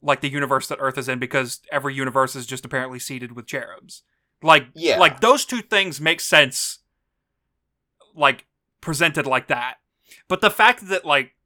like 0.00 0.20
the 0.20 0.28
universe 0.28 0.66
that 0.68 0.78
Earth 0.80 0.98
is 0.98 1.08
in 1.08 1.18
because 1.20 1.60
every 1.70 1.94
universe 1.94 2.34
is 2.34 2.46
just 2.46 2.64
apparently 2.64 2.98
seeded 2.98 3.32
with 3.36 3.46
cherubs. 3.46 4.02
Like 4.42 4.66
Yeah. 4.74 4.98
like 4.98 5.20
those 5.20 5.44
two 5.44 5.62
things 5.62 6.00
make 6.00 6.20
sense 6.20 6.80
like 8.14 8.46
presented 8.80 9.26
like 9.26 9.46
that. 9.48 9.76
But 10.26 10.40
the 10.40 10.50
fact 10.50 10.88
that 10.88 11.04
like 11.04 11.36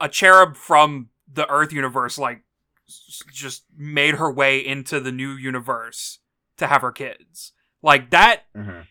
a 0.00 0.08
cherub 0.08 0.56
from 0.56 1.08
the 1.32 1.50
Earth 1.50 1.72
universe 1.72 2.18
like 2.18 2.42
s- 2.88 3.22
just 3.32 3.64
made 3.76 4.14
her 4.16 4.30
way 4.30 4.58
into 4.64 5.00
the 5.00 5.10
new 5.12 5.32
universe 5.32 6.20
to 6.58 6.66
have 6.66 6.82
her 6.82 6.92
kids. 6.92 7.52
Like 7.82 8.10
that 8.10 8.44
Mhm. 8.54 8.86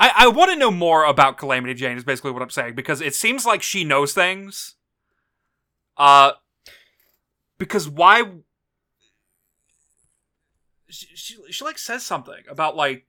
I, 0.00 0.12
I 0.16 0.28
want 0.28 0.50
to 0.50 0.56
know 0.56 0.70
more 0.70 1.04
about 1.04 1.36
Calamity 1.36 1.74
Jane 1.74 1.98
is 1.98 2.04
basically 2.04 2.30
what 2.30 2.40
I'm 2.42 2.48
saying 2.48 2.74
because 2.74 3.02
it 3.02 3.14
seems 3.14 3.44
like 3.44 3.62
she 3.62 3.84
knows 3.84 4.14
things. 4.14 4.76
Uh 5.96 6.32
because 7.58 7.86
why 7.86 8.22
she, 10.88 11.06
she 11.14 11.36
she 11.50 11.64
like 11.64 11.76
says 11.76 12.02
something 12.02 12.42
about 12.48 12.76
like 12.76 13.04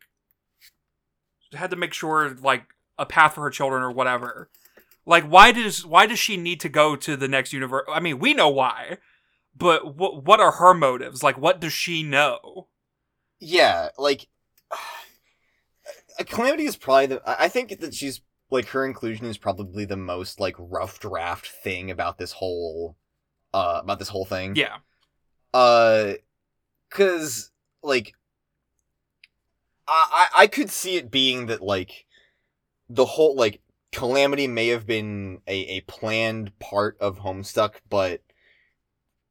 had 1.54 1.70
to 1.70 1.78
make 1.78 1.94
sure 1.94 2.30
like 2.42 2.66
a 3.00 3.06
path 3.06 3.36
for 3.36 3.44
her 3.44 3.50
children 3.50 3.82
or 3.82 3.92
whatever. 3.92 4.50
Like 5.06 5.24
why 5.24 5.54
does 5.54 5.86
why 5.86 6.06
does 6.06 6.20
she 6.20 6.36
need 6.36 6.60
to 6.60 6.70
go 6.70 6.98
to 6.98 7.16
the 7.16 7.30
next 7.30 7.54
universe? 7.54 7.86
I 7.90 8.02
mean, 8.02 8.20
we 8.20 8.34
know 8.34 8.50
why. 8.50 8.98
But 9.56 9.96
what 9.96 10.26
what 10.26 10.42
are 10.42 10.52
her 10.52 10.74
motives? 10.74 11.24
Like 11.24 11.38
what 11.38 11.62
does 11.62 11.72
she 11.72 12.04
know? 12.04 12.68
Yeah, 13.40 13.90
like 13.98 14.28
Calamity 16.28 16.66
is 16.66 16.76
probably 16.76 17.08
the. 17.08 17.22
I 17.26 17.48
think 17.48 17.80
that 17.80 17.94
she's 17.94 18.22
like 18.50 18.68
her 18.70 18.86
inclusion 18.86 19.26
is 19.26 19.38
probably 19.38 19.86
the 19.86 19.98
most 19.98 20.40
like 20.40 20.56
rough 20.58 21.00
draft 21.00 21.48
thing 21.48 21.90
about 21.90 22.18
this 22.18 22.34
whole, 22.34 22.98
uh, 23.54 23.80
about 23.84 24.00
this 24.00 24.10
whole 24.10 24.26
thing. 24.26 24.56
Yeah. 24.56 24.78
Uh, 25.54 26.14
cause 26.90 27.52
like, 27.84 28.14
I 29.88 30.28
I 30.36 30.44
I 30.44 30.48
could 30.48 30.70
see 30.70 30.98
it 30.98 31.12
being 31.12 31.48
that 31.48 31.62
like, 31.62 32.06
the 32.90 33.06
whole 33.06 33.36
like 33.36 33.62
Calamity 33.92 34.48
may 34.48 34.68
have 34.68 34.88
been 34.88 35.42
a 35.48 35.78
a 35.78 35.82
planned 35.82 36.58
part 36.60 36.98
of 37.00 37.20
Homestuck, 37.20 37.76
but 37.90 38.22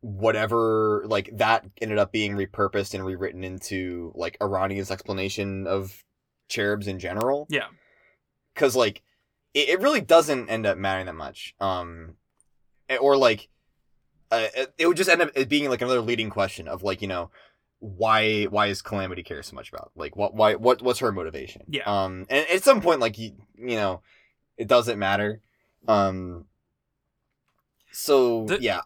whatever 0.02 1.04
like 1.06 1.30
that 1.36 1.66
ended 1.80 1.98
up 1.98 2.10
being 2.10 2.32
repurposed 2.32 2.94
and 2.94 3.04
rewritten 3.04 3.44
into 3.44 4.12
like 4.14 4.38
Aranea's 4.40 4.90
explanation 4.90 5.66
of 5.66 6.04
cherubs 6.50 6.86
in 6.86 6.98
general. 6.98 7.46
Yeah. 7.48 7.68
Cause 8.54 8.76
like 8.76 9.02
it, 9.54 9.70
it 9.70 9.80
really 9.80 10.02
doesn't 10.02 10.50
end 10.50 10.66
up 10.66 10.76
mattering 10.76 11.06
that 11.06 11.14
much. 11.14 11.54
Um 11.60 12.16
or 13.00 13.16
like 13.16 13.48
uh, 14.32 14.46
it, 14.54 14.74
it 14.78 14.86
would 14.86 14.96
just 14.96 15.08
end 15.10 15.22
up 15.22 15.30
being 15.48 15.68
like 15.70 15.80
another 15.80 16.00
leading 16.00 16.30
question 16.30 16.68
of 16.68 16.82
like, 16.82 17.00
you 17.02 17.08
know, 17.08 17.30
why 17.78 18.44
why 18.44 18.66
is 18.66 18.82
Calamity 18.82 19.22
care 19.22 19.42
so 19.42 19.54
much 19.56 19.70
about? 19.72 19.90
Like 19.96 20.14
what 20.16 20.34
why 20.34 20.54
what 20.56 20.82
what's 20.82 20.98
her 20.98 21.10
motivation? 21.12 21.62
Yeah. 21.68 21.84
Um 21.84 22.26
and 22.28 22.46
at 22.48 22.62
some 22.62 22.80
point 22.82 23.00
like 23.00 23.16
you 23.18 23.32
you 23.56 23.76
know, 23.76 24.02
it 24.58 24.68
doesn't 24.68 24.98
matter. 24.98 25.40
Um 25.88 26.44
so 27.92 28.44
The- 28.46 28.60
yeah. 28.60 28.82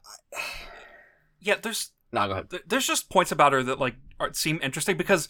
Yeah, 1.41 1.57
there's 1.61 1.91
No, 2.13 2.27
go 2.27 2.33
ahead. 2.33 2.49
there's 2.67 2.87
just 2.87 3.11
points 3.11 3.33
about 3.33 3.53
her 3.53 3.63
that 3.63 3.79
like 3.79 3.97
are, 4.21 4.33
seem 4.33 4.61
interesting 4.63 4.97
because 4.97 5.29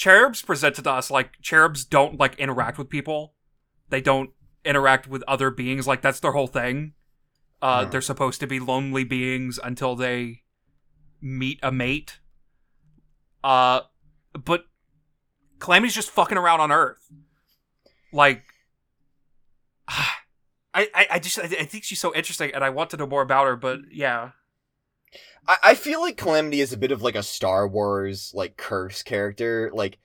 cherubs 0.00 0.40
presented 0.40 0.82
to 0.82 0.90
us 0.90 1.10
like 1.10 1.38
cherubs 1.42 1.84
don't 1.84 2.18
like 2.18 2.34
interact 2.36 2.78
with 2.78 2.88
people. 2.88 3.34
They 3.90 4.00
don't 4.00 4.30
interact 4.64 5.06
with 5.06 5.22
other 5.28 5.50
beings. 5.50 5.86
Like 5.86 6.00
that's 6.00 6.20
their 6.20 6.32
whole 6.32 6.46
thing. 6.46 6.94
Uh 7.60 7.84
they're 7.84 8.00
supposed 8.00 8.40
to 8.40 8.46
be 8.46 8.58
lonely 8.58 9.04
beings 9.04 9.60
until 9.62 9.94
they 9.94 10.40
meet 11.20 11.58
a 11.62 11.70
mate. 11.70 12.18
Uh 13.44 13.82
but 14.32 14.64
calamity's 15.58 15.94
just 15.94 16.10
fucking 16.10 16.38
around 16.38 16.60
on 16.60 16.72
earth. 16.72 17.12
Like 18.10 18.44
I, 19.88 20.08
I, 20.72 21.06
I 21.10 21.18
just 21.18 21.38
I, 21.38 21.42
I 21.42 21.66
think 21.66 21.84
she's 21.84 22.00
so 22.00 22.14
interesting 22.14 22.52
and 22.54 22.64
I 22.64 22.70
want 22.70 22.88
to 22.90 22.96
know 22.96 23.06
more 23.06 23.20
about 23.20 23.46
her, 23.46 23.56
but 23.56 23.80
yeah. 23.92 24.30
I, 25.46 25.56
I 25.62 25.74
feel 25.74 26.00
like 26.00 26.16
Calamity 26.16 26.60
is 26.60 26.72
a 26.72 26.76
bit 26.76 26.92
of 26.92 27.02
like 27.02 27.14
a 27.16 27.22
Star 27.22 27.68
Wars 27.68 28.32
like 28.34 28.56
curse 28.56 29.02
character. 29.02 29.70
Like 29.72 29.98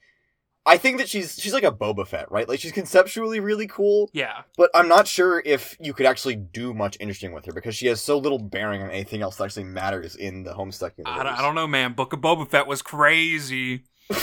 I 0.68 0.78
think 0.78 0.98
that 0.98 1.08
she's 1.08 1.40
she's 1.40 1.52
like 1.52 1.62
a 1.62 1.70
Boba 1.70 2.04
Fett, 2.06 2.30
right? 2.32 2.48
Like 2.48 2.58
she's 2.58 2.72
conceptually 2.72 3.38
really 3.38 3.68
cool, 3.68 4.10
Yeah. 4.12 4.42
but 4.56 4.68
I'm 4.74 4.88
not 4.88 5.06
sure 5.06 5.40
if 5.44 5.76
you 5.78 5.94
could 5.94 6.06
actually 6.06 6.34
do 6.34 6.74
much 6.74 6.96
interesting 6.98 7.32
with 7.32 7.44
her 7.44 7.52
because 7.52 7.76
she 7.76 7.86
has 7.86 8.00
so 8.00 8.18
little 8.18 8.40
bearing 8.40 8.82
on 8.82 8.90
anything 8.90 9.22
else 9.22 9.36
that 9.36 9.44
actually 9.44 9.62
matters 9.64 10.16
in 10.16 10.42
the 10.42 10.54
Homestuck 10.54 10.98
universe. 10.98 11.20
I, 11.20 11.22
don't- 11.22 11.38
I 11.38 11.42
don't 11.42 11.54
know, 11.54 11.68
man. 11.68 11.92
Book 11.92 12.12
of 12.12 12.20
Boba 12.20 12.50
Fett 12.50 12.66
was 12.66 12.82
crazy. 12.82 13.84
I 14.10 14.16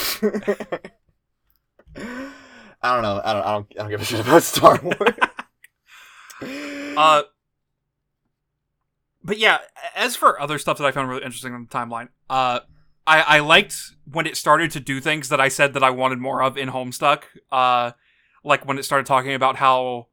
don't 2.82 3.02
know. 3.02 3.22
I 3.24 3.32
don't. 3.32 3.46
I 3.46 3.52
don't. 3.52 3.66
I 3.78 3.82
don't 3.82 3.90
give 3.90 4.02
a 4.02 4.04
shit 4.04 4.20
about 4.20 4.42
Star 4.42 4.78
Wars. 4.82 5.14
Uh, 6.96 7.22
but 9.24 9.38
yeah, 9.38 9.58
as 9.96 10.14
for 10.16 10.38
other 10.40 10.58
stuff 10.58 10.78
that 10.78 10.84
I 10.84 10.92
found 10.92 11.08
really 11.08 11.24
interesting 11.24 11.54
on 11.54 11.66
the 11.68 11.68
timeline, 11.78 12.08
uh, 12.30 12.60
I, 13.06 13.20
I 13.22 13.38
liked 13.40 13.76
when 14.10 14.26
it 14.26 14.36
started 14.36 14.70
to 14.72 14.80
do 14.80 15.00
things 15.00 15.28
that 15.30 15.40
I 15.40 15.48
said 15.48 15.74
that 15.74 15.82
I 15.82 15.90
wanted 15.90 16.18
more 16.18 16.42
of 16.42 16.56
in 16.56 16.68
Homestuck. 16.70 17.22
Uh, 17.50 17.92
like 18.44 18.66
when 18.66 18.78
it 18.78 18.84
started 18.84 19.06
talking 19.06 19.32
about 19.34 19.56
how 19.56 20.08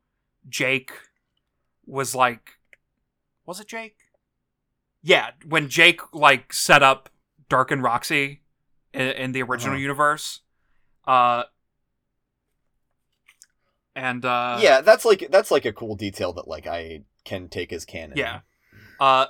Jake 0.49 0.91
was 1.85 2.15
like, 2.15 2.51
was 3.45 3.59
it 3.59 3.67
Jake? 3.67 3.97
Yeah, 5.03 5.31
when 5.45 5.67
Jake 5.67 6.01
like 6.13 6.53
set 6.53 6.81
up 6.83 7.09
Dirk 7.49 7.71
and 7.71 7.81
Roxy 7.83 8.41
in, 8.93 9.01
in 9.01 9.31
the 9.33 9.41
original 9.41 9.73
Uh-huh. 9.75 9.81
universe. 9.81 10.41
Uh, 11.05 11.43
and 13.95 14.23
uh, 14.23 14.59
yeah, 14.61 14.81
that's 14.81 15.03
like 15.03 15.27
that's 15.29 15.51
like 15.51 15.65
a 15.65 15.73
cool 15.73 15.95
detail 15.95 16.31
that 16.33 16.47
like 16.47 16.67
I 16.67 17.01
can 17.25 17.49
take 17.49 17.73
as 17.73 17.83
canon. 17.85 18.17
Yeah. 18.17 18.41
Uh, 19.01 19.25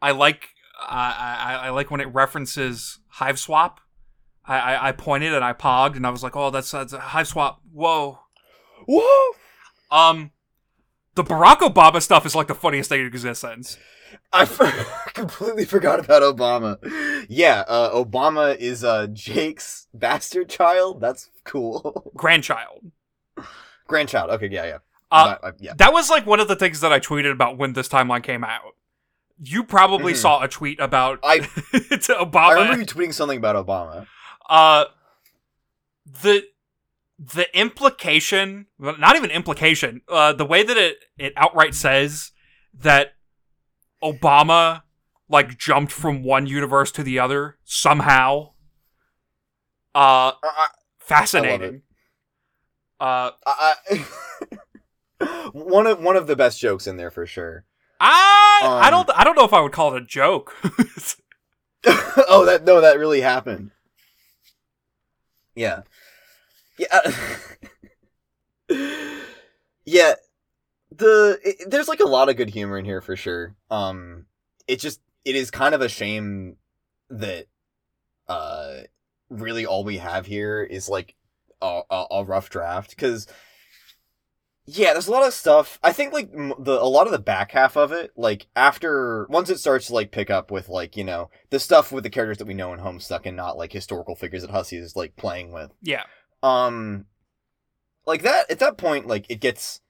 I 0.00 0.12
like 0.12 0.48
I, 0.80 1.60
I 1.62 1.66
I 1.66 1.70
like 1.70 1.90
when 1.90 2.00
it 2.00 2.06
references 2.06 3.00
Hiveswap. 3.16 3.76
I, 4.46 4.58
I 4.58 4.88
I 4.88 4.92
pointed 4.92 5.34
and 5.34 5.44
I 5.44 5.52
pogged 5.52 5.96
and 5.96 6.06
I 6.06 6.10
was 6.10 6.22
like, 6.22 6.34
oh, 6.36 6.48
that's 6.50 6.70
that's 6.70 6.94
a 6.94 6.98
Hiveswap. 6.98 7.56
Whoa. 7.70 8.18
Whoa! 8.88 9.32
Um, 9.90 10.30
the 11.16 11.22
Barack 11.22 11.58
Obama 11.58 12.00
stuff 12.00 12.24
is 12.24 12.34
like 12.34 12.46
the 12.48 12.54
funniest 12.54 12.88
thing 12.88 13.02
in 13.02 13.06
existence. 13.06 13.76
I 14.32 14.46
for- 14.46 14.72
completely 15.12 15.66
forgot 15.66 16.00
about 16.00 16.22
Obama. 16.22 16.78
Yeah, 17.28 17.64
uh, 17.68 17.90
Obama 17.94 18.56
is 18.56 18.82
uh, 18.82 19.06
Jake's 19.08 19.86
bastard 19.92 20.48
child. 20.48 21.02
That's 21.02 21.28
cool. 21.44 22.10
Grandchild. 22.16 22.90
Grandchild. 23.86 24.30
Okay, 24.30 24.48
yeah, 24.50 24.64
yeah. 24.64 24.78
Uh, 25.10 25.36
But, 25.42 25.44
uh, 25.48 25.52
yeah. 25.58 25.72
that 25.76 25.92
was 25.92 26.08
like 26.10 26.26
one 26.26 26.40
of 26.40 26.48
the 26.48 26.56
things 26.56 26.80
that 26.80 26.92
I 26.92 27.00
tweeted 27.00 27.32
about 27.32 27.58
when 27.58 27.72
this 27.72 27.88
timeline 27.88 28.22
came 28.22 28.44
out. 28.44 28.74
You 29.42 29.64
probably 29.64 30.12
Mhm. 30.12 30.16
saw 30.16 30.42
a 30.42 30.48
tweet 30.48 30.78
about 30.80 31.18
I 31.24 31.38
to 31.40 32.30
I 32.34 32.52
remember 32.52 32.78
you 32.78 32.86
tweeting 32.86 33.14
something 33.14 33.38
about 33.38 33.56
Obama. 33.66 34.06
uh 34.48 34.84
the 36.06 36.44
the 37.18 37.46
implication 37.58 38.66
well, 38.78 38.96
not 38.98 39.16
even 39.16 39.30
implication 39.30 40.00
uh 40.08 40.32
the 40.32 40.44
way 40.44 40.62
that 40.62 40.76
it 40.76 40.96
it 41.18 41.32
outright 41.36 41.74
says 41.74 42.32
that 42.74 43.12
obama 44.02 44.82
like 45.28 45.58
jumped 45.58 45.92
from 45.92 46.22
one 46.22 46.46
universe 46.46 46.90
to 46.92 47.02
the 47.02 47.18
other 47.18 47.58
somehow 47.64 48.50
uh 49.94 50.32
I, 50.42 50.68
fascinating 50.98 51.82
uh 53.00 53.30
I, 53.46 53.74
I, 53.90 54.06
one 55.52 55.86
of 55.86 56.00
one 56.02 56.16
of 56.16 56.26
the 56.26 56.36
best 56.36 56.60
jokes 56.60 56.86
in 56.86 56.96
there 56.96 57.10
for 57.10 57.26
sure. 57.26 57.64
i 58.00 58.60
i 58.62 58.86
Um, 58.88 58.90
don't 59.06 59.18
i 59.18 59.24
don't 59.24 59.36
know 59.36 59.44
if 59.44 59.52
i 59.52 59.60
would 59.60 59.72
call 59.72 59.94
it 59.94 60.02
a 60.02 60.06
joke 60.06 60.54
oh, 62.28 62.44
that 62.44 62.64
no, 62.64 62.82
that 62.82 62.98
really 62.98 63.22
happened. 63.22 63.70
Yeah, 65.54 65.80
yeah, 66.78 67.00
yeah. 69.86 70.14
The 70.94 71.38
it, 71.42 71.70
there's 71.70 71.88
like 71.88 72.00
a 72.00 72.04
lot 72.08 72.28
of 72.28 72.36
good 72.36 72.50
humor 72.50 72.78
in 72.78 72.84
here 72.84 73.00
for 73.00 73.16
sure. 73.16 73.54
Um, 73.70 74.26
it 74.68 74.78
just 74.78 75.00
it 75.24 75.36
is 75.36 75.50
kind 75.50 75.74
of 75.74 75.80
a 75.80 75.88
shame 75.88 76.56
that 77.08 77.46
uh, 78.28 78.80
really 79.30 79.64
all 79.64 79.82
we 79.82 79.96
have 79.96 80.26
here 80.26 80.62
is 80.62 80.86
like 80.88 81.14
a, 81.62 81.80
a, 81.90 82.04
a 82.10 82.24
rough 82.24 82.50
draft 82.50 82.90
because. 82.90 83.26
Yeah, 84.66 84.92
there's 84.92 85.08
a 85.08 85.12
lot 85.12 85.26
of 85.26 85.32
stuff. 85.34 85.78
I 85.82 85.92
think 85.92 86.12
like 86.12 86.30
the 86.32 86.78
a 86.80 86.84
lot 86.84 87.06
of 87.06 87.12
the 87.12 87.18
back 87.18 87.52
half 87.52 87.76
of 87.76 87.92
it, 87.92 88.12
like 88.16 88.46
after 88.54 89.26
once 89.28 89.50
it 89.50 89.58
starts 89.58 89.86
to 89.88 89.94
like 89.94 90.12
pick 90.12 90.30
up 90.30 90.50
with 90.50 90.68
like 90.68 90.96
you 90.96 91.04
know 91.04 91.30
the 91.50 91.58
stuff 91.58 91.90
with 91.90 92.04
the 92.04 92.10
characters 92.10 92.38
that 92.38 92.46
we 92.46 92.54
know 92.54 92.72
in 92.72 92.80
Homestuck 92.80 93.22
and 93.24 93.36
not 93.36 93.56
like 93.56 93.72
historical 93.72 94.14
figures 94.14 94.42
that 94.42 94.50
Hussie 94.52 94.78
is 94.78 94.94
like 94.94 95.16
playing 95.16 95.50
with. 95.50 95.72
yeah 95.82 96.04
Um, 96.42 97.06
like 98.06 98.22
that 98.22 98.50
at 98.50 98.58
that 98.60 98.76
point, 98.76 99.06
like 99.06 99.26
it 99.28 99.40
gets, 99.40 99.80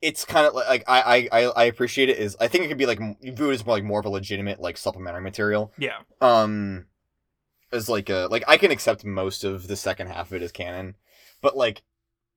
it's 0.00 0.24
kind 0.24 0.46
of 0.46 0.54
like, 0.54 0.68
like 0.68 0.84
I, 0.88 1.28
I 1.30 1.44
I 1.44 1.64
appreciate 1.64 2.08
it 2.08 2.18
is 2.18 2.36
I 2.40 2.48
think 2.48 2.64
it 2.64 2.68
could 2.68 2.78
be 2.78 2.86
like 2.86 3.00
you 3.20 3.32
view 3.32 3.50
it 3.50 3.54
as 3.54 3.66
more 3.66 3.76
like 3.76 3.84
more 3.84 4.00
of 4.00 4.06
a 4.06 4.10
legitimate 4.10 4.60
like 4.60 4.76
supplementary 4.76 5.22
material. 5.22 5.72
Yeah. 5.78 5.98
Um, 6.20 6.86
as 7.70 7.88
like 7.88 8.08
a 8.08 8.28
like 8.30 8.44
I 8.48 8.56
can 8.56 8.70
accept 8.70 9.04
most 9.04 9.44
of 9.44 9.68
the 9.68 9.76
second 9.76 10.08
half 10.08 10.28
of 10.28 10.34
it 10.34 10.42
as 10.42 10.52
canon, 10.52 10.96
but 11.40 11.56
like 11.56 11.82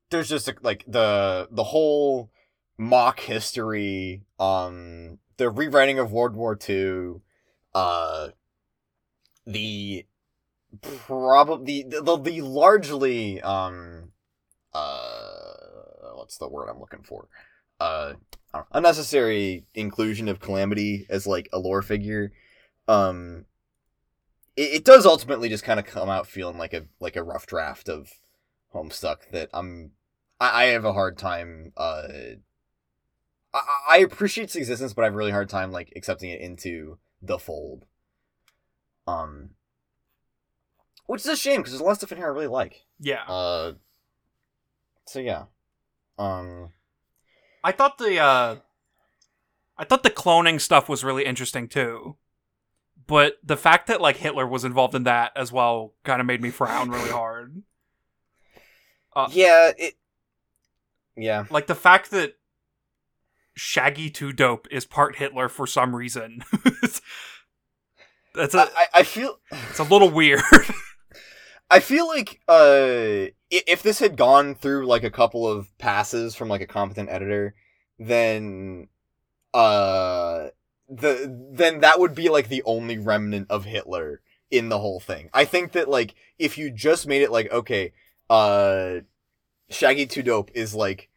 there's 0.10 0.30
just 0.30 0.50
like 0.62 0.84
the 0.88 1.48
the 1.52 1.64
whole 1.64 2.32
mock 2.78 3.20
history, 3.20 4.24
um, 4.40 5.20
the 5.38 5.50
rewriting 5.50 6.00
of 6.00 6.12
World 6.12 6.36
War 6.36 6.56
Two, 6.56 7.22
uh, 7.74 8.30
the 9.46 10.06
probably 10.82 11.84
the, 11.84 12.02
the 12.02 12.18
the 12.18 12.42
largely 12.42 13.42
um 13.42 14.12
uh 14.74 15.54
what's 16.14 16.38
the 16.38 16.48
word 16.48 16.70
I'm 16.70 16.80
looking 16.80 17.04
for? 17.04 17.28
Uh 17.80 18.14
unnecessary 18.72 19.66
inclusion 19.74 20.28
of 20.28 20.40
calamity 20.40 21.06
as 21.10 21.26
like 21.28 21.50
a 21.54 21.60
lore 21.60 21.82
figure. 21.82 22.32
Um 22.88 23.46
it, 24.56 24.74
it 24.74 24.86
does 24.86 25.06
ultimately 25.06 25.50
just 25.50 25.64
kind 25.64 25.80
of 25.80 25.86
come 25.86 26.10
out 26.10 26.28
feeling 26.28 26.58
like 26.58 26.74
a 26.74 26.86
like 27.00 27.16
a 27.16 27.24
rough 27.24 27.46
draft 27.46 27.90
of 27.90 28.12
homestuck 28.74 29.30
that 29.32 29.50
i'm 29.54 29.92
i, 30.40 30.64
I 30.64 30.66
have 30.68 30.86
a 30.86 30.94
hard 30.94 31.18
time 31.18 31.74
uh 31.78 32.08
I, 33.54 33.62
I 33.90 33.98
appreciate 33.98 34.46
its 34.46 34.56
existence 34.56 34.94
but 34.94 35.04
i 35.04 35.06
have 35.06 35.14
a 35.14 35.18
really 35.18 35.32
hard 35.32 35.50
time 35.50 35.72
like 35.72 35.94
accepting 35.96 36.30
it 36.30 36.42
into 36.42 36.98
the 37.22 37.40
fold 37.40 37.86
um 39.08 39.52
which 41.10 41.22
is 41.22 41.28
a 41.28 41.36
shame 41.36 41.62
because 41.62 41.72
there's 41.72 41.82
a 41.82 41.84
lot 41.84 41.94
of 41.94 41.98
stuff 41.98 42.12
in 42.12 42.20
here 42.20 42.28
I 42.28 42.30
really 42.30 42.46
like. 42.46 42.86
Yeah. 43.00 43.24
Uh, 43.24 43.74
so 45.08 45.18
yeah, 45.18 45.46
um, 46.20 46.70
I 47.64 47.72
thought 47.72 47.98
the 47.98 48.20
uh, 48.20 48.58
I 49.76 49.86
thought 49.86 50.04
the 50.04 50.12
cloning 50.12 50.62
stuff 50.62 50.88
was 50.88 51.04
really 51.04 51.26
interesting 51.26 51.68
too, 51.68 52.18
but 53.08 53.38
the 53.44 53.58
fact 53.58 53.88
that 53.88 54.02
like 54.02 54.18
Hitler 54.18 54.46
was 54.46 54.64
involved 54.64 54.94
in 54.94 55.06
that 55.06 55.32
as 55.36 55.52
well 55.52 55.96
kind 56.04 56.22
of 56.22 56.28
made 56.28 56.44
me 56.44 56.52
frown 56.52 56.92
really 56.92 57.10
hard. 57.10 57.64
Uh, 59.16 59.30
yeah, 59.32 59.72
it, 59.80 59.96
yeah, 61.22 61.46
like 61.50 61.68
the 61.68 61.76
fact 61.76 62.12
that 62.12 62.36
Shaggy 63.56 64.10
Two 64.10 64.32
Dope 64.32 64.68
is 64.72 64.86
part 64.86 65.18
Hitler 65.18 65.50
for 65.50 65.68
some 65.68 65.96
reason. 65.96 66.44
That's 68.36 68.54
a. 68.54 68.70
I, 68.76 68.86
I 68.96 69.04
feel 69.04 69.40
it's 69.52 69.80
a 69.80 69.84
little 69.84 70.10
weird. 70.10 70.42
I 71.72 71.80
feel 71.80 72.08
like 72.08 72.40
uh, 72.48 73.28
if 73.52 73.84
this 73.84 74.00
had 74.00 74.18
gone 74.18 74.56
through 74.56 74.88
like 74.88 75.04
a 75.04 75.12
couple 75.12 75.48
of 75.48 75.78
passes 75.78 76.36
from 76.36 76.48
like 76.48 76.62
a 76.62 76.68
competent 76.68 77.10
editor, 77.10 77.54
then 78.00 78.88
uh, 79.54 80.48
the 80.88 81.50
then 81.52 81.82
that 81.82 82.00
would 82.00 82.16
be 82.16 82.30
like 82.30 82.48
the 82.48 82.64
only 82.64 82.98
remnant 82.98 83.52
of 83.52 83.66
Hitler 83.66 84.22
in 84.50 84.70
the 84.70 84.80
whole 84.80 85.00
thing. 85.00 85.30
I 85.34 85.46
think 85.46 85.74
that 85.74 85.90
like 85.90 86.16
if 86.40 86.58
you 86.58 86.72
just 86.72 87.08
made 87.08 87.22
it 87.22 87.32
like 87.32 87.52
okay, 87.52 87.94
uh, 88.30 89.02
Shaggy 89.70 90.06
Two 90.06 90.24
Dope 90.24 90.52
is 90.54 90.74
like 90.74 91.09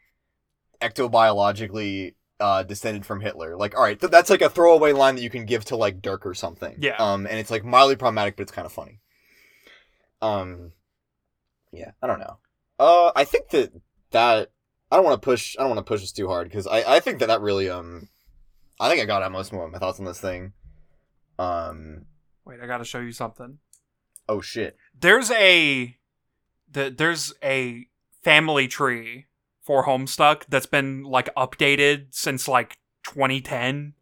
ectobiologically 0.83 2.15
uh, 2.41 2.63
descended 2.65 3.07
from 3.07 3.21
Hitler. 3.21 3.57
Like, 3.57 3.77
all 3.77 3.83
right, 3.83 3.99
th- 3.99 4.11
that's 4.11 4.29
like 4.29 4.43
a 4.43 4.51
throwaway 4.51 4.93
line 4.93 5.15
that 5.15 5.23
you 5.23 5.31
can 5.31 5.47
give 5.47 5.65
to 5.67 5.77
like 5.77 6.03
Dirk 6.03 6.27
or 6.27 6.35
something. 6.35 6.77
Yeah. 6.79 6.97
Um, 6.97 7.27
and 7.27 7.39
it's 7.39 7.51
like 7.51 7.65
mildly 7.65 7.97
problematic, 7.97 8.37
but 8.37 8.43
it's 8.43 8.53
kind 8.53 8.67
of 8.67 8.73
funny. 8.73 9.01
Um, 10.21 10.73
yeah, 11.73 11.93
I 12.03 12.07
don't 12.07 12.21
know. 12.21 12.39
Uh, 12.79 13.13
I 13.15 13.25
think 13.25 13.51
that 13.51 13.73
that 14.11 14.51
I 14.91 14.97
don't 14.97 15.05
want 15.05 15.21
to 15.21 15.25
push. 15.25 15.57
I 15.59 15.63
don't 15.63 15.71
want 15.71 15.79
to 15.79 15.91
push 15.91 16.01
this 16.01 16.13
too 16.13 16.29
hard 16.29 16.49
because 16.49 16.67
I 16.67 16.97
I 16.97 17.01
think 17.01 17.21
that 17.21 17.27
that 17.27 17.41
really 17.41 17.71
um, 17.71 18.09
I 18.81 18.89
think 18.89 19.01
I 19.01 19.07
got 19.07 19.23
out 19.23 19.33
most 19.33 19.53
of 19.53 19.71
my 19.71 19.79
thoughts 19.79 19.99
on 19.99 20.05
this 20.05 20.21
thing. 20.21 20.53
Um, 21.39 22.07
wait, 22.45 22.61
I 22.61 22.67
got 22.67 22.79
to 22.79 22.85
show 22.85 23.01
you 23.01 23.13
something. 23.13 23.59
Oh 24.29 24.41
shit! 24.41 24.77
There's 24.99 25.31
a 25.31 25.97
the 26.71 26.95
there's 26.97 27.35
a 27.43 27.87
family 28.23 28.69
tree 28.69 29.27
for 29.63 29.87
Homestuck 29.87 30.45
that's 30.49 30.67
been 30.67 31.05
like 31.05 31.33
updated 31.35 32.07
since 32.11 32.49
like 32.49 32.77
2010. 33.05 33.95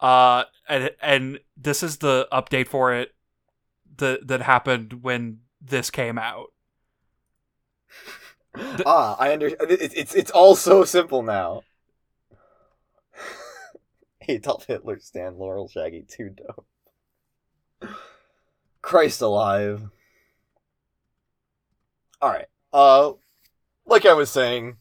Uh, 0.00 0.44
and, 0.68 0.90
and 1.00 1.40
this 1.56 1.82
is 1.82 1.98
the 1.98 2.28
update 2.32 2.68
for 2.68 2.92
it 2.94 3.14
that 3.98 4.26
that 4.26 4.42
happened 4.42 5.02
when 5.02 5.40
this 5.60 5.90
came 5.90 6.18
out. 6.18 6.46
The- 8.54 8.82
ah, 8.84 9.16
I 9.18 9.32
understand. 9.32 9.70
It's, 9.70 9.94
it's 9.94 10.14
it's 10.14 10.30
all 10.30 10.54
so 10.54 10.84
simple 10.84 11.22
now. 11.22 11.62
Adolf 14.28 14.66
Hitler, 14.66 14.98
Stan 15.00 15.38
Laurel, 15.38 15.68
Shaggy, 15.68 16.04
Two 16.06 16.28
Dope. 16.28 16.66
Christ 18.82 19.22
alive. 19.22 19.88
All 22.20 22.28
right. 22.28 22.46
Uh, 22.74 23.12
like 23.86 24.06
I 24.06 24.12
was 24.14 24.30
saying, 24.30 24.76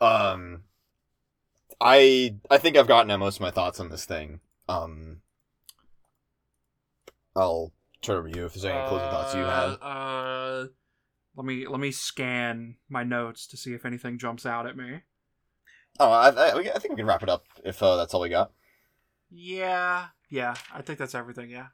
um, 0.00 0.62
I 1.80 2.36
I 2.50 2.58
think 2.58 2.76
I've 2.76 2.88
gotten 2.88 3.10
at 3.10 3.18
most 3.18 3.36
of 3.36 3.42
my 3.42 3.50
thoughts 3.50 3.80
on 3.80 3.88
this 3.88 4.04
thing. 4.04 4.40
Um, 4.68 5.22
I'll 7.34 7.72
turn 8.02 8.16
over 8.18 8.28
to 8.28 8.38
you 8.38 8.46
if 8.46 8.54
there's 8.54 8.64
any 8.64 8.88
closing 8.88 9.10
thoughts 9.10 9.34
you 9.34 9.40
have. 9.40 9.78
Uh, 9.80 10.66
let 11.36 11.46
me 11.46 11.66
let 11.66 11.80
me 11.80 11.90
scan 11.90 12.76
my 12.88 13.02
notes 13.02 13.46
to 13.48 13.56
see 13.56 13.72
if 13.72 13.84
anything 13.84 14.18
jumps 14.18 14.44
out 14.44 14.66
at 14.66 14.76
me. 14.76 15.00
Oh, 15.98 16.10
I, 16.10 16.28
I, 16.30 16.58
I 16.58 16.78
think 16.78 16.90
we 16.90 16.96
can 16.96 17.06
wrap 17.06 17.22
it 17.22 17.28
up 17.28 17.44
if 17.64 17.82
uh, 17.82 17.96
that's 17.96 18.14
all 18.14 18.20
we 18.20 18.28
got. 18.28 18.52
Yeah, 19.30 20.06
yeah, 20.28 20.54
I 20.74 20.82
think 20.82 20.98
that's 20.98 21.14
everything. 21.14 21.50
Yeah. 21.50 21.66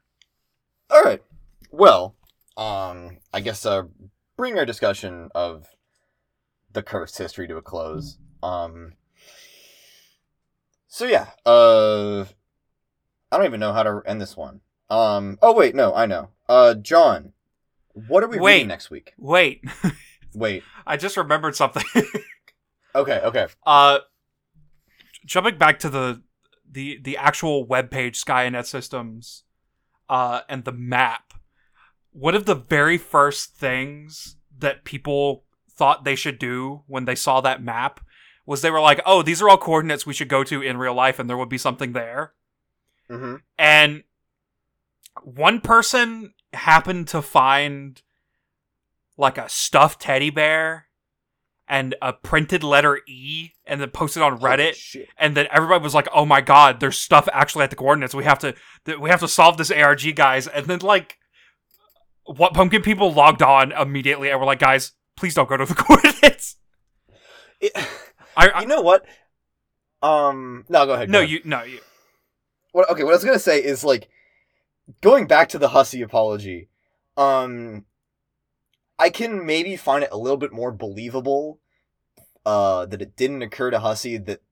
All 0.90 1.02
right. 1.02 1.22
Well, 1.70 2.14
um, 2.56 3.18
I 3.32 3.40
guess 3.40 3.66
uh, 3.66 3.84
bring 4.36 4.58
our 4.58 4.64
discussion 4.66 5.30
of 5.34 5.66
the 6.76 6.82
cursed 6.82 7.18
history 7.18 7.48
to 7.48 7.56
a 7.56 7.62
close. 7.62 8.18
Um. 8.42 8.92
So 10.86 11.06
yeah, 11.06 11.26
uh, 11.44 12.26
I 13.32 13.36
don't 13.36 13.46
even 13.46 13.60
know 13.60 13.72
how 13.72 13.82
to 13.82 14.02
end 14.06 14.20
this 14.20 14.36
one. 14.36 14.60
Um. 14.88 15.38
Oh 15.42 15.54
wait, 15.54 15.74
no, 15.74 15.92
I 15.94 16.06
know. 16.06 16.28
Uh, 16.48 16.74
John, 16.74 17.32
what 17.92 18.22
are 18.22 18.28
we 18.28 18.38
Wait. 18.38 18.52
reading 18.54 18.68
next 18.68 18.90
week? 18.90 19.14
Wait, 19.18 19.64
Wait. 20.34 20.62
I 20.86 20.96
just 20.96 21.16
remembered 21.16 21.56
something. 21.56 21.82
Okay. 22.94 23.20
Okay. 23.24 23.46
uh, 23.66 23.98
jumping 25.26 25.58
back 25.58 25.78
to 25.80 25.90
the 25.90 26.22
the 26.70 26.98
the 27.02 27.18
actual 27.18 27.66
web 27.66 27.90
page 27.90 28.24
Skaianet 28.24 28.64
Systems, 28.64 29.44
uh, 30.08 30.40
and 30.48 30.64
the 30.64 30.72
map. 30.72 31.34
One 32.12 32.34
of 32.34 32.46
the 32.46 32.54
very 32.54 32.96
first 32.96 33.54
things 33.54 34.36
that 34.58 34.84
people 34.84 35.44
thought 35.76 36.04
they 36.04 36.14
should 36.14 36.38
do 36.38 36.82
when 36.86 37.04
they 37.04 37.14
saw 37.14 37.40
that 37.40 37.62
map 37.62 38.00
was 38.46 38.62
they 38.62 38.70
were 38.70 38.80
like, 38.80 39.00
"Oh, 39.04 39.22
these 39.22 39.42
are 39.42 39.48
all 39.48 39.58
coordinates 39.58 40.06
we 40.06 40.14
should 40.14 40.28
go 40.28 40.44
to 40.44 40.62
in 40.62 40.76
real 40.76 40.94
life, 40.94 41.18
and 41.18 41.28
there 41.28 41.36
would 41.36 41.48
be 41.48 41.58
something 41.58 41.92
there." 41.92 42.32
Mm-hmm. 43.10 43.36
and 43.56 44.02
one 45.22 45.60
person 45.60 46.34
happened 46.52 47.06
to 47.08 47.22
find 47.22 48.02
like 49.16 49.38
a 49.38 49.48
stuffed 49.48 50.00
teddy 50.00 50.30
bear 50.30 50.88
and 51.68 51.94
a 52.02 52.12
printed 52.12 52.62
letter 52.62 53.00
E 53.06 53.50
and 53.64 53.80
then 53.80 53.90
posted 53.90 54.22
on 54.22 54.38
Reddit 54.40 54.74
and 55.18 55.36
then 55.36 55.46
everybody 55.52 55.82
was 55.82 55.94
like, 55.94 56.08
"Oh 56.12 56.26
my 56.26 56.40
god, 56.40 56.80
there's 56.80 56.98
stuff 56.98 57.28
actually 57.32 57.64
at 57.64 57.70
the 57.70 57.76
coordinates. 57.76 58.14
We 58.14 58.24
have 58.24 58.40
to 58.40 58.54
th- 58.84 58.98
we 58.98 59.08
have 59.10 59.20
to 59.20 59.28
solve 59.28 59.56
this 59.56 59.70
ARG, 59.70 60.14
guys." 60.16 60.48
And 60.48 60.66
then 60.66 60.80
like 60.80 61.18
what 62.24 62.54
pumpkin 62.54 62.82
people 62.82 63.12
logged 63.12 63.42
on 63.42 63.70
immediately 63.72 64.30
and 64.30 64.38
were 64.38 64.46
like, 64.46 64.58
"Guys, 64.58 64.92
please 65.16 65.34
don't 65.34 65.48
go 65.48 65.56
to 65.56 65.64
the 65.66 65.74
coordinates." 65.76 66.56
It, 67.60 67.72
I, 68.36 68.48
I 68.48 68.60
you 68.62 68.66
know 68.66 68.82
what? 68.82 69.04
Um. 70.02 70.64
No, 70.68 70.86
go 70.86 70.92
ahead. 70.94 71.08
no, 71.08 71.20
go 71.20 71.24
ahead. 71.24 71.30
you 71.30 71.40
no, 71.44 71.62
you 71.62 71.80
what 72.76 72.90
okay 72.90 73.04
what 73.04 73.12
i 73.12 73.14
was 73.14 73.24
gonna 73.24 73.38
say 73.38 73.58
is 73.58 73.82
like 73.82 74.10
going 75.00 75.26
back 75.26 75.48
to 75.48 75.58
the 75.58 75.68
Hussie 75.68 76.04
apology 76.04 76.68
um 77.16 77.86
i 78.98 79.08
can 79.08 79.46
maybe 79.46 79.76
find 79.76 80.04
it 80.04 80.10
a 80.12 80.18
little 80.18 80.36
bit 80.36 80.52
more 80.52 80.70
believable 80.70 81.58
uh 82.44 82.84
that 82.84 83.00
it 83.00 83.16
didn't 83.16 83.40
occur 83.40 83.70
to 83.70 83.78
Hussie 83.78 84.22
that 84.26 84.42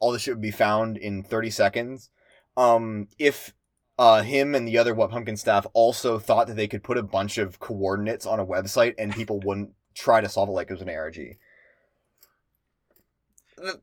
all 0.00 0.12
this 0.12 0.20
shit 0.20 0.34
would 0.34 0.42
be 0.42 0.50
found 0.50 0.98
in 0.98 1.22
30 1.22 1.48
seconds 1.48 2.10
um 2.58 3.08
if 3.18 3.54
uh 3.98 4.20
him 4.20 4.54
and 4.54 4.68
the 4.68 4.76
other 4.76 4.94
what 4.94 5.10
pumpkin 5.10 5.38
staff 5.38 5.66
also 5.72 6.18
thought 6.18 6.48
that 6.48 6.56
they 6.56 6.68
could 6.68 6.84
put 6.84 6.98
a 6.98 7.02
bunch 7.02 7.38
of 7.38 7.58
coordinates 7.58 8.26
on 8.26 8.38
a 8.38 8.44
website 8.44 8.94
and 8.98 9.14
people 9.14 9.40
wouldn't 9.40 9.70
try 9.94 10.20
to 10.20 10.28
solve 10.28 10.48
it 10.48 10.52
like 10.52 10.68
it 10.70 10.74
was 10.74 10.82
an 10.82 10.88
arg 10.90 11.18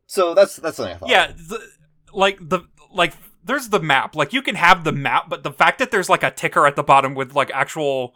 so 0.08 0.34
that's 0.34 0.56
that's 0.58 0.78
something 0.78 0.96
i 0.96 0.98
thought 0.98 1.10
yeah 1.10 1.28
the, 1.28 1.60
like 2.14 2.38
the 2.42 2.62
like 2.92 3.14
there's 3.44 3.70
the 3.70 3.80
map 3.80 4.16
like 4.16 4.34
you 4.34 4.42
can 4.42 4.56
have 4.56 4.84
the 4.84 4.92
map 4.92 5.30
but 5.30 5.44
the 5.44 5.52
fact 5.52 5.80
that 5.80 5.92
there's 5.92 6.10
like 6.10 6.24
a 6.24 6.32
ticker 6.32 6.66
at 6.68 6.76
the 6.76 6.84
bottom 6.84 7.14
with 7.16 7.34
like 7.34 7.52
actual 7.54 8.14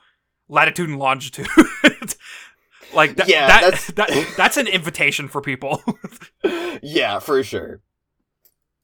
latitude 0.50 0.89
and 0.89 1.00
longitude 1.00 1.48
Like 2.94 3.16
th- 3.18 3.28
Yeah, 3.28 3.48
that, 3.48 3.62
that's- 3.62 3.88
that 3.94 4.34
that's 4.38 4.58
an 4.58 4.68
invitation 4.68 5.28
for 5.28 5.41
people. 5.41 5.82
yeah, 6.84 7.18
for 7.18 7.41
sure. 7.44 7.82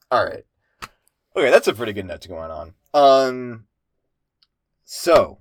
All 0.09 0.25
right. 0.25 0.43
Okay, 1.35 1.51
that's 1.51 1.67
a 1.67 1.73
pretty 1.75 1.93
good 1.93 2.07
note 2.07 2.27
going 2.27 2.49
on. 2.49 2.73
Um, 2.91 3.65
so 4.83 5.37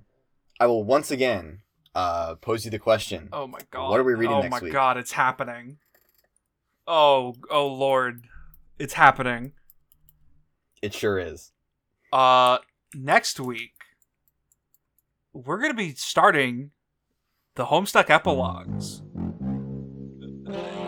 I 0.59 0.67
will 0.67 0.83
once 0.83 1.09
again 1.09 1.61
uh 1.99 2.35
pose 2.35 2.63
you 2.65 2.71
the 2.71 2.79
question. 2.79 3.29
oh 3.33 3.47
my 3.47 3.59
god. 3.71 3.89
What 3.89 3.99
are 3.99 4.03
we 4.03 4.13
reading 4.13 4.35
oh 4.37 4.41
next 4.41 4.51
my 4.51 4.59
week? 4.61 4.73
god, 4.73 4.97
it's 4.97 5.11
happening. 5.11 5.77
Oh, 6.87 7.35
oh 7.49 7.67
lord. 7.67 8.25
It's 8.77 8.93
happening. 8.93 9.53
It 10.81 10.93
sure 10.93 11.19
is. 11.19 11.51
Uh 12.13 12.59
next 12.95 13.39
week 13.39 13.73
we're 15.33 15.59
going 15.59 15.71
to 15.71 15.77
be 15.77 15.93
starting 15.93 16.71
the 17.55 17.65
Homestuck 17.65 18.09
epilogues. 18.09 19.03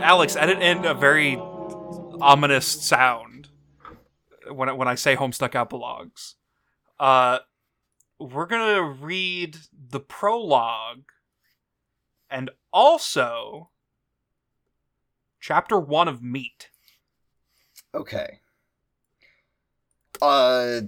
Alex, 0.01 0.35
edit 0.35 0.59
in 0.61 0.83
a 0.83 0.93
very 0.95 1.35
ominous 2.19 2.65
sound 2.65 3.49
when 4.51 4.69
I, 4.69 4.73
when 4.73 4.87
I 4.87 4.95
say 4.95 5.15
Homestuck 5.15 5.53
epilogues. 5.53 6.35
Uh, 6.99 7.39
we're 8.21 8.45
gonna 8.45 8.81
read 8.83 9.57
the 9.73 9.99
prologue 9.99 11.03
and 12.29 12.49
also 12.71 13.69
chapter 15.39 15.79
one 15.79 16.07
of 16.07 16.21
Meat. 16.21 16.69
Okay. 17.93 18.39
Uh. 20.21 20.81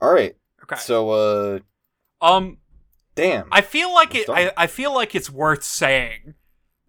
All 0.00 0.12
right. 0.12 0.36
Okay. 0.62 0.76
So 0.76 1.10
uh, 1.10 1.58
um, 2.20 2.58
damn. 3.14 3.48
I 3.52 3.60
feel 3.60 3.92
like 3.92 4.14
it. 4.14 4.28
I, 4.28 4.50
I 4.56 4.66
feel 4.66 4.94
like 4.94 5.14
it's 5.14 5.30
worth 5.30 5.62
saying, 5.62 6.34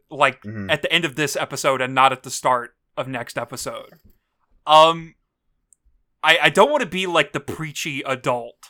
like 0.10 0.42
Mhm. 0.44 0.72
at 0.72 0.82
the 0.82 0.92
end 0.92 1.06
of 1.06 1.16
this 1.16 1.36
episode 1.36 1.82
and 1.82 1.94
not 1.94 2.12
at 2.12 2.24
the 2.24 2.32
start 2.32 2.76
of 2.98 3.08
next 3.08 3.38
episode. 3.38 4.00
Um, 4.66 5.16
I 6.24 6.38
I 6.44 6.50
don't 6.50 6.72
want 6.72 6.82
to 6.82 6.90
be 6.90 7.06
like 7.06 7.34
the 7.34 7.40
preachy 7.40 8.02
adult, 8.02 8.70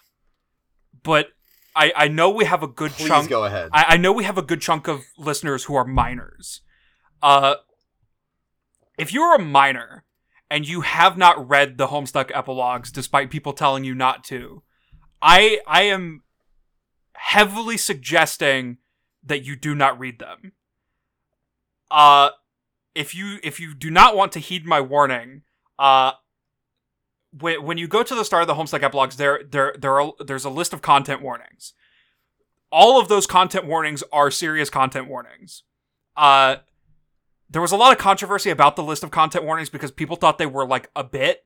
but 1.06 1.30
I 1.76 1.94
I 1.96 2.08
know 2.10 2.30
we 2.30 2.44
have 2.46 2.64
a 2.64 2.68
good 2.68 2.92
Please 2.92 3.08
chunk. 3.08 3.30
go 3.30 3.46
ahead. 3.46 3.70
I, 3.72 3.86
I 3.90 3.98
know 3.98 4.12
we 4.12 4.26
have 4.26 4.38
a 4.38 4.42
good 4.42 4.60
chunk 4.62 4.88
of 4.90 5.06
listeners 5.18 5.66
who 5.66 5.76
are 5.76 5.86
minors. 5.86 6.62
Uh, 7.22 7.56
if 8.98 9.14
you're 9.14 9.36
a 9.36 9.40
minor 9.40 10.04
and 10.50 10.68
you 10.68 10.82
have 10.82 11.18
not 11.18 11.48
read 11.48 11.78
the 11.78 11.88
Homestuck 11.88 12.32
epilogues, 12.34 12.92
despite 12.92 13.32
people 13.32 13.54
telling 13.54 13.84
you 13.84 13.94
not 13.96 14.24
to, 14.26 14.64
I 15.22 15.60
I 15.66 15.84
am 15.84 16.24
heavily 17.14 17.78
suggesting 17.78 18.78
that 19.24 19.46
you 19.46 19.56
do 19.56 19.74
not 19.74 19.98
read 20.00 20.20
them. 20.20 20.52
Uh, 21.90 22.32
if 22.94 23.14
you 23.16 23.38
if 23.44 23.60
you 23.60 23.74
do 23.74 23.90
not 23.90 24.16
want 24.18 24.32
to 24.34 24.40
heed 24.40 24.66
my 24.66 24.82
warning, 24.82 25.44
uh. 25.80 26.12
When, 27.38 27.78
you 27.78 27.88
go 27.88 28.02
to 28.02 28.16
the 28.16 28.24
start 28.24 28.44
of 28.44 28.48
the 28.48 28.56
Homestuck 28.56 28.82
epilogues, 28.82 29.18
there 29.18 29.42
there 29.50 29.76
there 29.78 30.00
are 30.00 30.14
there's 30.26 30.46
a 30.46 30.50
list 30.50 30.74
of 30.74 30.82
content 30.82 31.22
warnings 31.22 31.74
all 32.76 33.00
of 33.00 33.08
those 33.08 33.26
content 33.26 33.66
warnings 33.66 34.04
are 34.12 34.30
serious 34.30 34.70
content 34.70 35.08
warnings. 35.08 35.64
Uh, 36.18 36.58
there 37.50 37.62
was 37.62 37.72
a 37.72 37.78
lot 37.78 37.94
of 37.94 37.98
controversy 37.98 38.50
about 38.50 38.76
the 38.76 38.84
list 38.84 39.02
of 39.02 39.12
content 39.12 39.46
warnings 39.46 39.70
because 39.70 39.92
people 39.92 40.18
thought 40.18 40.38
they 40.38 40.46
were 40.46 40.68
like 40.68 40.90
a 40.94 41.04
bit. 41.04 41.46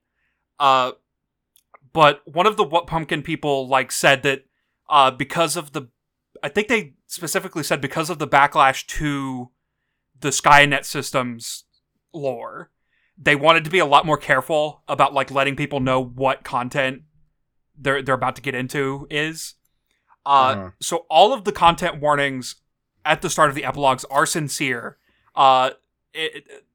Uh, 0.59 0.93
but 1.93 2.21
one 2.25 2.47
of 2.47 2.57
the 2.57 2.63
what 2.63 2.87
pumpkin 2.87 3.21
people 3.21 3.67
like 3.67 3.91
said 3.91 4.23
that 4.23 4.45
uh, 4.89 5.11
because 5.11 5.55
of 5.55 5.73
the, 5.73 5.89
I 6.41 6.49
think 6.49 6.67
they 6.67 6.93
specifically 7.05 7.63
said 7.63 7.79
because 7.79 8.09
of 8.09 8.17
the 8.17 8.27
backlash 8.27 8.87
to 8.87 9.51
the 10.19 10.29
Skaianet 10.29 10.83
systems 10.83 11.65
lore, 12.11 12.71
they 13.21 13.35
wanted 13.35 13.65
to 13.65 13.69
be 13.69 13.79
a 13.79 13.85
lot 13.85 14.05
more 14.05 14.17
careful 14.17 14.81
about 14.87 15.13
like 15.13 15.29
letting 15.29 15.55
people 15.55 15.79
know 15.81 16.01
what 16.01 16.43
content 16.43 17.01
they're 17.77 18.01
they're 18.01 18.15
about 18.15 18.35
to 18.37 18.41
get 18.41 18.55
into 18.55 19.07
is. 19.09 19.55
Uh, 20.25 20.55
Mhm. 20.55 20.73
so 20.81 21.05
all 21.09 21.33
of 21.33 21.43
the 21.43 21.51
content 21.51 21.99
warnings 22.01 22.55
at 23.05 23.21
the 23.21 23.29
start 23.29 23.49
of 23.49 23.55
the 23.55 23.63
epilogues 23.65 24.05
are 24.05 24.25
sincere. 24.25 24.97
Uh, 25.35 25.71
it, 26.13 26.47
it- 26.47 26.65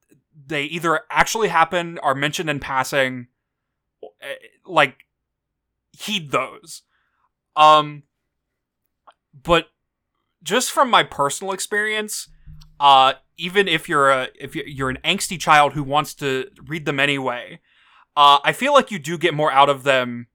they 0.46 0.64
either 0.64 1.00
actually 1.10 1.48
happen, 1.48 1.98
are 2.00 2.14
mentioned 2.14 2.50
in 2.50 2.58
passing, 2.60 3.28
eh, 4.20 4.34
like 4.66 5.06
heed 5.92 6.32
those. 6.32 6.82
Um, 7.56 8.02
but 9.32 9.68
just 10.42 10.70
from 10.72 10.90
my 10.90 11.02
personal 11.04 11.52
experience, 11.52 12.28
uh, 12.80 13.14
even 13.36 13.68
if 13.68 13.88
you're 13.88 14.10
a 14.10 14.28
if 14.38 14.54
you're- 14.54 14.94
an 14.94 15.00
angsty 15.04 15.38
child 15.38 15.72
who 15.72 15.82
wants 15.82 16.14
to 16.14 16.50
read 16.66 16.84
them 16.86 17.00
anyway, 17.00 17.60
uh, 18.16 18.38
I 18.44 18.52
feel 18.52 18.72
like 18.72 18.90
you 18.90 18.98
do 18.98 19.18
get 19.18 19.34
more 19.34 19.50
out 19.52 19.68
of 19.68 19.82
them 19.82 20.28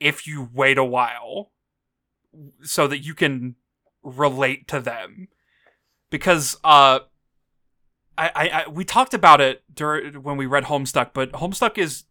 if 0.00 0.26
you 0.26 0.48
wait 0.52 0.78
a 0.78 0.84
while 0.84 1.52
so 2.62 2.86
that 2.86 2.98
you 2.98 3.14
can 3.14 3.56
relate 4.02 4.68
to 4.68 4.80
them 4.80 5.28
because 6.10 6.56
uh 6.62 7.00
I, 8.18 8.30
I, 8.34 8.48
I 8.48 8.68
we 8.68 8.84
talked 8.84 9.14
about 9.14 9.40
it 9.40 9.62
during 9.74 10.22
when 10.22 10.36
we 10.36 10.46
read 10.46 10.64
Homestuck, 10.64 11.10
but 11.12 11.32
Homestuck 11.32 11.76
is 11.78 12.04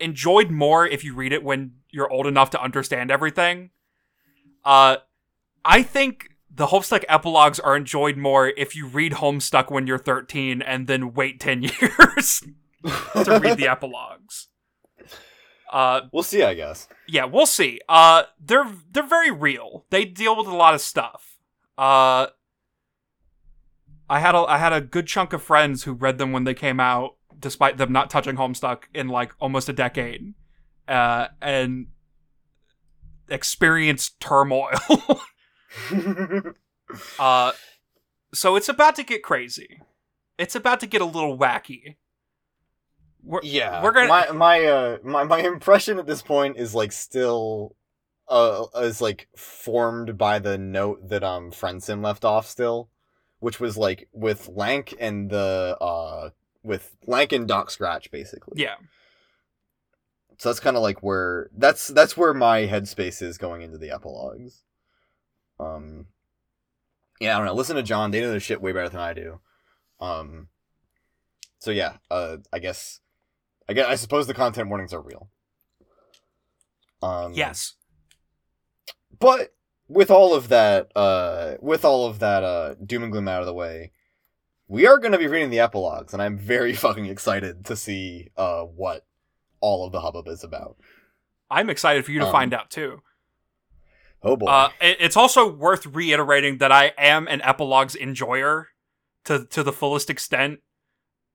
enjoyed 0.00 0.50
more 0.50 0.86
if 0.86 1.04
you 1.04 1.14
read 1.14 1.32
it 1.32 1.42
when 1.44 1.72
you're 1.90 2.10
old 2.10 2.26
enough 2.26 2.50
to 2.50 2.62
understand 2.62 3.10
everything. 3.10 3.70
Uh, 4.64 4.96
I 5.64 5.82
think 5.82 6.29
the 6.52 6.66
Homestuck 6.66 7.04
epilogues 7.08 7.60
are 7.60 7.76
enjoyed 7.76 8.16
more 8.16 8.48
if 8.48 8.74
you 8.74 8.86
read 8.86 9.12
Homestuck 9.12 9.70
when 9.70 9.86
you're 9.86 9.98
13 9.98 10.62
and 10.62 10.86
then 10.86 11.14
wait 11.14 11.40
10 11.40 11.62
years 11.80 12.42
to 12.84 13.38
read 13.42 13.56
the 13.56 13.68
epilogues. 13.68 14.48
Uh, 15.72 16.02
we'll 16.12 16.24
see, 16.24 16.42
I 16.42 16.54
guess. 16.54 16.88
yeah, 17.06 17.24
we'll 17.24 17.46
see. 17.46 17.80
Uh, 17.88 18.24
they're 18.44 18.66
they're 18.90 19.06
very 19.06 19.30
real. 19.30 19.86
They 19.90 20.04
deal 20.04 20.36
with 20.36 20.48
a 20.48 20.54
lot 20.56 20.74
of 20.74 20.80
stuff. 20.80 21.38
Uh, 21.78 22.26
I 24.08 24.18
had 24.18 24.34
a 24.34 24.38
I 24.38 24.58
had 24.58 24.72
a 24.72 24.80
good 24.80 25.06
chunk 25.06 25.32
of 25.32 25.42
friends 25.44 25.84
who 25.84 25.92
read 25.92 26.18
them 26.18 26.32
when 26.32 26.42
they 26.42 26.54
came 26.54 26.80
out, 26.80 27.14
despite 27.38 27.76
them 27.78 27.92
not 27.92 28.10
touching 28.10 28.34
Homestuck 28.34 28.84
in 28.92 29.06
like 29.06 29.32
almost 29.38 29.68
a 29.68 29.72
decade, 29.72 30.34
uh, 30.88 31.28
and 31.40 31.86
experienced 33.28 34.18
turmoil. 34.18 34.72
uh, 37.18 37.52
so 38.32 38.56
it's 38.56 38.68
about 38.68 38.96
to 38.96 39.02
get 39.02 39.22
crazy. 39.22 39.80
It's 40.38 40.54
about 40.54 40.80
to 40.80 40.86
get 40.86 41.00
a 41.00 41.06
little 41.06 41.36
wacky. 41.36 41.96
We're, 43.22 43.40
yeah, 43.42 43.82
we're 43.82 43.92
gonna 43.92 44.08
my 44.08 44.30
my 44.30 44.64
uh 44.64 44.98
my 45.02 45.24
my 45.24 45.40
impression 45.40 45.98
at 45.98 46.06
this 46.06 46.22
point 46.22 46.56
is 46.56 46.74
like 46.74 46.90
still 46.90 47.76
uh 48.28 48.64
is 48.76 49.02
like 49.02 49.28
formed 49.36 50.16
by 50.16 50.38
the 50.38 50.56
note 50.56 51.08
that 51.10 51.22
um 51.22 51.50
Friendsim 51.50 52.02
left 52.02 52.24
off 52.24 52.46
still, 52.46 52.88
which 53.38 53.60
was 53.60 53.76
like 53.76 54.08
with 54.12 54.48
Lanque 54.48 54.94
and 54.98 55.28
the 55.28 55.76
uh 55.80 56.30
with 56.62 56.96
Lanque 57.06 57.32
and 57.32 57.46
Doc 57.46 57.70
Scratch 57.70 58.10
basically. 58.10 58.62
yeah. 58.62 58.76
So 60.38 60.48
that's 60.48 60.60
kind 60.60 60.78
of 60.78 60.82
like 60.82 61.02
where 61.02 61.50
that's 61.54 61.88
that's 61.88 62.16
where 62.16 62.32
my 62.32 62.60
headspace 62.66 63.20
is 63.20 63.36
going 63.36 63.60
into 63.60 63.76
the 63.76 63.90
epilogues. 63.90 64.62
Um, 65.60 66.06
yeah, 67.20 67.34
I 67.34 67.38
don't 67.38 67.46
know. 67.46 67.54
Listen 67.54 67.76
to 67.76 67.82
John; 67.82 68.10
they 68.10 68.20
know 68.20 68.30
their 68.30 68.40
shit 68.40 68.62
way 68.62 68.72
better 68.72 68.88
than 68.88 69.00
I 69.00 69.12
do. 69.12 69.40
Um, 70.00 70.48
so 71.58 71.70
yeah, 71.70 71.98
uh, 72.10 72.38
I 72.52 72.58
guess, 72.58 73.00
I 73.68 73.74
guess, 73.74 73.86
I 73.86 73.94
suppose 73.96 74.26
the 74.26 74.34
content 74.34 74.68
warnings 74.68 74.94
are 74.94 75.02
real. 75.02 75.28
Um, 77.02 77.34
Yes. 77.34 77.74
but 79.18 79.54
with 79.88 80.10
all 80.10 80.34
of 80.34 80.48
that, 80.48 80.90
uh, 80.96 81.56
with 81.60 81.84
all 81.84 82.06
of 82.06 82.18
that, 82.20 82.44
uh, 82.44 82.74
doom 82.84 83.02
and 83.02 83.12
gloom 83.12 83.28
out 83.28 83.40
of 83.40 83.46
the 83.46 83.54
way, 83.54 83.92
we 84.68 84.86
are 84.86 84.98
going 84.98 85.12
to 85.12 85.18
be 85.18 85.26
reading 85.26 85.50
the 85.50 85.60
epilogues, 85.60 86.12
and 86.12 86.22
I'm 86.22 86.38
very 86.38 86.72
fucking 86.84 87.06
excited 87.06 87.64
to 87.66 87.76
see 87.76 88.28
uh 88.36 88.62
what 88.62 89.04
all 89.60 89.84
of 89.84 89.92
the 89.92 90.00
hubbub 90.00 90.28
is 90.28 90.42
about. 90.44 90.76
I'm 91.50 91.68
excited 91.68 92.04
for 92.06 92.12
you 92.12 92.20
to 92.20 92.26
Um, 92.26 92.32
find 92.32 92.54
out 92.54 92.70
too. 92.70 93.02
Oh 94.22 94.36
boy. 94.36 94.46
Uh, 94.46 94.68
it- 94.80 94.98
it's 95.00 95.16
also 95.16 95.50
worth 95.50 95.86
reiterating 95.86 96.58
that 96.58 96.70
I 96.72 96.92
am 96.98 97.26
an 97.28 97.40
epilogues 97.42 97.94
enjoyer 97.96 98.68
to 99.24 99.44
to 99.46 99.62
the 99.62 99.72
fullest 99.72 100.10
extent. 100.10 100.60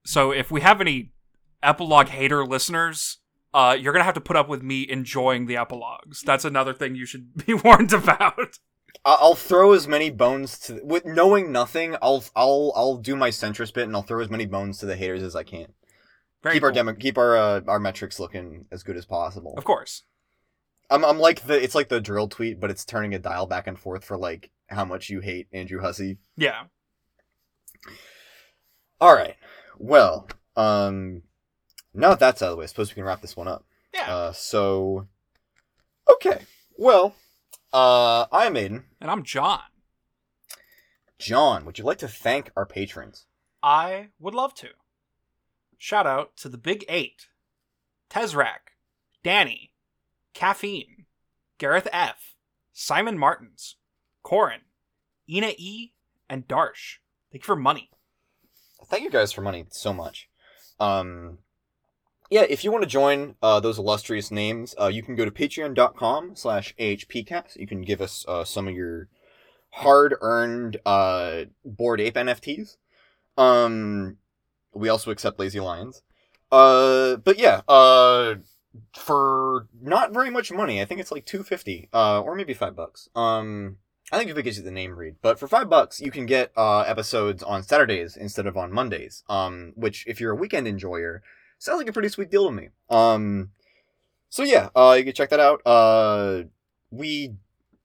So 0.04 0.30
if 0.32 0.50
we 0.50 0.60
have 0.60 0.80
any 0.80 1.10
epilogue 1.62 2.08
hater 2.08 2.44
listeners, 2.46 3.18
uh, 3.54 3.76
you're 3.78 3.92
gonna 3.92 4.04
have 4.04 4.14
to 4.14 4.20
put 4.20 4.36
up 4.36 4.48
with 4.48 4.62
me 4.62 4.86
enjoying 4.88 5.46
the 5.46 5.56
epilogues. 5.56 6.22
That's 6.22 6.44
another 6.44 6.72
thing 6.74 6.94
you 6.94 7.06
should 7.06 7.34
be 7.46 7.54
warned 7.54 7.92
about. 7.92 8.58
I'll 9.04 9.34
throw 9.34 9.72
as 9.72 9.86
many 9.86 10.10
bones 10.10 10.58
to 10.60 10.80
with 10.82 11.04
knowing 11.04 11.52
nothing. 11.52 11.96
I'll 12.02 12.24
I'll 12.34 12.72
I'll 12.74 12.96
do 12.96 13.14
my 13.14 13.30
centrist 13.30 13.74
bit, 13.74 13.84
and 13.84 13.94
I'll 13.94 14.02
throw 14.02 14.20
as 14.22 14.30
many 14.30 14.46
bones 14.46 14.78
to 14.78 14.86
the 14.86 14.96
haters 14.96 15.22
as 15.22 15.36
I 15.36 15.42
can. 15.42 15.66
Very 16.42 16.56
keep 16.56 16.62
our 16.62 16.72
demo, 16.72 16.92
keep 16.94 17.18
our 17.18 17.36
uh, 17.36 17.60
our 17.68 17.78
metrics 17.78 18.18
looking 18.20 18.66
as 18.72 18.82
good 18.82 18.96
as 18.96 19.04
possible. 19.06 19.54
Of 19.56 19.64
course. 19.64 20.02
I'm 20.90 21.04
I'm 21.04 21.18
like 21.18 21.46
the 21.46 21.62
it's 21.62 21.74
like 21.74 21.88
the 21.88 22.00
drill 22.00 22.28
tweet, 22.28 22.60
but 22.60 22.70
it's 22.70 22.84
turning 22.84 23.14
a 23.14 23.18
dial 23.18 23.46
back 23.46 23.66
and 23.66 23.78
forth 23.78 24.04
for 24.04 24.16
like 24.16 24.50
how 24.68 24.84
much 24.84 25.10
you 25.10 25.20
hate 25.20 25.48
Andrew 25.52 25.80
Hussie. 25.80 26.18
Yeah. 26.36 26.64
All 29.00 29.14
right. 29.14 29.36
Well, 29.78 30.28
um, 30.56 31.22
now 31.92 32.10
that 32.10 32.18
that's 32.20 32.42
out 32.42 32.46
of 32.46 32.50
the 32.52 32.56
way, 32.58 32.64
I 32.64 32.66
suppose 32.66 32.90
we 32.90 32.94
can 32.94 33.04
wrap 33.04 33.20
this 33.20 33.36
one 33.36 33.48
up. 33.48 33.64
Yeah. 33.94 34.14
Uh, 34.14 34.32
so, 34.32 35.06
okay. 36.10 36.40
Well, 36.76 37.14
uh, 37.72 38.26
I'm 38.32 38.56
Aidan. 38.56 38.84
and 39.00 39.10
I'm 39.10 39.22
John. 39.22 39.60
John, 41.18 41.64
would 41.64 41.78
you 41.78 41.84
like 41.84 41.98
to 41.98 42.08
thank 42.08 42.50
our 42.56 42.66
patrons? 42.66 43.26
I 43.62 44.08
would 44.18 44.34
love 44.34 44.54
to. 44.56 44.68
Shout 45.78 46.06
out 46.06 46.36
to 46.38 46.48
the 46.48 46.58
Big 46.58 46.84
Eight 46.88 47.28
Tezrak, 48.10 48.72
Danny, 49.22 49.72
Caffeine, 50.36 51.06
Gareth 51.56 51.88
F., 51.94 52.34
Simon 52.74 53.16
Martins, 53.16 53.76
Corin, 54.22 54.60
Ina 55.30 55.52
E., 55.56 55.94
and 56.28 56.46
Darsh. 56.46 56.98
Thank 57.32 57.42
you 57.42 57.46
for 57.46 57.56
money. 57.56 57.88
Thank 58.84 59.02
you 59.02 59.10
guys 59.10 59.32
for 59.32 59.40
money 59.40 59.64
so 59.70 59.94
much. 59.94 60.28
Um, 60.78 61.38
yeah, 62.28 62.42
if 62.42 62.64
you 62.64 62.70
want 62.70 62.82
to 62.82 62.88
join 62.88 63.36
uh, 63.40 63.60
those 63.60 63.78
illustrious 63.78 64.30
names, 64.30 64.74
uh, 64.78 64.88
you 64.88 65.02
can 65.02 65.16
go 65.16 65.24
to 65.24 65.30
patreon.com 65.30 66.36
slash 66.36 66.74
ahpcast. 66.78 67.56
You 67.56 67.66
can 67.66 67.80
give 67.80 68.02
us 68.02 68.22
uh, 68.28 68.44
some 68.44 68.68
of 68.68 68.74
your 68.74 69.08
hard-earned 69.70 70.76
uh, 70.84 71.44
Bored 71.64 72.02
Ape 72.02 72.16
NFTs. 72.16 72.76
Um, 73.38 74.18
we 74.74 74.90
also 74.90 75.10
accept 75.10 75.38
Lazy 75.38 75.60
Lions. 75.60 76.02
Uh, 76.52 77.16
but 77.16 77.38
yeah, 77.38 77.62
uh, 77.68 78.34
for 78.94 79.68
not 79.80 80.12
very 80.12 80.30
much 80.30 80.52
money, 80.52 80.80
I 80.80 80.84
think 80.84 81.00
it's 81.00 81.12
like 81.12 81.26
250 81.26 81.88
uh, 81.92 82.20
or 82.20 82.34
maybe 82.34 82.54
5 82.54 82.74
bucks. 82.76 83.08
Um, 83.14 83.78
I 84.12 84.18
think 84.18 84.30
if 84.30 84.38
it 84.38 84.42
gives 84.44 84.56
you 84.56 84.62
the 84.62 84.70
name 84.70 84.96
read, 84.96 85.16
but 85.20 85.38
for 85.38 85.48
five 85.48 85.68
bucks, 85.68 86.00
you 86.00 86.12
can 86.12 86.26
get 86.26 86.52
uh, 86.56 86.80
episodes 86.80 87.42
on 87.42 87.64
Saturdays 87.64 88.16
instead 88.16 88.46
of 88.46 88.56
on 88.56 88.72
Mondays. 88.72 89.24
Um, 89.28 89.72
which 89.74 90.04
if 90.06 90.20
you're 90.20 90.32
a 90.32 90.36
weekend 90.36 90.68
enjoyer, 90.68 91.22
sounds 91.58 91.78
like 91.78 91.88
a 91.88 91.92
pretty 91.92 92.08
sweet 92.08 92.30
deal 92.30 92.46
to 92.46 92.52
me. 92.52 92.68
Um, 92.88 93.50
so 94.28 94.44
yeah, 94.44 94.68
uh, 94.76 94.94
you 94.96 95.04
can 95.04 95.12
check 95.12 95.30
that 95.30 95.40
out. 95.40 95.60
Uh, 95.66 96.44
we 96.90 97.34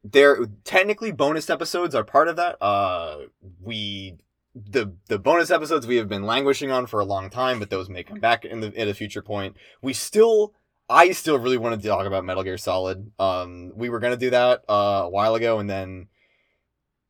there 0.03 0.45
technically 0.63 1.11
bonus 1.11 1.49
episodes 1.49 1.95
are 1.95 2.03
part 2.03 2.27
of 2.27 2.35
that. 2.35 2.61
Uh, 2.61 3.21
we 3.59 4.17
the 4.53 4.93
the 5.07 5.17
bonus 5.17 5.49
episodes 5.49 5.87
we 5.87 5.95
have 5.95 6.09
been 6.09 6.23
languishing 6.23 6.69
on 6.69 6.85
for 6.85 6.99
a 6.99 7.05
long 7.05 7.31
time, 7.31 7.57
but 7.57 7.71
those 7.71 7.89
may 7.89 8.03
come 8.03 8.19
back 8.19 8.45
in 8.45 8.59
the 8.59 8.77
at 8.77 8.87
a 8.87 8.93
future 8.93 9.23
point. 9.23 9.55
We 9.81 9.93
still 9.93 10.53
I 10.91 11.11
still 11.11 11.39
really 11.39 11.57
wanted 11.57 11.81
to 11.81 11.87
talk 11.87 12.05
about 12.05 12.25
Metal 12.25 12.43
Gear 12.43 12.57
Solid. 12.57 13.11
Um, 13.17 13.71
we 13.75 13.89
were 13.89 13.99
gonna 13.99 14.17
do 14.17 14.29
that 14.31 14.63
uh, 14.67 15.03
a 15.05 15.09
while 15.09 15.35
ago, 15.35 15.59
and 15.59 15.69
then 15.69 16.07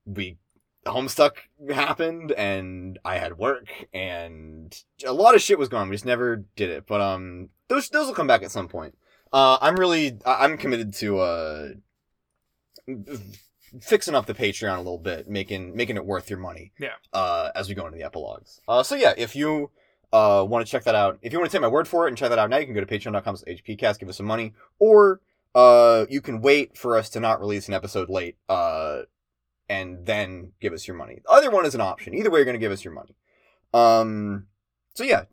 we 0.05 0.37
Homestuck 0.85 1.33
happened, 1.71 2.31
and 2.31 2.97
I 3.05 3.17
had 3.17 3.37
work, 3.37 3.67
and 3.93 4.75
a 5.05 5.13
lot 5.13 5.35
of 5.35 5.41
shit 5.41 5.59
was 5.59 5.69
going. 5.69 5.83
on. 5.83 5.89
We 5.89 5.95
just 5.95 6.05
never 6.05 6.45
did 6.55 6.69
it. 6.69 6.85
But 6.87 7.01
um, 7.01 7.49
those 7.67 7.89
those 7.89 8.07
will 8.07 8.15
come 8.15 8.27
back 8.27 8.43
at 8.43 8.51
some 8.51 8.67
point. 8.67 8.97
Uh, 9.33 9.57
I'm 9.61 9.75
really 9.75 10.19
I'm 10.25 10.57
committed 10.57 10.93
to 10.95 11.19
uh 11.19 11.69
fixing 13.81 14.15
up 14.15 14.25
the 14.25 14.33
Patreon 14.33 14.75
a 14.75 14.81
little 14.81 14.97
bit, 14.97 15.29
making 15.29 15.75
making 15.75 15.97
it 15.97 16.05
worth 16.05 16.29
your 16.29 16.39
money. 16.39 16.71
Yeah. 16.79 16.95
Uh, 17.13 17.49
as 17.55 17.69
we 17.69 17.75
go 17.75 17.85
into 17.85 17.97
the 17.97 18.03
epilogues. 18.03 18.59
Uh, 18.67 18.83
so 18.83 18.95
yeah, 18.95 19.13
if 19.17 19.35
you 19.35 19.71
uh 20.13 20.45
want 20.47 20.65
to 20.65 20.71
check 20.71 20.83
that 20.83 20.95
out, 20.95 21.19
if 21.21 21.31
you 21.31 21.39
want 21.39 21.49
to 21.51 21.55
take 21.55 21.61
my 21.61 21.67
word 21.67 21.87
for 21.87 22.05
it 22.05 22.09
and 22.09 22.17
check 22.17 22.29
that 22.29 22.39
out 22.39 22.49
now, 22.49 22.57
you 22.57 22.65
can 22.65 22.73
go 22.75 22.83
to 22.83 22.85
patreon.com/hpcast, 22.85 23.99
give 23.99 24.09
us 24.09 24.17
some 24.17 24.25
money, 24.25 24.53
or 24.79 25.21
uh, 25.53 26.05
you 26.09 26.21
can 26.21 26.41
wait 26.41 26.77
for 26.77 26.97
us 26.97 27.09
to 27.09 27.19
not 27.19 27.39
release 27.39 27.67
an 27.67 27.73
episode 27.73 28.09
late, 28.09 28.37
uh, 28.47 29.01
and 29.67 30.05
then 30.05 30.51
give 30.61 30.73
us 30.73 30.87
your 30.87 30.95
money. 30.95 31.21
Either 31.29 31.51
one 31.51 31.65
is 31.65 31.75
an 31.75 31.81
option. 31.81 32.13
Either 32.13 32.29
way, 32.29 32.39
you're 32.39 32.45
gonna 32.45 32.57
give 32.57 32.71
us 32.71 32.83
your 32.83 32.93
money. 32.93 33.15
Um, 33.73 34.47
so 34.95 35.03
yeah, 35.03 35.23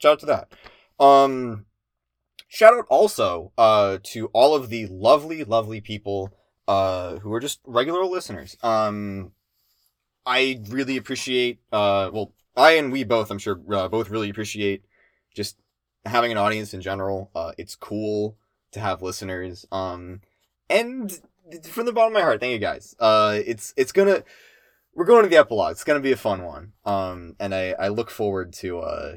shout 0.00 0.12
out 0.12 0.20
to 0.20 0.26
that. 0.26 0.52
Um, 0.98 1.66
shout 2.48 2.74
out 2.74 2.86
also 2.88 3.52
uh 3.56 3.98
to 4.02 4.26
all 4.28 4.54
of 4.54 4.68
the 4.68 4.86
lovely, 4.86 5.44
lovely 5.44 5.80
people 5.80 6.30
uh 6.68 7.18
who 7.18 7.32
are 7.32 7.40
just 7.40 7.60
regular 7.64 8.04
listeners. 8.04 8.56
Um, 8.62 9.32
I 10.26 10.60
really 10.68 10.96
appreciate 10.96 11.60
uh 11.72 12.10
well, 12.12 12.32
I 12.56 12.72
and 12.72 12.92
we 12.92 13.04
both, 13.04 13.30
I'm 13.30 13.38
sure, 13.38 13.60
uh, 13.72 13.88
both 13.88 14.10
really 14.10 14.30
appreciate 14.30 14.84
just 15.34 15.56
having 16.04 16.32
an 16.32 16.38
audience 16.38 16.74
in 16.74 16.80
general. 16.80 17.30
Uh, 17.34 17.52
it's 17.56 17.74
cool 17.74 18.36
to 18.72 18.80
have 18.80 19.02
listeners. 19.02 19.66
Um, 19.72 20.20
and 20.68 21.20
from 21.64 21.86
the 21.86 21.92
bottom 21.92 22.12
of 22.12 22.18
my 22.18 22.22
heart, 22.22 22.40
thank 22.40 22.52
you 22.52 22.58
guys. 22.58 22.94
Uh, 22.98 23.38
it's 23.44 23.72
it's 23.76 23.92
gonna 23.92 24.22
we're 24.94 25.04
going 25.04 25.22
to 25.22 25.28
the 25.28 25.36
epilogue. 25.36 25.72
It's 25.72 25.84
gonna 25.84 26.00
be 26.00 26.12
a 26.12 26.16
fun 26.16 26.42
one. 26.42 26.72
Um, 26.84 27.36
and 27.38 27.54
I 27.54 27.74
I 27.78 27.88
look 27.88 28.10
forward 28.10 28.52
to 28.54 28.80
uh 28.80 29.16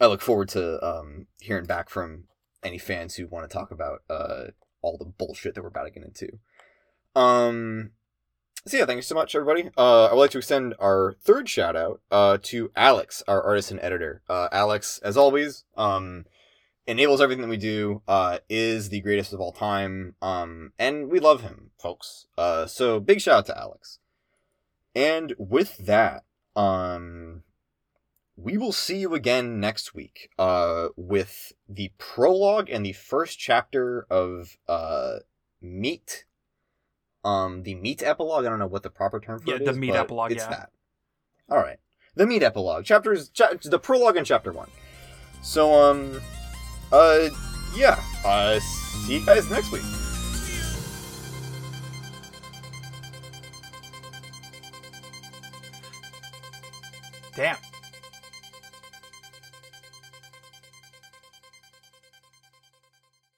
I 0.00 0.06
look 0.06 0.20
forward 0.20 0.48
to 0.50 0.84
um 0.84 1.26
hearing 1.40 1.66
back 1.66 1.90
from 1.90 2.24
any 2.62 2.78
fans 2.78 3.14
who 3.14 3.26
want 3.26 3.48
to 3.48 3.54
talk 3.54 3.70
about 3.70 4.02
uh 4.10 4.46
all 4.82 4.98
the 4.98 5.04
bullshit 5.04 5.54
that 5.54 5.62
we're 5.62 5.68
about 5.68 5.84
to 5.84 5.90
get 5.90 6.04
into. 6.04 6.38
Um. 7.14 7.92
So 8.68 8.78
yeah, 8.78 8.84
thank 8.84 8.96
you 8.96 9.02
so 9.02 9.14
much, 9.14 9.36
everybody. 9.36 9.70
Uh, 9.78 10.06
I 10.06 10.12
would 10.12 10.18
like 10.18 10.32
to 10.32 10.38
extend 10.38 10.74
our 10.80 11.14
third 11.20 11.48
shout 11.48 11.76
out 11.76 12.00
uh, 12.10 12.38
to 12.42 12.72
Alex, 12.74 13.22
our 13.28 13.40
artist 13.40 13.70
and 13.70 13.78
editor. 13.78 14.22
Uh, 14.28 14.48
Alex, 14.50 14.98
as 15.04 15.16
always, 15.16 15.62
um, 15.76 16.24
enables 16.84 17.20
everything 17.20 17.42
that 17.42 17.48
we 17.48 17.58
do. 17.58 18.02
Uh, 18.08 18.38
is 18.48 18.88
the 18.88 19.00
greatest 19.02 19.32
of 19.32 19.40
all 19.40 19.52
time. 19.52 20.16
Um, 20.20 20.72
and 20.80 21.08
we 21.08 21.20
love 21.20 21.42
him, 21.42 21.70
folks. 21.78 22.26
Uh, 22.36 22.66
so 22.66 22.98
big 22.98 23.20
shout 23.20 23.38
out 23.38 23.46
to 23.46 23.56
Alex. 23.56 24.00
And 24.96 25.32
with 25.38 25.76
that, 25.76 26.24
um, 26.56 27.44
we 28.36 28.58
will 28.58 28.72
see 28.72 28.98
you 28.98 29.14
again 29.14 29.60
next 29.60 29.94
week. 29.94 30.30
Uh, 30.40 30.88
with 30.96 31.52
the 31.68 31.92
prologue 31.98 32.68
and 32.68 32.84
the 32.84 32.94
first 32.94 33.38
chapter 33.38 34.08
of 34.10 34.56
uh, 34.66 35.18
Meat 35.62 36.24
um 37.26 37.62
the 37.64 37.74
meat 37.74 38.02
epilogue. 38.02 38.46
I 38.46 38.48
don't 38.48 38.58
know 38.58 38.66
what 38.66 38.82
the 38.82 38.90
proper 38.90 39.18
term 39.20 39.40
for 39.40 39.50
Yeah, 39.50 39.56
it 39.56 39.64
the 39.64 39.72
meat 39.72 39.94
epilogue, 39.94 40.32
It's 40.32 40.44
yeah. 40.44 40.50
that. 40.50 40.70
All 41.50 41.58
right, 41.58 41.78
the 42.14 42.26
meat 42.26 42.42
epilogue 42.42 42.84
chapters. 42.84 43.28
Cha- 43.30 43.54
the 43.62 43.78
prologue 43.78 44.16
in 44.16 44.24
chapter 44.24 44.52
one. 44.52 44.70
So 45.42 45.74
um, 45.74 46.20
uh, 46.92 47.28
yeah. 47.74 48.00
Uh, 48.24 48.58
see 48.60 49.18
you 49.18 49.26
guys 49.26 49.50
next 49.50 49.72
week. 49.72 49.82
Damn. 57.34 57.56